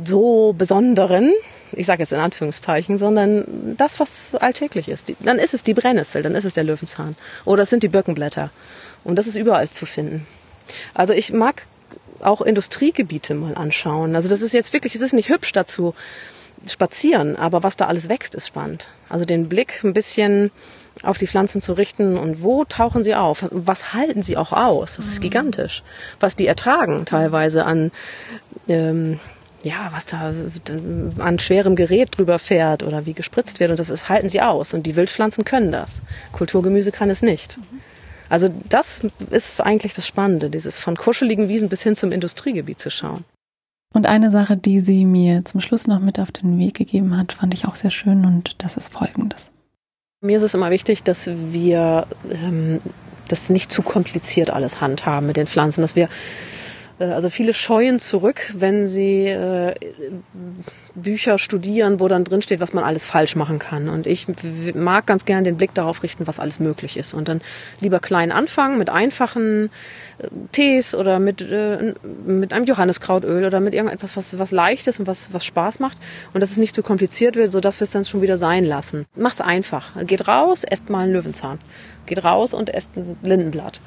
so 0.06 0.54
besonderen, 0.58 1.34
ich 1.72 1.86
sage 1.86 2.02
jetzt 2.02 2.12
in 2.12 2.20
Anführungszeichen, 2.20 2.98
sondern 2.98 3.76
das, 3.78 4.00
was 4.00 4.36
alltäglich 4.36 4.90
ist. 4.90 5.14
dann 5.20 5.40
ist 5.40 5.54
es 5.54 5.64
die 5.64 5.74
Brennnessel, 5.74 6.22
dann 6.22 6.36
ist 6.36 6.46
es 6.46 6.54
der 6.54 6.64
Löwenzahn 6.64 7.16
oder 7.46 7.64
es 7.64 7.70
sind 7.70 7.84
die 7.84 7.88
Birkenblätter. 7.88 8.52
Und 9.04 9.16
das 9.16 9.28
ist 9.28 9.36
überall 9.36 9.68
zu 9.68 9.86
finden. 9.86 10.28
Also 10.94 11.14
ich 11.14 11.32
mag 11.32 11.68
auch 12.22 12.42
Industriegebiete 12.42 13.34
mal 13.34 13.56
anschauen. 13.56 14.16
Also 14.16 14.30
das 14.30 14.42
ist 14.42 14.54
jetzt 14.54 14.74
wirklich, 14.74 14.96
es 14.96 15.02
ist 15.02 15.14
nicht 15.14 15.30
hübsch 15.30 15.54
dazu 15.54 15.94
spazieren, 16.68 17.36
aber 17.36 17.64
was 17.64 17.78
da 17.78 17.88
alles 17.88 18.10
wächst, 18.10 18.36
ist 18.36 18.48
spannend. 18.48 18.90
Also 19.08 19.26
den 19.26 19.50
Blick 19.50 19.84
ein 19.84 19.94
bisschen 19.94 20.52
auf 21.04 21.18
die 21.18 21.28
Pflanzen 21.28 21.62
zu 21.62 21.74
richten 21.74 22.18
und 22.18 22.44
wo 22.44 22.66
tauchen 22.66 23.04
sie 23.04 23.16
auf? 23.16 23.48
Was 23.52 23.94
halten 23.94 24.22
sie 24.22 24.38
auch 24.38 24.52
aus? 24.52 24.98
Das 24.98 25.08
ist 25.08 25.20
mhm. 25.20 25.24
gigantisch. 25.24 25.84
Was 26.20 26.36
die 26.36 26.48
ertragen 26.48 27.06
teilweise 27.06 27.66
an, 27.66 27.92
ähm, 28.68 29.20
ja, 29.64 29.90
was 29.92 30.06
da 30.06 30.34
an 31.20 31.40
schwerem 31.40 31.76
Gerät 31.76 32.18
drüber 32.18 32.40
fährt 32.40 32.84
oder 32.84 33.06
wie 33.06 33.14
gespritzt 33.14 33.60
wird 33.60 33.72
und 33.72 33.80
das 33.80 33.90
ist, 33.90 34.10
halten 34.10 34.30
sie 34.30 34.42
aus. 34.42 34.74
Und 34.74 34.84
die 34.84 34.96
Wildpflanzen 34.96 35.46
können 35.46 35.72
das. 35.72 36.02
Kulturgemüse 36.32 36.92
kann 36.92 37.10
es 37.10 37.22
nicht. 37.22 37.58
Mhm. 37.58 37.82
Also 38.30 38.50
das 38.70 39.02
ist 39.32 39.60
eigentlich 39.60 39.94
das 39.96 40.06
Spannende, 40.06 40.50
dieses 40.50 40.78
von 40.78 40.96
kuscheligen 40.96 41.50
Wiesen 41.50 41.68
bis 41.68 41.82
hin 41.82 41.96
zum 41.96 42.12
Industriegebiet 42.12 42.80
zu 42.80 42.92
schauen. 42.92 43.26
Und 43.94 44.06
eine 44.06 44.30
Sache, 44.30 44.56
die 44.56 44.82
sie 44.82 45.06
mir 45.06 45.44
zum 45.46 45.62
Schluss 45.62 45.88
noch 45.88 46.00
mit 46.00 46.20
auf 46.20 46.32
den 46.32 46.60
Weg 46.60 46.76
gegeben 46.76 47.18
hat, 47.18 47.34
fand 47.34 47.54
ich 47.54 47.66
auch 47.66 47.76
sehr 47.76 47.92
schön 47.92 48.26
und 48.26 48.64
das 48.64 48.78
ist 48.78 48.94
folgendes. 48.94 49.52
Mir 50.22 50.38
ist 50.38 50.44
es 50.44 50.54
immer 50.54 50.70
wichtig, 50.70 51.04
dass 51.04 51.28
wir 51.28 52.06
ähm, 52.32 52.82
das 53.28 53.50
nicht 53.50 53.72
zu 53.72 53.82
kompliziert 53.82 54.52
alles 54.52 54.82
handhaben 54.82 55.28
mit 55.28 55.38
den 55.38 55.48
Pflanzen, 55.48 55.82
dass 55.82 55.96
wir 55.96 56.10
also 57.00 57.30
viele 57.30 57.54
scheuen 57.54 58.00
zurück, 58.00 58.54
wenn 58.54 58.86
sie 58.86 59.28
äh, 59.28 59.74
Bücher 60.96 61.38
studieren, 61.38 62.02
wo 62.02 62.10
dann 62.10 62.26
drin 62.26 62.42
steht, 62.42 62.60
was 62.60 62.74
man 62.74 62.84
alles 62.84 63.06
falsch 63.06 63.38
machen 63.38 63.58
kann. 63.58 63.88
Und 63.88 64.06
ich 64.06 64.28
mag 64.76 65.06
ganz 65.06 65.24
gern 65.24 65.46
den 65.46 65.56
Blick 65.56 65.74
darauf 65.74 66.04
richten, 66.04 66.28
was 66.28 66.40
alles 66.40 66.60
möglich 66.60 66.98
ist. 66.98 67.14
Und 67.14 67.30
dann 67.30 67.40
lieber 67.80 68.02
klein 68.02 68.34
anfangen 68.34 68.78
mit 68.78 68.90
einfachen 68.90 69.70
äh, 70.18 70.28
Tees 70.52 70.94
oder 70.94 71.20
mit, 71.20 71.42
äh, 71.42 71.94
mit 72.26 72.52
einem 72.52 72.66
Johanniskrautöl 72.66 73.46
oder 73.46 73.62
mit 73.62 73.74
irgendetwas, 73.74 74.18
was, 74.18 74.38
was 74.38 74.52
leicht 74.52 74.88
ist 74.88 75.00
und 75.00 75.08
was, 75.08 75.34
was 75.34 75.46
Spaß 75.46 75.80
macht. 75.80 76.00
Und 76.34 76.42
dass 76.42 76.52
es 76.52 76.58
nicht 76.58 76.76
zu 76.76 76.84
kompliziert 76.84 77.38
wird, 77.38 77.54
sodass 77.54 77.80
wir 77.80 77.86
es 77.86 77.92
dann 77.92 78.04
schon 78.04 78.22
wieder 78.22 78.36
sein 78.36 78.66
lassen. 78.66 79.06
Macht's 79.16 79.40
einfach. 79.42 79.92
Geht 80.06 80.28
raus, 80.28 80.66
esst 80.66 80.90
mal 80.90 81.04
einen 81.04 81.14
Löwenzahn. 81.14 81.60
Geht 82.06 82.26
raus 82.26 82.54
und 82.54 82.74
esst 82.74 82.90
ein 82.98 83.18
Lindenblatt 83.24 83.80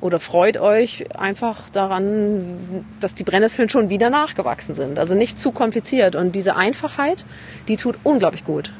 oder 0.00 0.18
freut 0.18 0.56
euch 0.56 1.04
einfach 1.18 1.68
daran, 1.70 2.84
dass 3.00 3.14
die 3.14 3.24
Brennnesseln 3.24 3.68
schon 3.68 3.90
wieder 3.90 4.08
nachgewachsen 4.10 4.74
sind. 4.74 4.98
Also 4.98 5.14
nicht 5.14 5.38
zu 5.38 5.52
kompliziert. 5.52 6.16
Und 6.16 6.32
diese 6.32 6.56
Einfachheit, 6.56 7.24
die 7.68 7.76
tut 7.76 7.98
unglaublich 8.02 8.44
gut. 8.44 8.72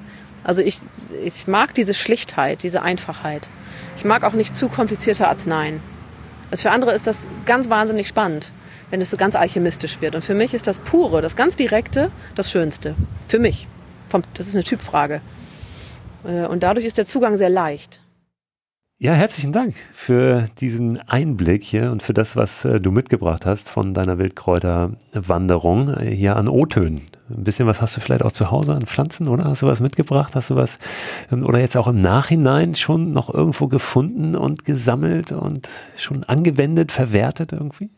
Also 0.45 0.63
ich, 0.63 0.81
ich 1.23 1.47
mag 1.47 1.75
diese 1.75 1.93
Schlichtheit, 1.93 2.63
diese 2.63 2.83
Einfachheit. 2.83 3.51
Ich 3.97 4.05
mag 4.05 4.25
auch 4.25 4.33
nicht 4.33 4.55
zu 4.55 4.69
komplizierte 4.69 5.29
Arzneien. 5.29 5.83
Also 6.51 6.63
für 6.63 6.71
andere 6.71 6.93
ist 6.93 7.07
das 7.07 7.29
ganz 7.45 7.69
wahnsinnig 7.69 8.09
spannend, 8.09 8.53
wenn 8.89 9.01
es 9.01 9.11
so 9.11 9.17
ganz 9.17 9.37
alchemistisch 9.37 10.01
wird. 10.01 10.15
Und 10.15 10.23
für 10.23 10.35
mich 10.35 10.55
ist 10.55 10.67
das 10.67 10.79
Pure, 10.79 11.21
das 11.21 11.37
ganz 11.37 11.57
Direkte, 11.57 12.11
das 12.35 12.51
Schönste. 12.51 12.95
Für 13.29 13.39
mich. 13.39 13.69
Das 14.35 14.49
ist 14.49 14.55
eine 14.55 14.65
Typfrage. 14.65 15.21
Äh, 16.25 16.47
und 16.47 16.63
dadurch 16.63 16.87
ist 16.87 16.99
der 16.99 17.07
Zugang 17.07 17.37
sehr 17.37 17.51
leicht. 17.51 18.01
Ja, 19.03 19.15
herzlichen 19.15 19.55
Dank 19.55 19.75
für 19.95 20.51
diesen 20.61 20.99
Einblick 21.09 21.65
hier 21.65 21.91
und 21.91 22.03
für 22.03 22.13
das, 22.13 22.37
was 22.37 22.67
äh, 22.67 22.81
du 22.81 22.91
mitgebracht 22.91 23.47
hast 23.47 23.71
von 23.71 23.95
deiner 23.95 24.19
Wildkräuterwanderung 24.19 25.89
äh, 25.95 26.15
hier 26.15 26.37
an 26.37 26.51
O-Tönen. 26.51 27.01
Ein 27.31 27.45
bisschen 27.45 27.67
was 27.67 27.81
hast 27.81 27.97
du 27.97 28.03
vielleicht 28.03 28.23
auch 28.23 28.33
zu 28.33 28.51
Hause 28.51 28.75
an 28.75 28.83
Pflanzen, 28.83 29.27
oder? 29.29 29.45
Hast 29.45 29.63
du 29.63 29.67
was 29.67 29.81
mitgebracht? 29.81 30.37
Hast 30.37 30.51
du 30.51 30.57
was 30.57 30.79
ähm, 31.33 31.47
oder 31.47 31.61
jetzt 31.61 31.79
auch 31.79 31.87
im 31.87 32.03
Nachhinein 32.03 32.75
schon 32.75 33.13
noch 33.13 33.33
irgendwo 33.33 33.69
gefunden 33.69 34.37
und 34.37 34.67
gesammelt 34.67 35.33
und 35.33 35.67
schon 35.97 36.25
angewendet, 36.25 36.93
verwertet 36.93 37.55
irgendwie? 37.55 37.89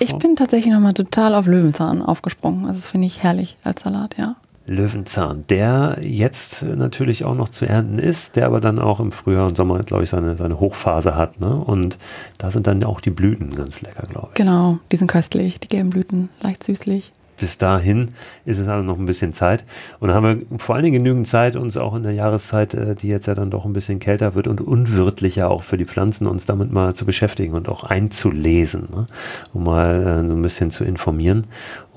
Ich 0.00 0.16
bin 0.16 0.34
tatsächlich 0.34 0.74
nochmal 0.74 0.94
total 0.94 1.36
auf 1.36 1.46
Löwenzahn 1.46 2.02
aufgesprungen. 2.02 2.62
Also 2.62 2.80
das 2.80 2.86
finde 2.88 3.06
ich 3.06 3.22
herrlich 3.22 3.56
als 3.62 3.84
Salat, 3.84 4.16
ja. 4.18 4.34
Löwenzahn, 4.68 5.42
der 5.48 5.98
jetzt 6.02 6.62
natürlich 6.62 7.24
auch 7.24 7.34
noch 7.34 7.48
zu 7.48 7.66
ernten 7.66 7.98
ist, 7.98 8.36
der 8.36 8.46
aber 8.46 8.60
dann 8.60 8.78
auch 8.78 9.00
im 9.00 9.12
Frühjahr 9.12 9.46
und 9.46 9.56
Sommer, 9.56 9.78
glaube 9.80 10.04
ich, 10.04 10.10
seine, 10.10 10.36
seine 10.36 10.60
Hochphase 10.60 11.16
hat. 11.16 11.40
Ne? 11.40 11.54
Und 11.56 11.96
da 12.36 12.50
sind 12.50 12.66
dann 12.66 12.84
auch 12.84 13.00
die 13.00 13.10
Blüten 13.10 13.54
ganz 13.54 13.80
lecker, 13.80 14.02
glaube 14.02 14.28
ich. 14.30 14.34
Genau, 14.34 14.78
die 14.92 14.96
sind 14.96 15.10
köstlich, 15.10 15.58
die 15.58 15.68
gelben 15.68 15.90
Blüten, 15.90 16.28
leicht 16.42 16.64
süßlich. 16.64 17.12
Bis 17.38 17.58
dahin 17.58 18.10
ist 18.44 18.58
es 18.58 18.68
also 18.68 18.86
noch 18.86 18.98
ein 18.98 19.06
bisschen 19.06 19.32
Zeit. 19.32 19.64
Und 20.00 20.08
da 20.08 20.14
haben 20.14 20.46
wir 20.50 20.58
vor 20.58 20.74
allen 20.74 20.84
Dingen 20.84 21.02
genügend 21.02 21.26
Zeit, 21.26 21.56
uns 21.56 21.76
auch 21.76 21.94
in 21.94 22.02
der 22.02 22.12
Jahreszeit, 22.12 22.74
äh, 22.74 22.94
die 22.94 23.08
jetzt 23.08 23.26
ja 23.26 23.34
dann 23.34 23.50
doch 23.50 23.64
ein 23.64 23.72
bisschen 23.72 23.98
kälter 23.98 24.34
wird 24.34 24.46
und 24.46 24.60
unwirtlicher 24.60 25.50
auch 25.50 25.62
für 25.62 25.78
die 25.78 25.86
Pflanzen, 25.86 26.26
uns 26.26 26.46
damit 26.46 26.72
mal 26.72 26.94
zu 26.94 27.04
beschäftigen 27.04 27.54
und 27.54 27.68
auch 27.68 27.84
einzulesen, 27.84 28.88
ne? 28.94 29.06
um 29.52 29.64
mal 29.64 30.24
äh, 30.24 30.28
so 30.28 30.34
ein 30.34 30.42
bisschen 30.42 30.70
zu 30.70 30.84
informieren 30.84 31.46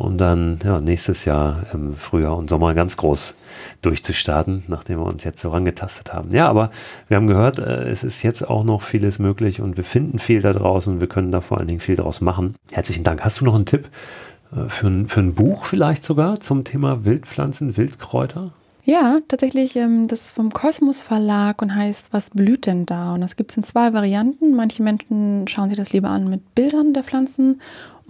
und 0.02 0.18
dann 0.18 0.60
ja, 0.64 0.82
nächstes 0.82 1.26
Jahr 1.26 1.66
im 1.74 1.96
Frühjahr 1.96 2.38
und 2.38 2.50
Sommer 2.50 2.74
ganz 2.74 2.98
groß 2.98 3.36
durchzustarten, 3.82 4.64
nachdem 4.68 5.00
wir 5.00 5.06
uns 5.06 5.24
jetzt 5.24 5.42
so 5.42 5.50
rangetastet 5.50 6.14
haben. 6.14 6.34
Ja, 6.34 6.48
aber 6.48 6.72
wir 7.08 7.18
haben 7.18 7.28
gehört, 7.28 7.60
äh, 7.60 7.90
es 7.90 8.04
ist 8.04 8.24
jetzt 8.24 8.48
auch 8.48 8.64
noch 8.64 8.82
vieles 8.82 9.20
möglich 9.20 9.62
und 9.62 9.78
wir 9.78 9.84
finden 9.84 10.20
viel 10.20 10.42
da 10.42 10.54
draußen. 10.54 11.02
Wir 11.02 11.08
können 11.08 11.32
da 11.32 11.42
vor 11.42 11.60
allen 11.60 11.68
Dingen 11.68 11.80
viel 11.80 11.96
draus 11.96 12.22
machen. 12.22 12.56
Herzlichen 12.72 13.04
Dank. 13.04 13.24
Hast 13.24 13.42
du 13.42 13.46
noch 13.46 13.56
einen 13.56 13.66
Tipp? 13.66 13.90
Äh, 14.56 14.70
für 14.70 14.88
ein, 14.88 15.08
für 15.08 15.22
ein 15.22 15.34
Buch 15.34 15.66
vielleicht 15.66 16.04
sogar 16.04 16.40
zum 16.40 16.64
Thema 16.64 17.06
Wildpflanzen, 17.06 17.78
Wildkräuter? 17.78 18.52
Ja, 18.84 19.20
tatsächlich, 19.28 19.76
ähm, 19.76 20.08
das 20.08 20.22
ist 20.22 20.32
vom 20.32 20.52
Kosmos 20.52 21.02
Verlag 21.02 21.62
und 21.62 21.76
heißt 21.76 22.14
Was 22.14 22.32
blüht 22.32 22.66
denn 22.66 22.86
da? 22.86 23.14
Und 23.14 23.22
das 23.22 23.36
gibt 23.36 23.52
es 23.52 23.58
in 23.58 23.64
zwei 23.64 23.94
Varianten. 23.94 24.56
Manche 24.56 24.82
Menschen 24.82 25.48
schauen 25.48 25.70
sich 25.70 25.78
das 25.78 25.94
lieber 25.94 26.10
an 26.10 26.30
mit 26.30 26.56
Bildern 26.56 26.94
der 26.94 27.04
Pflanzen 27.04 27.62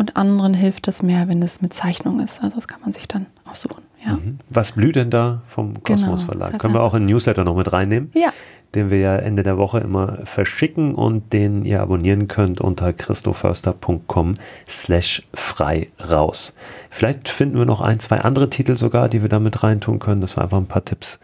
und 0.01 0.17
anderen 0.17 0.53
hilft 0.53 0.87
das 0.87 1.01
mehr, 1.01 1.27
wenn 1.27 1.41
es 1.41 1.61
mit 1.61 1.73
Zeichnung 1.73 2.19
ist. 2.19 2.41
Also 2.43 2.55
das 2.55 2.67
kann 2.67 2.81
man 2.81 2.91
sich 2.91 3.07
dann 3.07 3.27
aussuchen. 3.49 3.83
Ja. 4.03 4.13
Mhm. 4.13 4.39
Was 4.49 4.73
blüht 4.73 4.95
denn 4.95 5.11
da 5.11 5.43
vom 5.45 5.81
Kosmos 5.83 6.21
genau, 6.21 6.31
Verlag? 6.31 6.59
Können 6.59 6.73
wir 6.73 6.81
auch 6.81 6.95
in 6.95 7.05
Newsletter 7.05 7.43
noch 7.43 7.55
mit 7.55 7.71
reinnehmen? 7.71 8.11
Ja, 8.15 8.33
den 8.75 8.89
wir 8.89 8.99
ja 8.99 9.15
Ende 9.15 9.43
der 9.43 9.57
Woche 9.57 9.79
immer 9.79 10.19
verschicken 10.23 10.95
und 10.95 11.33
den 11.33 11.65
ihr 11.65 11.81
abonnieren 11.81 12.27
könnt 12.27 12.61
unter 12.61 12.93
christoförster.com 12.93 14.35
slash 14.67 15.27
frei 15.33 15.89
raus. 16.09 16.53
Vielleicht 16.89 17.29
finden 17.29 17.57
wir 17.57 17.65
noch 17.65 17.81
ein, 17.81 17.99
zwei 17.99 18.21
andere 18.21 18.49
Titel 18.49 18.75
sogar, 18.75 19.09
die 19.09 19.21
wir 19.21 19.29
da 19.29 19.39
mit 19.39 19.63
reintun 19.63 19.99
können, 19.99 20.21
dass 20.21 20.37
wir 20.37 20.43
einfach 20.43 20.57
ein 20.57 20.67
paar 20.67 20.85
Tipps 20.85 21.19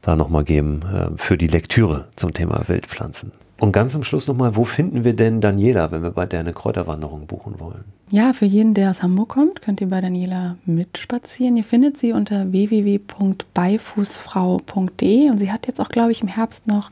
da 0.00 0.16
nochmal 0.16 0.44
geben 0.44 0.80
äh, 0.82 1.16
für 1.16 1.36
die 1.36 1.48
Lektüre 1.48 2.06
zum 2.16 2.32
Thema 2.32 2.62
Wildpflanzen. 2.66 3.32
Und 3.58 3.72
ganz 3.72 3.92
zum 3.92 4.04
Schluss 4.04 4.26
nochmal, 4.26 4.54
wo 4.54 4.64
finden 4.64 5.04
wir 5.04 5.16
denn 5.16 5.40
Daniela, 5.40 5.90
wenn 5.90 6.02
wir 6.02 6.10
bei 6.10 6.26
der 6.26 6.40
eine 6.40 6.52
Kräuterwanderung 6.52 7.26
buchen 7.26 7.58
wollen? 7.58 7.84
Ja, 8.10 8.34
für 8.34 8.44
jeden, 8.44 8.74
der 8.74 8.90
aus 8.90 9.02
Hamburg 9.02 9.30
kommt, 9.30 9.62
könnt 9.62 9.80
ihr 9.80 9.88
bei 9.88 10.02
Daniela 10.02 10.56
mitspazieren. 10.66 11.56
Ihr 11.56 11.64
findet 11.64 11.96
sie 11.96 12.12
unter 12.12 12.52
www.beifußfrau.de 12.52 15.30
und 15.30 15.38
sie 15.38 15.50
hat 15.50 15.66
jetzt 15.66 15.80
auch, 15.80 15.88
glaube 15.88 16.12
ich, 16.12 16.20
im 16.20 16.28
Herbst 16.28 16.66
noch 16.66 16.90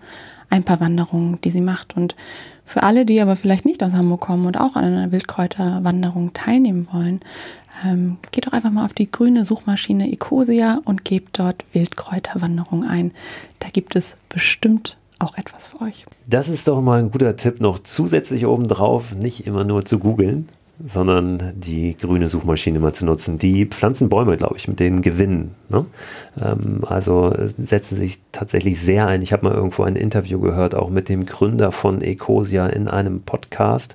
ein 0.49 0.65
paar 0.65 0.81
Wanderungen, 0.81 1.39
die 1.43 1.51
sie 1.51 1.61
macht. 1.61 1.95
Und 1.97 2.17
für 2.65 2.83
alle, 2.83 3.05
die 3.05 3.21
aber 3.21 3.37
vielleicht 3.37 3.67
nicht 3.67 3.83
aus 3.83 3.93
Hamburg 3.93 4.23
kommen 4.23 4.47
und 4.47 4.59
auch 4.59 4.75
an 4.75 4.85
einer 4.85 5.13
Wildkräuterwanderung 5.13 6.33
teilnehmen 6.33 6.89
wollen, 6.91 7.21
ähm, 7.85 8.17
geht 8.31 8.47
doch 8.47 8.53
einfach 8.53 8.71
mal 8.71 8.87
auf 8.87 8.95
die 8.95 9.11
grüne 9.11 9.45
Suchmaschine 9.45 10.11
Ecosia 10.11 10.81
und 10.85 11.05
gebt 11.05 11.39
dort 11.39 11.63
Wildkräuterwanderung 11.75 12.85
ein. 12.85 13.13
Da 13.59 13.69
gibt 13.69 13.97
es 13.97 14.17
bestimmt 14.31 14.97
auch 15.19 15.37
etwas 15.37 15.67
für 15.67 15.81
euch. 15.81 16.07
Das 16.27 16.49
ist 16.49 16.69
doch 16.69 16.81
mal 16.81 16.99
ein 16.99 17.11
guter 17.11 17.37
Tipp 17.37 17.61
noch 17.61 17.79
zusätzlich 17.79 18.47
obendrauf, 18.47 19.15
nicht 19.15 19.47
immer 19.47 19.65
nur 19.65 19.85
zu 19.85 19.99
googeln, 19.99 20.49
sondern 20.83 21.53
die 21.55 21.97
grüne 21.97 22.29
Suchmaschine 22.29 22.81
mal 22.81 22.93
zu 22.93 23.07
nutzen. 23.07 23.39
Die 23.39 23.67
pflanzen 23.67 24.09
Bäume, 24.09 24.37
glaube 24.37 24.57
ich, 24.57 24.67
mit 24.67 24.81
denen 24.81 25.03
gewinnen. 25.03 25.55
Ne? 25.69 25.87
Ähm, 26.43 26.83
also 26.87 27.33
setzen 27.59 27.95
sich 27.95 28.21
tatsächlich 28.33 28.81
sehr 28.81 29.07
ein. 29.07 29.23
Ich 29.23 29.33
habe 29.33 29.47
mal 29.47 29.55
irgendwo 29.55 29.85
ein 29.85 29.95
Interview 29.95 30.41
gehört, 30.41 30.75
auch 30.75 30.91
mit 30.91 31.09
dem 31.09 31.27
Gründer 31.27 31.71
von 31.71 32.03
Ecosia 32.03 32.67
in 32.67 32.89
einem 32.89 33.23
Podcast. 33.23 33.95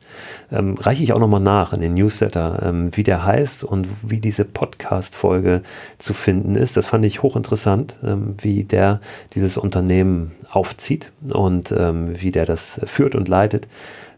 Ähm, 0.51 0.75
reiche 0.75 1.03
ich 1.03 1.11
auch 1.11 1.19
nochmal 1.19 1.41
nach 1.41 1.73
in 1.73 1.81
den 1.81 1.95
Newsletter, 1.95 2.61
ähm, 2.63 2.95
wie 2.95 3.03
der 3.03 3.25
heißt 3.25 3.65
und 3.65 3.87
wie 4.01 4.21
diese 4.21 4.45
Podcast-Folge 4.45 5.63
zu 5.97 6.13
finden 6.13 6.55
ist. 6.55 6.77
Das 6.77 6.85
fand 6.85 7.03
ich 7.03 7.21
hochinteressant, 7.21 7.97
ähm, 8.03 8.35
wie 8.41 8.63
der 8.63 9.01
dieses 9.35 9.57
Unternehmen 9.57 10.31
aufzieht 10.49 11.11
und 11.29 11.73
ähm, 11.77 12.21
wie 12.21 12.31
der 12.31 12.45
das 12.45 12.79
führt 12.85 13.15
und 13.15 13.27
leitet. 13.27 13.67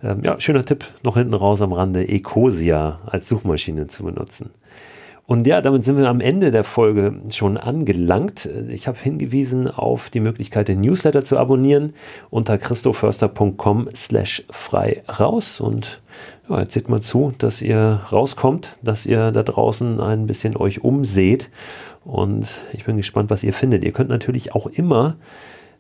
Ähm, 0.04 0.22
ja, 0.24 0.40
schöner 0.40 0.66
Tipp 0.66 0.86
noch 1.04 1.18
hinten 1.18 1.34
raus 1.34 1.62
am 1.62 1.74
Rande, 1.74 2.08
Ecosia 2.08 3.00
als 3.06 3.28
Suchmaschine 3.28 3.88
zu 3.88 4.04
benutzen. 4.04 4.52
Und 5.28 5.48
ja, 5.48 5.62
damit 5.62 5.86
sind 5.86 5.98
wir 5.98 6.10
am 6.10 6.20
Ende 6.20 6.52
der 6.52 6.66
Folge 6.66 7.14
schon 7.30 7.56
angelangt. 7.58 8.50
Ich 8.68 8.88
habe 8.88 8.98
hingewiesen 9.02 9.70
auf 9.70 10.10
die 10.10 10.20
Möglichkeit, 10.20 10.68
den 10.68 10.82
Newsletter 10.82 11.24
zu 11.24 11.38
abonnieren 11.38 11.94
unter 12.30 12.58
christoförster.com 12.58 13.88
slash 13.96 14.44
frei 14.50 15.04
raus. 15.08 15.62
Und 15.62 16.02
ja, 16.50 16.60
jetzt 16.60 16.74
seht 16.74 16.90
mal 16.90 17.00
zu, 17.00 17.34
dass 17.38 17.62
ihr 17.62 18.02
rauskommt, 18.12 18.76
dass 18.82 19.06
ihr 19.06 19.32
da 19.32 19.44
draußen 19.44 20.02
ein 20.02 20.26
bisschen 20.26 20.58
euch 20.58 20.84
umseht. 20.84 21.50
Und 22.04 22.54
ich 22.74 22.84
bin 22.84 22.98
gespannt, 22.98 23.30
was 23.30 23.44
ihr 23.46 23.54
findet. 23.54 23.86
Ihr 23.86 23.94
könnt 23.94 24.10
natürlich 24.10 24.54
auch 24.54 24.68
immer 24.68 25.16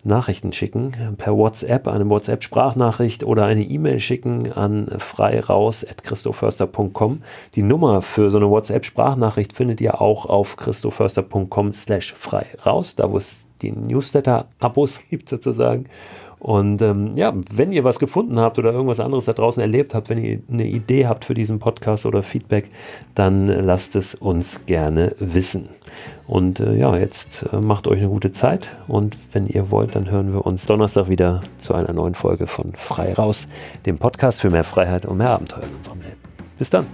Nachrichten 0.04 0.52
schicken, 0.54 1.16
per 1.18 1.36
WhatsApp, 1.38 1.88
eine 1.88 2.10
WhatsApp-Sprachnachricht 2.10 3.24
oder 3.24 3.46
eine 3.46 3.64
E-Mail 3.64 4.00
schicken 4.00 4.52
an 4.52 4.88
freiraus.christoförster.com. 4.98 7.22
Die 7.56 7.64
Nummer 7.64 8.02
für 8.02 8.32
so 8.32 8.38
eine 8.38 8.50
WhatsApp-Sprachnachricht 8.50 9.54
findet 9.54 9.80
ihr 9.82 10.02
auch 10.02 10.26
auf 10.26 10.56
christoförster.com 10.58 11.74
slash 11.74 12.14
frei 12.14 12.48
raus, 12.66 12.96
da 12.96 13.12
wo 13.12 13.18
es 13.18 13.46
die 13.62 13.72
Newsletter-Abos 13.72 15.02
gibt 15.10 15.30
sozusagen. 15.30 15.86
Und 16.42 16.82
ähm, 16.82 17.12
ja, 17.14 17.32
wenn 17.52 17.72
ihr 17.72 17.84
was 17.84 18.00
gefunden 18.00 18.40
habt 18.40 18.58
oder 18.58 18.74
irgendwas 18.74 19.00
anderes 19.00 19.26
da 19.26 19.34
draußen 19.34 19.62
erlebt 19.62 19.94
habt, 19.94 20.10
wenn 20.10 20.18
ihr 20.18 20.40
eine 20.52 20.66
Idee 20.66 21.06
habt 21.06 21.24
für 21.24 21.36
diesen 21.36 21.60
Podcast 21.60 22.08
oder 22.08 22.24
Feedback, 22.24 22.72
dann 23.14 23.46
lasst 23.46 23.96
es 23.96 24.16
uns 24.16 24.66
gerne 24.66 25.16
wissen. 25.20 25.70
Und 26.26 26.60
äh, 26.60 26.76
ja, 26.76 26.98
jetzt 26.98 27.46
äh, 27.54 27.58
macht 27.58 27.88
euch 27.88 28.00
eine 28.00 28.10
gute 28.10 28.32
Zeit 28.32 28.76
und 28.88 29.16
wenn 29.34 29.46
ihr 29.46 29.70
wollt, 29.70 29.96
dann 29.96 30.10
hören 30.10 30.34
wir 30.34 30.44
uns 30.44 30.66
Donnerstag 30.66 31.10
wieder 31.10 31.42
zu 31.60 31.76
einer 31.76 31.94
neuen 31.94 32.16
Folge 32.16 32.48
von 32.48 32.74
Frei 32.74 33.14
Raus, 33.14 33.48
dem 33.86 34.00
Podcast 34.00 34.42
für 34.42 34.50
mehr 34.50 34.64
Freiheit 34.64 35.06
und 35.06 35.18
mehr 35.18 35.30
Abenteuer 35.30 35.62
in 35.62 35.76
unserem 35.76 36.02
Leben. 36.02 36.18
Bis 36.58 36.72
dann. 36.72 36.88